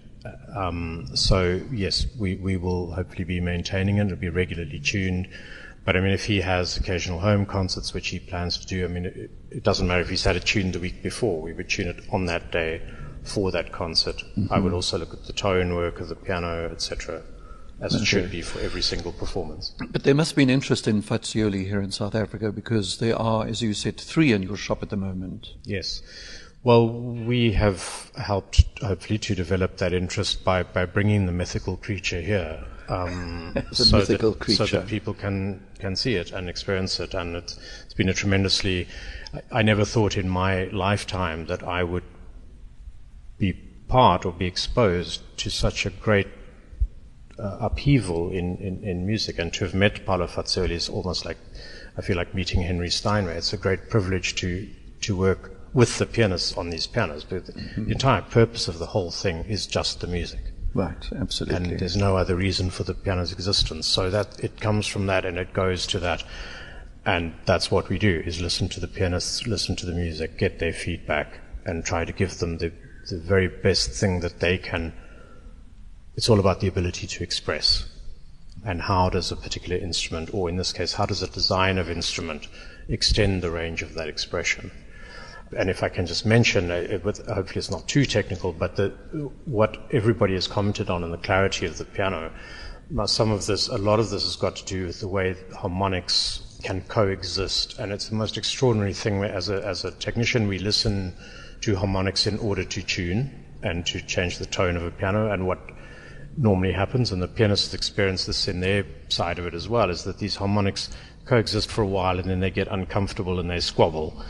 Um, 0.55 1.07
so 1.15 1.61
yes, 1.71 2.07
we, 2.19 2.35
we 2.35 2.57
will 2.57 2.91
hopefully 2.91 3.23
be 3.23 3.39
maintaining 3.39 3.97
it. 3.97 4.05
It'll 4.07 4.17
be 4.17 4.29
regularly 4.29 4.79
tuned. 4.79 5.29
But 5.85 5.95
I 5.95 5.99
mean, 5.99 6.11
if 6.11 6.25
he 6.25 6.41
has 6.41 6.77
occasional 6.77 7.19
home 7.19 7.45
concerts, 7.45 7.93
which 7.93 8.07
he 8.07 8.19
plans 8.19 8.57
to 8.57 8.65
do, 8.65 8.83
I 8.83 8.87
mean, 8.87 9.05
it, 9.05 9.31
it 9.51 9.63
doesn't 9.63 9.87
matter 9.87 10.01
if 10.01 10.09
he's 10.09 10.23
had 10.23 10.35
it 10.35 10.45
tuned 10.45 10.73
the 10.73 10.79
week 10.79 11.03
before. 11.03 11.39
We 11.41 11.53
would 11.53 11.69
tune 11.69 11.87
it 11.87 12.03
on 12.11 12.25
that 12.25 12.51
day 12.51 12.81
for 13.23 13.51
that 13.51 13.71
concert. 13.71 14.17
Mm-hmm. 14.17 14.51
I 14.51 14.59
would 14.59 14.73
also 14.73 14.97
look 14.97 15.13
at 15.13 15.25
the 15.25 15.33
tone 15.33 15.75
work 15.75 15.99
of 15.99 16.09
the 16.09 16.15
piano, 16.15 16.69
etc 16.71 17.21
as 17.81 17.93
it 17.93 18.05
should 18.05 18.31
be 18.31 18.41
for 18.41 18.59
every 18.59 18.81
single 18.81 19.11
performance. 19.11 19.75
But 19.91 20.03
there 20.03 20.15
must 20.15 20.35
be 20.35 20.43
an 20.43 20.49
interest 20.49 20.87
in 20.87 21.01
Fazioli 21.01 21.65
here 21.65 21.81
in 21.81 21.91
South 21.91 22.15
Africa 22.15 22.51
because 22.51 22.97
there 22.97 23.19
are, 23.19 23.45
as 23.45 23.61
you 23.61 23.73
said, 23.73 23.99
three 23.99 24.31
in 24.31 24.43
your 24.43 24.57
shop 24.57 24.81
at 24.81 24.89
the 24.89 24.97
moment. 24.97 25.49
Yes. 25.63 26.01
Well, 26.63 26.89
we 26.89 27.51
have 27.51 28.11
helped, 28.17 28.63
hopefully, 28.81 29.19
to 29.19 29.35
develop 29.35 29.77
that 29.77 29.93
interest 29.93 30.43
by, 30.43 30.63
by 30.63 30.85
bringing 30.85 31.25
the 31.27 31.31
mythical 31.31 31.77
creature 31.77 32.21
here. 32.21 32.63
um, 32.89 33.53
so, 33.71 33.97
mythical 33.97 34.31
that, 34.31 34.51
so 34.51 34.65
that 34.65 34.87
people 34.87 35.13
can 35.13 35.65
can 35.79 35.95
see 35.95 36.15
it 36.15 36.31
and 36.31 36.49
experience 36.49 36.99
it. 36.99 37.13
And 37.13 37.35
it's, 37.35 37.59
it's 37.83 37.93
been 37.93 38.09
a 38.09 38.13
tremendously. 38.13 38.87
I, 39.33 39.59
I 39.59 39.61
never 39.61 39.85
thought 39.85 40.17
in 40.17 40.29
my 40.29 40.65
lifetime 40.65 41.45
that 41.47 41.61
I 41.63 41.83
would 41.83 42.03
be 43.37 43.53
part 43.87 44.25
or 44.25 44.31
be 44.31 44.45
exposed 44.45 45.21
to 45.37 45.49
such 45.49 45.85
a 45.85 45.89
great 45.89 46.27
uh, 47.39 47.57
upheaval 47.59 48.31
in, 48.31 48.57
in, 48.57 48.83
in 48.83 49.05
music. 49.05 49.39
And 49.39 49.53
to 49.53 49.65
have 49.65 49.73
met 49.73 50.05
Paolo 50.05 50.27
Fazioli 50.27 50.71
is 50.71 50.89
almost 50.89 51.25
like, 51.25 51.37
I 51.97 52.01
feel 52.01 52.17
like 52.17 52.33
meeting 52.33 52.61
Henry 52.61 52.89
Steinway. 52.89 53.35
It's 53.35 53.53
a 53.53 53.57
great 53.57 53.89
privilege 53.89 54.35
to, 54.35 54.67
to 55.01 55.15
work 55.15 55.51
with 55.73 55.97
the 55.97 56.05
pianists 56.05 56.57
on 56.57 56.69
these 56.69 56.87
pianos. 56.87 57.23
But 57.23 57.47
the 57.47 57.91
entire 57.91 58.21
purpose 58.21 58.67
of 58.67 58.79
the 58.79 58.87
whole 58.87 59.11
thing 59.11 59.45
is 59.45 59.67
just 59.67 60.01
the 60.01 60.07
music. 60.07 60.39
Right, 60.73 61.09
absolutely. 61.17 61.71
And 61.71 61.79
there's 61.79 61.95
no 61.95 62.17
other 62.17 62.35
reason 62.35 62.69
for 62.69 62.83
the 62.83 62.93
piano's 62.93 63.31
existence. 63.31 63.87
So 63.87 64.09
that 64.09 64.43
it 64.43 64.59
comes 64.59 64.87
from 64.87 65.05
that 65.07 65.25
and 65.25 65.37
it 65.37 65.53
goes 65.53 65.87
to 65.87 65.99
that. 65.99 66.23
And 67.05 67.33
that's 67.45 67.69
what 67.69 67.87
we 67.87 67.99
do 67.99 68.23
is 68.25 68.41
listen 68.41 68.67
to 68.69 68.79
the 68.79 68.87
pianists, 68.87 69.45
listen 69.45 69.75
to 69.77 69.85
the 69.85 69.93
music, 69.93 70.37
get 70.37 70.59
their 70.59 70.73
feedback 70.73 71.39
and 71.65 71.85
try 71.85 72.03
to 72.03 72.11
give 72.11 72.39
them 72.39 72.57
the, 72.57 72.71
the 73.09 73.17
very 73.17 73.47
best 73.47 73.91
thing 73.91 74.19
that 74.21 74.39
they 74.39 74.57
can. 74.57 74.93
It's 76.15 76.29
all 76.29 76.39
about 76.39 76.59
the 76.59 76.67
ability 76.67 77.07
to 77.07 77.23
express. 77.23 77.89
And 78.65 78.81
how 78.81 79.09
does 79.09 79.31
a 79.31 79.35
particular 79.35 79.77
instrument, 79.77 80.33
or 80.33 80.49
in 80.49 80.55
this 80.55 80.73
case, 80.73 80.93
how 80.93 81.05
does 81.05 81.21
a 81.21 81.27
design 81.27 81.77
of 81.77 81.89
instrument 81.89 82.47
extend 82.87 83.41
the 83.41 83.51
range 83.51 83.81
of 83.81 83.93
that 83.95 84.07
expression? 84.07 84.71
and 85.55 85.69
if 85.69 85.83
I 85.83 85.89
can 85.89 86.05
just 86.05 86.25
mention, 86.25 86.71
uh, 86.71 86.75
it, 86.75 87.01
hopefully 87.03 87.57
it's 87.57 87.71
not 87.71 87.87
too 87.87 88.05
technical, 88.05 88.51
but 88.51 88.75
the, 88.75 88.89
what 89.45 89.77
everybody 89.91 90.33
has 90.33 90.47
commented 90.47 90.89
on 90.89 91.03
in 91.03 91.11
the 91.11 91.17
clarity 91.17 91.65
of 91.65 91.77
the 91.77 91.85
piano, 91.85 92.31
now 92.89 93.05
some 93.05 93.31
of 93.31 93.45
this, 93.45 93.67
a 93.67 93.77
lot 93.77 93.99
of 93.99 94.09
this 94.09 94.23
has 94.23 94.35
got 94.35 94.55
to 94.57 94.65
do 94.65 94.87
with 94.87 94.99
the 94.99 95.07
way 95.07 95.35
harmonics 95.55 96.59
can 96.63 96.81
coexist, 96.81 97.77
and 97.79 97.91
it's 97.91 98.09
the 98.09 98.15
most 98.15 98.37
extraordinary 98.37 98.93
thing. 98.93 99.23
As 99.23 99.49
a, 99.49 99.65
as 99.65 99.85
a 99.85 99.91
technician, 99.91 100.47
we 100.47 100.59
listen 100.59 101.13
to 101.61 101.75
harmonics 101.75 102.27
in 102.27 102.37
order 102.39 102.63
to 102.63 102.81
tune 102.81 103.31
and 103.63 103.85
to 103.87 104.01
change 104.01 104.37
the 104.37 104.45
tone 104.45 104.75
of 104.75 104.83
a 104.83 104.91
piano, 104.91 105.31
and 105.31 105.47
what 105.47 105.59
normally 106.37 106.71
happens, 106.71 107.11
and 107.11 107.21
the 107.21 107.27
pianists 107.27 107.73
experience 107.73 108.25
this 108.25 108.47
in 108.47 108.59
their 108.59 108.85
side 109.09 109.39
of 109.39 109.45
it 109.45 109.53
as 109.53 109.69
well, 109.69 109.89
is 109.89 110.03
that 110.03 110.19
these 110.19 110.35
harmonics 110.35 110.89
coexist 111.25 111.71
for 111.71 111.81
a 111.81 111.87
while 111.87 112.19
and 112.19 112.29
then 112.29 112.39
they 112.39 112.51
get 112.51 112.67
uncomfortable 112.67 113.39
and 113.39 113.49
they 113.49 113.59
squabble 113.59 114.23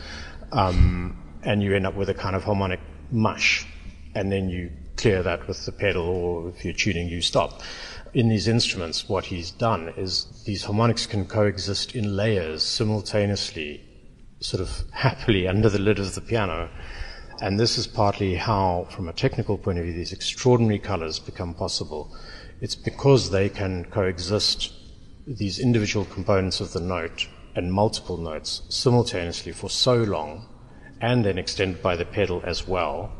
um, 0.52 1.16
and 1.42 1.62
you 1.62 1.74
end 1.74 1.86
up 1.86 1.94
with 1.94 2.08
a 2.08 2.14
kind 2.14 2.36
of 2.36 2.44
harmonic 2.44 2.80
mush, 3.10 3.66
and 4.14 4.32
then 4.32 4.48
you 4.48 4.70
clear 4.96 5.22
that 5.22 5.46
with 5.46 5.64
the 5.66 5.72
pedal, 5.72 6.04
or 6.04 6.48
if 6.48 6.64
you're 6.64 6.74
tuning, 6.74 7.08
you 7.08 7.20
stop. 7.20 7.62
In 8.14 8.28
these 8.28 8.48
instruments, 8.48 9.08
what 9.08 9.26
he's 9.26 9.50
done 9.50 9.92
is 9.96 10.42
these 10.46 10.64
harmonics 10.64 11.06
can 11.06 11.26
coexist 11.26 11.94
in 11.94 12.16
layers 12.16 12.62
simultaneously, 12.62 13.82
sort 14.40 14.60
of 14.60 14.84
happily 14.92 15.46
under 15.46 15.68
the 15.68 15.78
lid 15.78 15.98
of 15.98 16.14
the 16.14 16.20
piano. 16.20 16.70
And 17.40 17.60
this 17.60 17.76
is 17.76 17.86
partly 17.86 18.34
how, 18.36 18.86
from 18.88 19.08
a 19.08 19.12
technical 19.12 19.58
point 19.58 19.78
of 19.78 19.84
view, 19.84 19.92
these 19.92 20.12
extraordinary 20.12 20.78
colors 20.78 21.18
become 21.18 21.52
possible. 21.52 22.16
It's 22.62 22.74
because 22.74 23.30
they 23.30 23.50
can 23.50 23.84
coexist, 23.84 24.72
these 25.26 25.58
individual 25.58 26.06
components 26.06 26.60
of 26.60 26.72
the 26.72 26.80
note, 26.80 27.28
and 27.54 27.72
multiple 27.72 28.16
notes 28.16 28.62
simultaneously 28.70 29.52
for 29.52 29.68
so 29.68 29.96
long, 29.96 30.48
and 31.02 31.26
then 31.26 31.36
extended 31.36 31.82
by 31.82 31.94
the 31.94 32.06
pedal 32.06 32.40
as 32.44 32.66
well, 32.66 33.12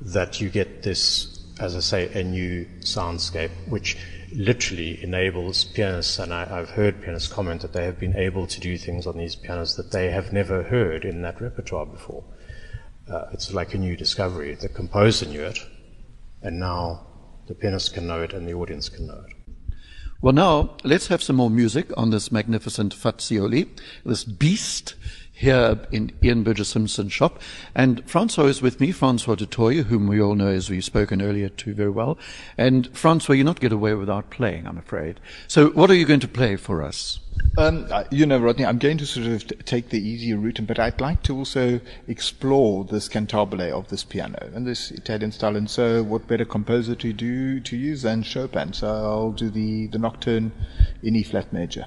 that 0.00 0.40
you 0.40 0.48
get 0.48 0.82
this, 0.82 1.52
as 1.60 1.76
I 1.76 1.80
say, 1.80 2.12
a 2.18 2.24
new 2.24 2.66
soundscape, 2.80 3.50
which 3.68 3.98
literally 4.32 5.02
enables 5.02 5.64
pianists, 5.64 6.18
and 6.18 6.32
I, 6.32 6.46
have 6.46 6.70
heard 6.70 7.02
pianists 7.02 7.30
comment 7.30 7.60
that 7.60 7.74
they 7.74 7.84
have 7.84 8.00
been 8.00 8.16
able 8.16 8.46
to 8.46 8.60
do 8.60 8.78
things 8.78 9.06
on 9.06 9.18
these 9.18 9.34
pianos 9.34 9.76
that 9.76 9.92
they 9.92 10.10
have 10.10 10.32
never 10.32 10.62
heard 10.62 11.04
in 11.04 11.20
that 11.22 11.42
repertoire 11.42 11.84
before. 11.84 12.24
Uh, 13.10 13.26
it's 13.32 13.52
like 13.52 13.74
a 13.74 13.78
new 13.78 13.96
discovery. 13.96 14.54
The 14.54 14.68
composer 14.68 15.26
knew 15.26 15.42
it, 15.42 15.58
and 16.42 16.60
now 16.60 17.06
the 17.48 17.54
pianist 17.54 17.94
can 17.94 18.06
know 18.06 18.22
it 18.22 18.32
and 18.32 18.46
the 18.46 18.54
audience 18.54 18.88
can 18.88 19.08
know 19.08 19.24
it. 19.26 19.34
Well, 20.22 20.34
now 20.34 20.76
let's 20.84 21.08
have 21.08 21.22
some 21.22 21.36
more 21.36 21.50
music 21.50 21.90
on 21.96 22.10
this 22.10 22.30
magnificent 22.30 22.94
Fazioli, 22.94 23.68
this 24.04 24.22
beast 24.22 24.94
here 25.40 25.78
in 25.90 26.12
Ian 26.22 26.42
Burgess 26.42 26.68
Simpson's 26.68 27.14
shop. 27.14 27.40
And 27.74 28.06
Francois 28.08 28.44
is 28.44 28.60
with 28.60 28.78
me, 28.78 28.92
Francois 28.92 29.36
du 29.36 29.46
Toit, 29.46 29.86
whom 29.86 30.06
we 30.06 30.20
all 30.20 30.34
know, 30.34 30.48
as 30.48 30.68
we've 30.68 30.84
spoken 30.84 31.22
earlier 31.22 31.48
to 31.48 31.72
very 31.72 31.88
well. 31.88 32.18
And 32.58 32.94
Francois, 32.94 33.36
you 33.36 33.44
not 33.44 33.58
get 33.58 33.72
away 33.72 33.94
without 33.94 34.28
playing, 34.28 34.66
I'm 34.66 34.76
afraid. 34.76 35.18
So 35.48 35.70
what 35.70 35.90
are 35.90 35.94
you 35.94 36.04
going 36.04 36.20
to 36.20 36.28
play 36.28 36.56
for 36.56 36.82
us? 36.82 37.20
Um, 37.56 37.86
uh, 37.90 38.04
you 38.10 38.26
know, 38.26 38.38
Rodney, 38.38 38.66
I'm 38.66 38.76
going 38.76 38.98
to 38.98 39.06
sort 39.06 39.28
of 39.28 39.64
take 39.64 39.88
the 39.88 39.98
easier 39.98 40.36
route, 40.36 40.60
but 40.66 40.78
I'd 40.78 41.00
like 41.00 41.22
to 41.22 41.34
also 41.34 41.80
explore 42.06 42.84
this 42.84 43.08
cantabile 43.08 43.72
of 43.72 43.88
this 43.88 44.04
piano 44.04 44.50
and 44.54 44.66
this 44.66 44.90
Italian 44.90 45.32
style. 45.32 45.56
And 45.56 45.70
so, 45.70 46.02
what 46.02 46.28
better 46.28 46.44
composer 46.44 46.94
to 46.96 47.12
do 47.14 47.60
to 47.60 47.76
use 47.78 48.02
than 48.02 48.22
Chopin? 48.24 48.74
So 48.74 48.88
I'll 48.88 49.32
do 49.32 49.48
the 49.48 49.86
the 49.86 49.98
nocturne 49.98 50.52
in 51.02 51.16
E 51.16 51.22
flat 51.22 51.50
major. 51.50 51.86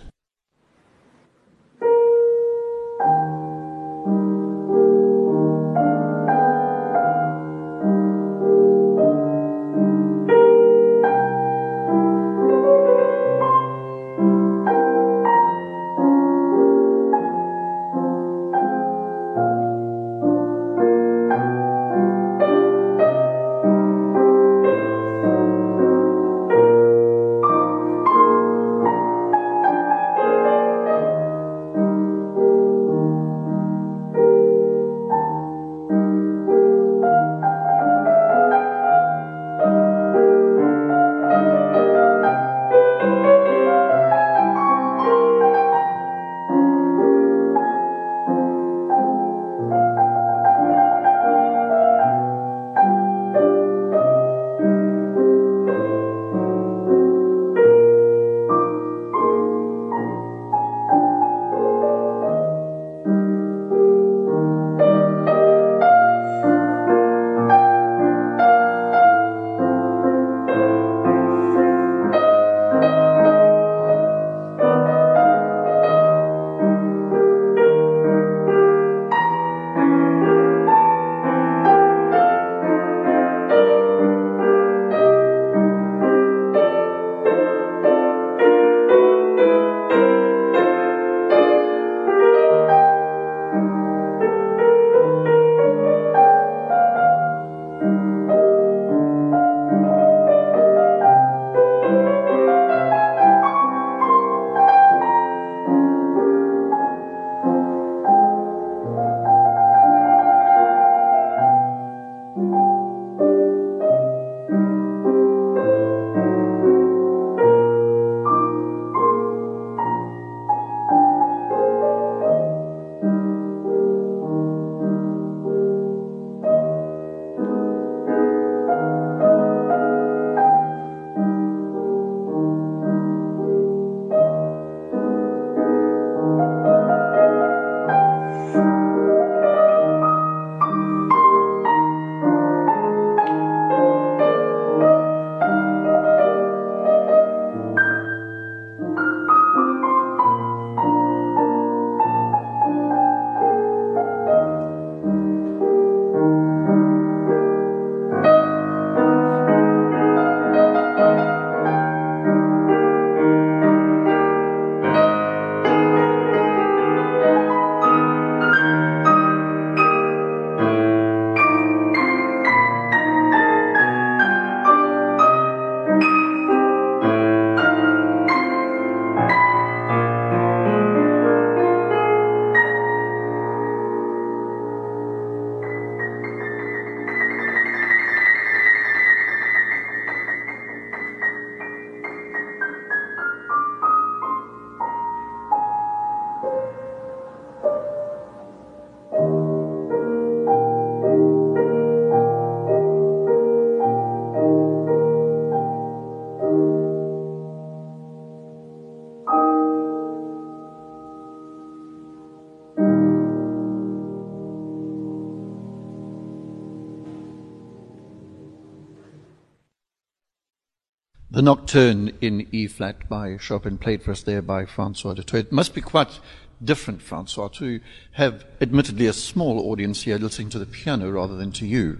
The 221.33 221.41
Nocturne 221.41 222.11
in 222.21 222.47
E 222.51 222.67
flat 222.67 223.09
by 223.09 223.37
Chopin, 223.37 223.79
played 223.79 224.03
for 224.03 224.11
us 224.11 224.21
there 224.21 224.41
by 224.41 224.65
Francois 224.65 225.15
du 225.15 225.23
Toit. 225.23 225.47
It 225.47 225.51
must 225.51 225.73
be 225.73 225.81
quite 225.81 226.19
different, 226.63 227.01
Francois, 227.01 227.47
to 227.47 227.79
have 228.13 228.45
admittedly 228.61 229.07
a 229.07 229.13
small 229.13 229.71
audience 229.71 230.03
here 230.03 230.19
listening 230.19 230.49
to 230.49 230.59
the 230.59 230.67
piano 230.67 231.09
rather 231.09 231.35
than 231.35 231.51
to 231.53 231.65
you. 231.65 231.97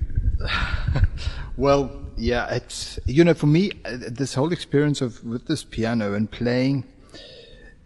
well, 1.58 2.06
yeah, 2.16 2.54
it's 2.54 3.00
you 3.08 3.24
know, 3.24 3.34
for 3.34 3.48
me, 3.48 3.72
uh, 3.86 3.98
this 4.08 4.36
whole 4.36 4.54
experience 4.54 5.02
of 5.02 5.24
with 5.24 5.48
this 5.48 5.64
piano 5.64 6.14
and 6.14 6.30
playing, 6.30 6.84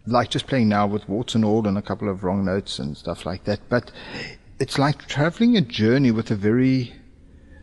like 0.06 0.28
just 0.28 0.46
playing 0.46 0.68
now 0.68 0.86
with 0.86 1.08
warts 1.08 1.34
and 1.34 1.46
all 1.46 1.66
and 1.66 1.78
a 1.78 1.82
couple 1.82 2.10
of 2.10 2.24
wrong 2.24 2.44
notes 2.44 2.78
and 2.78 2.94
stuff 2.94 3.24
like 3.24 3.44
that, 3.44 3.60
but 3.70 3.90
it's 4.58 4.78
like 4.78 5.06
traveling 5.06 5.56
a 5.56 5.62
journey 5.62 6.10
with 6.10 6.30
a 6.30 6.36
very 6.36 6.92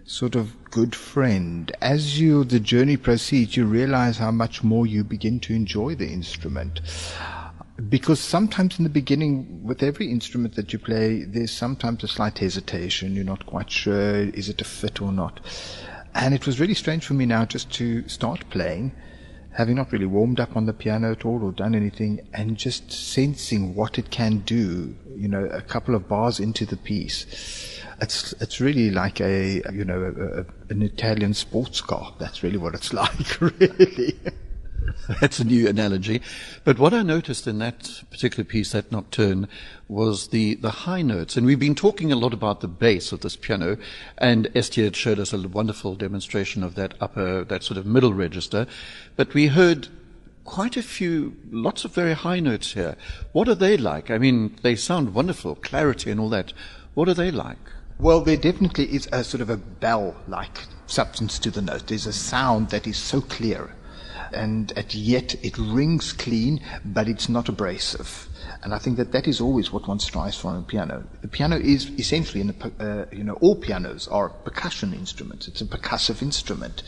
sort 0.05 0.35
of 0.35 0.69
good 0.69 0.95
friend. 0.95 1.71
As 1.81 2.19
you 2.19 2.43
the 2.43 2.59
journey 2.59 2.95
proceeds, 2.95 3.57
you 3.57 3.65
realize 3.65 4.17
how 4.17 4.31
much 4.31 4.63
more 4.63 4.85
you 4.85 5.03
begin 5.03 5.39
to 5.41 5.53
enjoy 5.53 5.95
the 5.95 6.07
instrument. 6.07 6.79
Because 7.89 8.19
sometimes 8.19 8.77
in 8.77 8.83
the 8.83 8.89
beginning, 8.89 9.63
with 9.63 9.83
every 9.83 10.09
instrument 10.09 10.55
that 10.55 10.71
you 10.71 10.79
play, 10.79 11.23
there's 11.23 11.51
sometimes 11.51 12.03
a 12.03 12.07
slight 12.07 12.37
hesitation. 12.37 13.15
You're 13.15 13.25
not 13.25 13.47
quite 13.47 13.71
sure, 13.71 14.15
is 14.15 14.47
it 14.47 14.61
a 14.61 14.63
fit 14.63 15.01
or 15.01 15.11
not? 15.11 15.39
And 16.13 16.33
it 16.33 16.45
was 16.45 16.59
really 16.59 16.75
strange 16.75 17.05
for 17.05 17.15
me 17.15 17.25
now 17.25 17.43
just 17.43 17.73
to 17.73 18.07
start 18.07 18.49
playing, 18.49 18.93
having 19.53 19.75
not 19.75 19.91
really 19.91 20.05
warmed 20.05 20.39
up 20.39 20.55
on 20.55 20.67
the 20.67 20.73
piano 20.73 21.11
at 21.11 21.25
all 21.25 21.43
or 21.43 21.51
done 21.51 21.75
anything, 21.75 22.25
and 22.31 22.55
just 22.55 22.91
sensing 22.91 23.75
what 23.75 23.97
it 23.97 24.11
can 24.11 24.37
do, 24.39 24.95
you 25.17 25.27
know, 25.27 25.45
a 25.45 25.61
couple 25.61 25.95
of 25.95 26.07
bars 26.07 26.39
into 26.39 26.65
the 26.65 26.77
piece 26.77 27.74
it's 28.01 28.33
it's 28.33 28.59
really 28.59 28.91
like 28.91 29.19
a 29.21 29.61
you 29.71 29.85
know 29.85 30.01
a, 30.03 30.41
a, 30.41 30.45
an 30.69 30.81
Italian 30.81 31.33
sports 31.33 31.81
car. 31.81 32.13
That's 32.19 32.43
really 32.43 32.57
what 32.57 32.73
it's 32.75 32.93
like, 33.01 33.41
really. 33.41 34.17
That's 35.19 35.39
a 35.39 35.43
new 35.43 35.67
analogy. 35.67 36.21
But 36.63 36.79
what 36.79 36.93
I 36.93 37.01
noticed 37.01 37.47
in 37.47 37.59
that 37.59 38.03
particular 38.09 38.43
piece, 38.43 38.71
that 38.71 38.91
nocturne, 38.91 39.47
was 39.87 40.29
the, 40.29 40.55
the 40.55 40.69
high 40.69 41.01
notes. 41.01 41.35
And 41.37 41.45
we've 41.45 41.59
been 41.59 41.75
talking 41.75 42.11
a 42.11 42.15
lot 42.15 42.33
about 42.33 42.61
the 42.61 42.67
bass 42.67 43.11
of 43.11 43.21
this 43.21 43.35
piano, 43.35 43.77
and 44.17 44.49
Esther 44.55 44.93
showed 44.93 45.19
us 45.19 45.33
a 45.33 45.47
wonderful 45.47 45.95
demonstration 45.95 46.63
of 46.63 46.75
that 46.75 46.95
upper, 47.01 47.43
that 47.43 47.63
sort 47.63 47.77
of 47.77 47.85
middle 47.85 48.13
register. 48.13 48.67
But 49.15 49.33
we 49.33 49.47
heard 49.47 49.87
quite 50.43 50.77
a 50.77 50.83
few, 50.83 51.35
lots 51.51 51.85
of 51.85 51.93
very 51.93 52.13
high 52.13 52.39
notes 52.39 52.73
here. 52.73 52.95
What 53.31 53.47
are 53.47 53.55
they 53.55 53.77
like? 53.77 54.09
I 54.09 54.17
mean, 54.17 54.55
they 54.61 54.75
sound 54.75 55.13
wonderful, 55.13 55.55
clarity 55.55 56.11
and 56.11 56.19
all 56.19 56.29
that. 56.29 56.53
What 56.93 57.09
are 57.09 57.13
they 57.13 57.31
like? 57.31 57.57
Well, 57.97 58.19
there 58.19 58.35
definitely 58.35 58.93
is 58.93 59.07
a 59.13 59.23
sort 59.23 59.39
of 59.39 59.49
a 59.49 59.55
bell-like 59.55 60.59
substance 60.85 61.39
to 61.39 61.49
the 61.49 61.61
note. 61.61 61.87
There's 61.87 62.05
a 62.05 62.11
sound 62.11 62.69
that 62.71 62.85
is 62.85 62.97
so 62.97 63.21
clear, 63.21 63.73
and 64.33 64.73
yet 64.89 65.35
it 65.45 65.57
rings 65.57 66.11
clean, 66.11 66.59
but 66.83 67.07
it's 67.07 67.29
not 67.29 67.47
abrasive. 67.47 68.27
And 68.63 68.73
I 68.73 68.79
think 68.79 68.97
that 68.97 69.13
that 69.13 69.29
is 69.29 69.39
always 69.39 69.71
what 69.71 69.87
one 69.87 69.99
strives 69.99 70.37
for 70.37 70.49
on 70.49 70.57
a 70.57 70.61
piano. 70.61 71.05
The 71.21 71.29
piano 71.29 71.57
is 71.57 71.89
essentially, 71.91 72.41
a, 72.41 72.83
uh, 72.83 73.05
you 73.13 73.23
know, 73.23 73.35
all 73.35 73.55
pianos 73.55 74.09
are 74.09 74.27
percussion 74.27 74.93
instruments. 74.93 75.47
It's 75.47 75.61
a 75.61 75.65
percussive 75.65 76.21
instrument. 76.21 76.83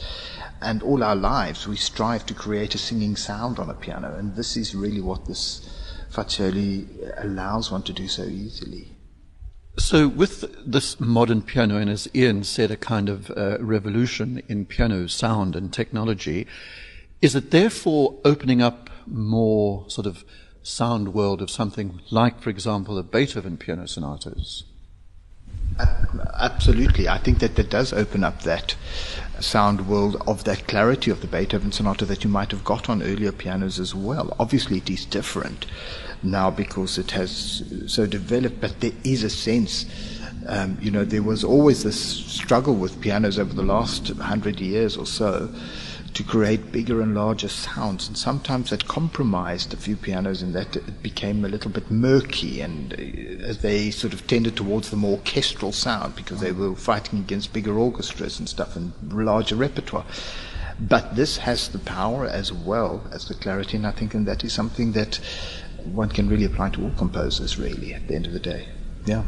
And 0.61 0.83
all 0.83 1.03
our 1.03 1.15
lives, 1.15 1.67
we 1.67 1.77
strive 1.77 2.25
to 2.25 2.33
create 2.33 2.75
a 2.75 2.77
singing 2.77 3.15
sound 3.15 3.59
on 3.59 3.69
a 3.69 3.75
piano. 3.75 4.13
And 4.13 4.35
this 4.35 4.57
is 4.57 4.75
really 4.75 5.01
what 5.01 5.25
this 5.25 5.69
Fazioli 6.11 7.13
allows 7.23 7.71
one 7.71 7.83
to 7.83 7.93
do 7.93 8.09
so 8.09 8.23
easily. 8.23 8.96
So, 9.79 10.07
with 10.07 10.55
this 10.65 10.99
modern 10.99 11.43
piano, 11.43 11.77
and 11.77 11.89
as 11.89 12.09
Ian 12.15 12.43
said, 12.43 12.71
a 12.71 12.77
kind 12.77 13.09
of 13.09 13.29
uh, 13.31 13.57
revolution 13.59 14.41
in 14.47 14.65
piano 14.65 15.07
sound 15.07 15.55
and 15.55 15.71
technology, 15.71 16.47
is 17.21 17.35
it 17.35 17.51
therefore 17.51 18.15
opening 18.25 18.61
up 18.61 18.89
more 19.05 19.85
sort 19.87 20.07
of 20.07 20.25
sound 20.63 21.13
world 21.13 21.41
of 21.41 21.51
something 21.51 22.01
like, 22.09 22.41
for 22.41 22.49
example, 22.49 22.95
the 22.95 23.03
Beethoven 23.03 23.55
piano 23.55 23.87
sonatas? 23.87 24.63
Absolutely. 26.39 27.07
I 27.07 27.19
think 27.19 27.37
that 27.39 27.55
that 27.55 27.69
does 27.69 27.93
open 27.93 28.23
up 28.23 28.41
that 28.41 28.75
sound 29.39 29.87
world 29.87 30.21
of 30.25 30.43
that 30.45 30.67
clarity 30.67 31.11
of 31.11 31.21
the 31.21 31.27
Beethoven 31.27 31.71
sonata 31.71 32.03
that 32.05 32.23
you 32.23 32.29
might 32.31 32.49
have 32.49 32.63
got 32.63 32.89
on 32.89 33.03
earlier 33.03 33.31
pianos 33.31 33.79
as 33.79 33.93
well. 33.93 34.35
Obviously, 34.39 34.77
it 34.77 34.89
is 34.89 35.05
different 35.05 35.67
now 36.23 36.49
because 36.49 36.97
it 36.97 37.11
has 37.11 37.63
so 37.87 38.05
developed, 38.05 38.61
but 38.61 38.79
there 38.79 38.93
is 39.03 39.23
a 39.23 39.29
sense. 39.29 39.85
Um, 40.47 40.77
you 40.81 40.91
know, 40.91 41.03
there 41.03 41.23
was 41.23 41.43
always 41.43 41.83
this 41.83 41.99
struggle 41.99 42.75
with 42.75 43.01
pianos 43.01 43.37
over 43.37 43.53
the 43.53 43.63
last 43.63 44.07
hundred 44.09 44.59
years 44.59 44.95
or 44.95 45.05
so 45.05 45.49
to 46.17 46.23
create 46.23 46.71
bigger 46.71 46.99
and 46.99 47.13
larger 47.13 47.47
sounds, 47.47 48.07
and 48.07 48.17
sometimes 48.17 48.71
that 48.71 48.87
compromised 48.87 49.71
a 49.71 49.77
few 49.77 49.95
pianos 49.95 50.41
in 50.41 50.51
that 50.53 50.75
it 50.75 51.03
became 51.03 51.45
a 51.45 51.47
little 51.47 51.69
bit 51.69 51.91
murky, 51.91 52.59
and 52.59 52.93
uh, 52.93 53.43
as 53.43 53.59
they 53.59 53.91
sort 53.91 54.13
of 54.13 54.25
tended 54.25 54.55
towards 54.55 54.89
the 54.89 54.95
more 54.95 55.17
orchestral 55.17 55.71
sound 55.71 56.15
because 56.15 56.39
they 56.39 56.51
were 56.51 56.75
fighting 56.75 57.19
against 57.19 57.53
bigger 57.53 57.77
orchestras 57.77 58.39
and 58.39 58.49
stuff 58.49 58.75
and 58.75 58.93
larger 59.13 59.55
repertoire. 59.55 60.05
But 60.79 61.15
this 61.15 61.37
has 61.37 61.69
the 61.69 61.79
power 61.79 62.25
as 62.25 62.51
well 62.51 63.03
as 63.11 63.27
the 63.27 63.35
clarity, 63.35 63.77
and 63.77 63.85
I 63.85 63.91
think, 63.91 64.15
and 64.15 64.25
that 64.27 64.43
is 64.43 64.53
something 64.53 64.93
that 64.93 65.19
one 65.93 66.09
can 66.09 66.29
really 66.29 66.45
apply 66.45 66.71
to 66.71 66.83
all 66.83 66.91
composers, 66.97 67.57
really, 67.57 67.93
at 67.93 68.07
the 68.07 68.15
end 68.15 68.25
of 68.25 68.33
the 68.33 68.39
day. 68.39 68.67
Yeah. 69.05 69.23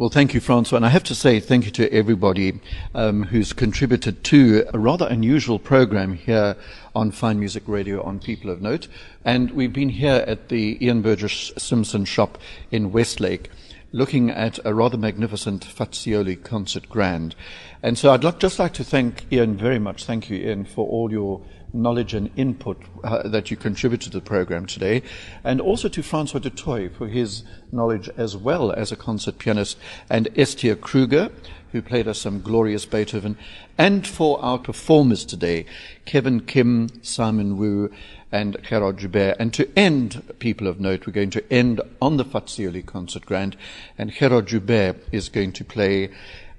Well, 0.00 0.08
thank 0.08 0.32
you, 0.32 0.40
Francois. 0.40 0.76
And 0.76 0.86
I 0.86 0.88
have 0.88 1.04
to 1.04 1.14
say 1.14 1.40
thank 1.40 1.66
you 1.66 1.70
to 1.72 1.92
everybody 1.92 2.58
um, 2.94 3.24
who's 3.24 3.52
contributed 3.52 4.24
to 4.24 4.64
a 4.72 4.78
rather 4.78 5.06
unusual 5.06 5.58
program 5.58 6.14
here 6.14 6.56
on 6.94 7.10
Fine 7.10 7.38
Music 7.38 7.64
Radio 7.66 8.02
on 8.02 8.18
People 8.18 8.50
of 8.50 8.62
Note. 8.62 8.88
And 9.26 9.50
we've 9.50 9.74
been 9.74 9.90
here 9.90 10.24
at 10.26 10.48
the 10.48 10.82
Ian 10.82 11.02
Burgess 11.02 11.52
Simpson 11.58 12.06
shop 12.06 12.38
in 12.70 12.92
Westlake 12.92 13.50
looking 13.92 14.30
at 14.30 14.58
a 14.64 14.72
rather 14.72 14.96
magnificent 14.96 15.66
Fazioli 15.66 16.42
concert 16.42 16.88
grand. 16.88 17.34
And 17.82 17.98
so 17.98 18.12
I'd 18.12 18.24
like, 18.24 18.38
just 18.38 18.58
like 18.58 18.72
to 18.74 18.84
thank 18.84 19.30
Ian 19.32 19.56
very 19.56 19.78
much. 19.78 20.04
Thank 20.04 20.30
you, 20.30 20.36
Ian, 20.38 20.64
for 20.64 20.86
all 20.86 21.10
your 21.10 21.42
knowledge 21.72 22.14
and 22.14 22.30
input 22.36 22.80
uh, 23.04 23.28
that 23.28 23.50
you 23.50 23.56
contribute 23.56 24.00
to 24.02 24.10
the 24.10 24.20
program 24.20 24.66
today, 24.66 25.02
and 25.44 25.60
also 25.60 25.88
to 25.88 26.02
Francois 26.02 26.40
du 26.40 26.50
Toit 26.50 26.92
for 26.92 27.08
his 27.08 27.42
knowledge 27.72 28.08
as 28.16 28.36
well 28.36 28.72
as 28.72 28.92
a 28.92 28.96
concert 28.96 29.38
pianist, 29.38 29.78
and 30.08 30.28
Esther 30.36 30.76
Kruger, 30.76 31.30
who 31.72 31.82
played 31.82 32.08
us 32.08 32.20
some 32.20 32.40
glorious 32.40 32.84
Beethoven, 32.84 33.36
and 33.78 34.06
for 34.06 34.42
our 34.42 34.58
performers 34.58 35.24
today, 35.24 35.66
Kevin 36.04 36.40
Kim, 36.40 36.88
Simon 37.02 37.56
Wu, 37.56 37.90
and 38.32 38.56
Gerard 38.62 38.98
Joubert. 38.98 39.36
And 39.38 39.52
to 39.54 39.70
end, 39.78 40.22
people 40.38 40.66
of 40.66 40.80
note, 40.80 41.06
we're 41.06 41.12
going 41.12 41.30
to 41.30 41.52
end 41.52 41.80
on 42.00 42.16
the 42.16 42.24
Fazioli 42.24 42.84
concert 42.84 43.26
grand, 43.26 43.56
and 43.96 44.12
Gerard 44.12 44.46
Joubert 44.46 44.96
is 45.12 45.28
going 45.28 45.52
to 45.52 45.64
play 45.64 46.10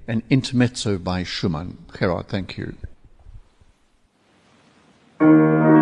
an 0.08 0.22
intermezzo 0.30 0.98
by 0.98 1.22
Schumann. 1.22 1.78
Gerard, 1.98 2.28
thank 2.28 2.56
you. 2.56 2.74
Música 5.22 5.81